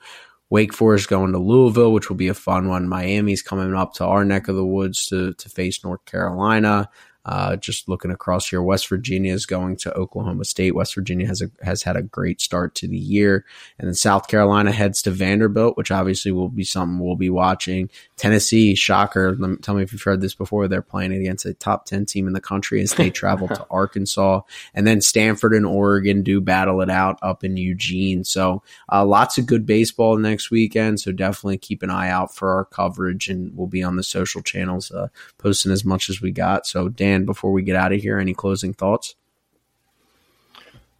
Wake 0.49 0.73
Forest 0.73 1.09
going 1.09 1.31
to 1.31 1.37
Louisville, 1.37 1.93
which 1.93 2.09
will 2.09 2.15
be 2.15 2.27
a 2.27 2.33
fun 2.33 2.67
one. 2.67 2.87
Miami's 2.87 3.43
coming 3.43 3.73
up 3.75 3.93
to 3.95 4.05
our 4.05 4.25
neck 4.25 4.47
of 4.47 4.55
the 4.55 4.65
woods 4.65 5.05
to 5.07 5.33
to 5.33 5.49
face 5.49 5.83
North 5.83 6.03
Carolina. 6.05 6.89
Uh, 7.29 7.55
just 7.57 7.87
looking 7.87 8.09
across 8.09 8.49
here, 8.49 8.59
West 8.59 8.87
Virginia 8.87 9.31
is 9.31 9.45
going 9.45 9.75
to 9.75 9.93
Oklahoma 9.93 10.43
State. 10.45 10.73
West 10.73 10.95
Virginia 10.95 11.27
has 11.27 11.43
a 11.43 11.51
has 11.63 11.83
had 11.83 11.95
a 11.95 12.01
great 12.01 12.41
start 12.41 12.73
to 12.73 12.87
the 12.87 12.97
year, 12.97 13.45
and 13.77 13.87
then 13.87 13.93
South 13.93 14.27
Carolina 14.27 14.71
heads 14.71 15.03
to 15.03 15.11
Vanderbilt, 15.11 15.77
which 15.77 15.91
obviously 15.91 16.31
will 16.31 16.49
be 16.49 16.63
something 16.63 16.97
we'll 16.97 17.15
be 17.15 17.29
watching. 17.29 17.87
Tennessee, 18.17 18.73
shocker. 18.73 19.35
Let 19.37 19.47
me, 19.47 19.57
tell 19.57 19.75
me 19.75 19.83
if 19.83 19.93
you've 19.93 20.01
heard 20.01 20.21
this 20.21 20.33
before. 20.33 20.67
They're 20.67 20.81
playing 20.81 21.13
against 21.13 21.45
a 21.45 21.53
top 21.53 21.85
ten 21.85 22.03
team 22.03 22.25
in 22.25 22.33
the 22.33 22.41
country 22.41 22.81
as 22.81 22.95
they 22.95 23.11
travel 23.11 23.47
to 23.47 23.63
Arkansas, 23.69 24.41
and 24.73 24.87
then 24.87 24.99
Stanford 24.99 25.53
and 25.53 25.67
Oregon 25.67 26.23
do 26.23 26.41
battle 26.41 26.81
it 26.81 26.89
out 26.89 27.19
up 27.21 27.43
in 27.43 27.57
Eugene. 27.57 28.23
So 28.23 28.63
uh, 28.91 29.05
lots 29.05 29.37
of 29.37 29.45
good 29.45 29.67
baseball 29.67 30.17
next 30.17 30.49
weekend. 30.49 30.99
So 30.99 31.11
definitely 31.11 31.59
keep 31.59 31.83
an 31.83 31.91
eye 31.91 32.09
out 32.09 32.33
for 32.33 32.55
our 32.55 32.65
coverage, 32.65 33.29
and 33.29 33.55
we'll 33.55 33.67
be 33.67 33.83
on 33.83 33.97
the 33.97 34.03
social 34.03 34.41
channels 34.41 34.91
uh, 34.91 35.09
posting 35.37 35.71
as 35.71 35.85
much 35.85 36.09
as 36.09 36.23
we 36.23 36.31
got. 36.31 36.65
So 36.65 36.89
Dan, 36.89 37.18
before 37.25 37.51
we 37.51 37.61
get 37.61 37.75
out 37.75 37.93
of 37.93 38.01
here, 38.01 38.19
any 38.19 38.33
closing 38.33 38.73
thoughts? 38.73 39.15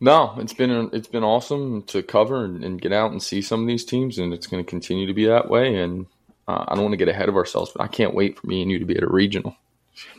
No, 0.01 0.35
it's 0.37 0.53
been 0.53 0.89
it's 0.93 1.07
been 1.07 1.23
awesome 1.23 1.83
to 1.83 2.01
cover 2.01 2.45
and, 2.45 2.63
and 2.63 2.81
get 2.81 2.93
out 2.93 3.11
and 3.11 3.21
see 3.21 3.41
some 3.41 3.61
of 3.61 3.67
these 3.67 3.83
teams, 3.83 4.17
and 4.17 4.33
it's 4.33 4.47
going 4.47 4.63
to 4.63 4.69
continue 4.69 5.07
to 5.07 5.13
be 5.13 5.25
that 5.25 5.49
way. 5.49 5.75
And 5.75 6.05
uh, 6.47 6.65
I 6.67 6.75
don't 6.75 6.83
want 6.83 6.93
to 6.93 6.97
get 6.97 7.09
ahead 7.09 7.29
of 7.29 7.35
ourselves, 7.35 7.71
but 7.75 7.83
I 7.83 7.87
can't 7.87 8.15
wait 8.15 8.39
for 8.39 8.47
me 8.47 8.61
and 8.61 8.71
you 8.71 8.79
to 8.79 8.85
be 8.85 8.95
at 8.95 9.03
a 9.03 9.09
regional. 9.09 9.55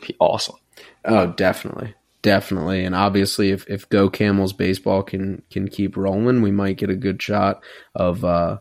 To 0.01 0.07
be 0.07 0.17
awesome. 0.19 0.57
Oh, 1.05 1.29
definitely. 1.29 1.95
Definitely. 2.23 2.85
And 2.85 2.95
obviously 2.95 3.51
if, 3.51 3.67
if 3.69 3.89
Go 3.89 4.11
Camels 4.11 4.53
baseball 4.53 5.03
can 5.03 5.43
can 5.51 5.69
keep 5.69 5.97
rolling, 5.97 6.43
we 6.43 6.51
might 6.51 6.77
get 6.77 6.91
a 6.91 6.95
good 6.95 7.23
shot 7.23 7.63
of 7.95 8.25
uh 8.25 8.59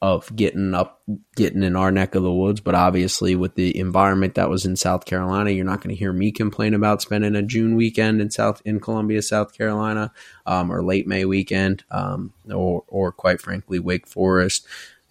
of 0.00 0.34
getting 0.36 0.74
up 0.74 1.02
getting 1.34 1.62
in 1.64 1.74
our 1.74 1.90
neck 1.90 2.14
of 2.14 2.22
the 2.22 2.32
woods. 2.32 2.60
But 2.60 2.74
obviously 2.74 3.34
with 3.34 3.56
the 3.56 3.76
environment 3.78 4.34
that 4.34 4.48
was 4.48 4.64
in 4.64 4.76
South 4.76 5.04
Carolina, 5.04 5.50
you're 5.50 5.64
not 5.64 5.80
going 5.80 5.94
to 5.94 5.98
hear 5.98 6.12
me 6.12 6.30
complain 6.30 6.74
about 6.74 7.02
spending 7.02 7.34
a 7.34 7.42
June 7.42 7.74
weekend 7.74 8.20
in 8.20 8.30
South 8.30 8.62
in 8.64 8.78
Columbia, 8.78 9.22
South 9.22 9.52
Carolina, 9.56 10.12
um, 10.46 10.70
or 10.70 10.84
late 10.84 11.06
May 11.06 11.24
weekend, 11.24 11.84
um, 11.90 12.32
or 12.52 12.84
or 12.86 13.10
quite 13.10 13.40
frankly, 13.40 13.78
Wake 13.78 14.06
Forest. 14.06 14.66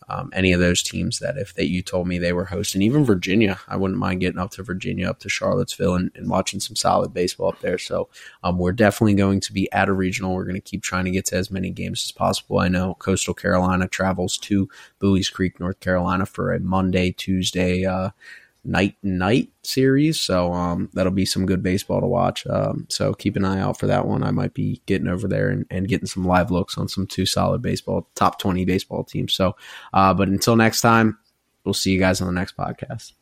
Um, 0.09 0.29
any 0.33 0.53
of 0.53 0.59
those 0.59 0.81
teams 0.81 1.19
that 1.19 1.37
if 1.37 1.53
that 1.55 1.69
you 1.69 1.81
told 1.81 2.07
me 2.07 2.17
they 2.17 2.33
were 2.33 2.45
hosting, 2.45 2.81
even 2.81 3.03
Virginia, 3.03 3.59
I 3.67 3.75
wouldn't 3.75 3.99
mind 3.99 4.21
getting 4.21 4.39
up 4.39 4.51
to 4.51 4.63
Virginia, 4.63 5.09
up 5.09 5.19
to 5.19 5.29
Charlottesville, 5.29 5.95
and, 5.95 6.11
and 6.15 6.29
watching 6.29 6.59
some 6.59 6.75
solid 6.75 7.13
baseball 7.13 7.49
up 7.49 7.59
there. 7.59 7.77
So 7.77 8.07
um, 8.43 8.57
we're 8.57 8.71
definitely 8.71 9.15
going 9.15 9.41
to 9.41 9.53
be 9.53 9.71
at 9.71 9.89
a 9.89 9.93
regional. 9.93 10.33
We're 10.33 10.45
going 10.45 10.55
to 10.55 10.61
keep 10.61 10.81
trying 10.81 11.05
to 11.05 11.11
get 11.11 11.25
to 11.27 11.35
as 11.35 11.51
many 11.51 11.69
games 11.71 12.05
as 12.05 12.11
possible. 12.11 12.59
I 12.59 12.69
know 12.69 12.95
Coastal 12.95 13.33
Carolina 13.33 13.87
travels 13.87 14.37
to 14.39 14.69
Buies 14.99 15.31
Creek, 15.31 15.59
North 15.59 15.79
Carolina, 15.79 16.25
for 16.25 16.53
a 16.53 16.59
Monday, 16.59 17.11
Tuesday. 17.11 17.85
Uh, 17.85 18.11
night 18.67 18.95
and 19.01 19.17
night 19.17 19.49
series. 19.63 20.21
So 20.21 20.51
um, 20.53 20.89
that'll 20.93 21.11
be 21.11 21.25
some 21.25 21.45
good 21.45 21.63
baseball 21.63 22.01
to 22.01 22.07
watch. 22.07 22.45
Um, 22.47 22.85
so 22.89 23.13
keep 23.13 23.35
an 23.35 23.45
eye 23.45 23.59
out 23.59 23.79
for 23.79 23.87
that 23.87 24.05
one. 24.05 24.23
I 24.23 24.31
might 24.31 24.53
be 24.53 24.81
getting 24.85 25.07
over 25.07 25.27
there 25.27 25.49
and, 25.49 25.65
and 25.71 25.87
getting 25.87 26.07
some 26.07 26.25
live 26.25 26.51
looks 26.51 26.77
on 26.77 26.87
some 26.87 27.07
two 27.07 27.25
solid 27.25 27.61
baseball, 27.61 28.09
top 28.15 28.39
20 28.39 28.65
baseball 28.65 29.03
teams. 29.03 29.33
So, 29.33 29.55
uh, 29.93 30.13
but 30.13 30.27
until 30.27 30.55
next 30.55 30.81
time, 30.81 31.17
we'll 31.63 31.73
see 31.73 31.91
you 31.91 31.99
guys 31.99 32.21
on 32.21 32.27
the 32.27 32.33
next 32.33 32.55
podcast. 32.57 33.13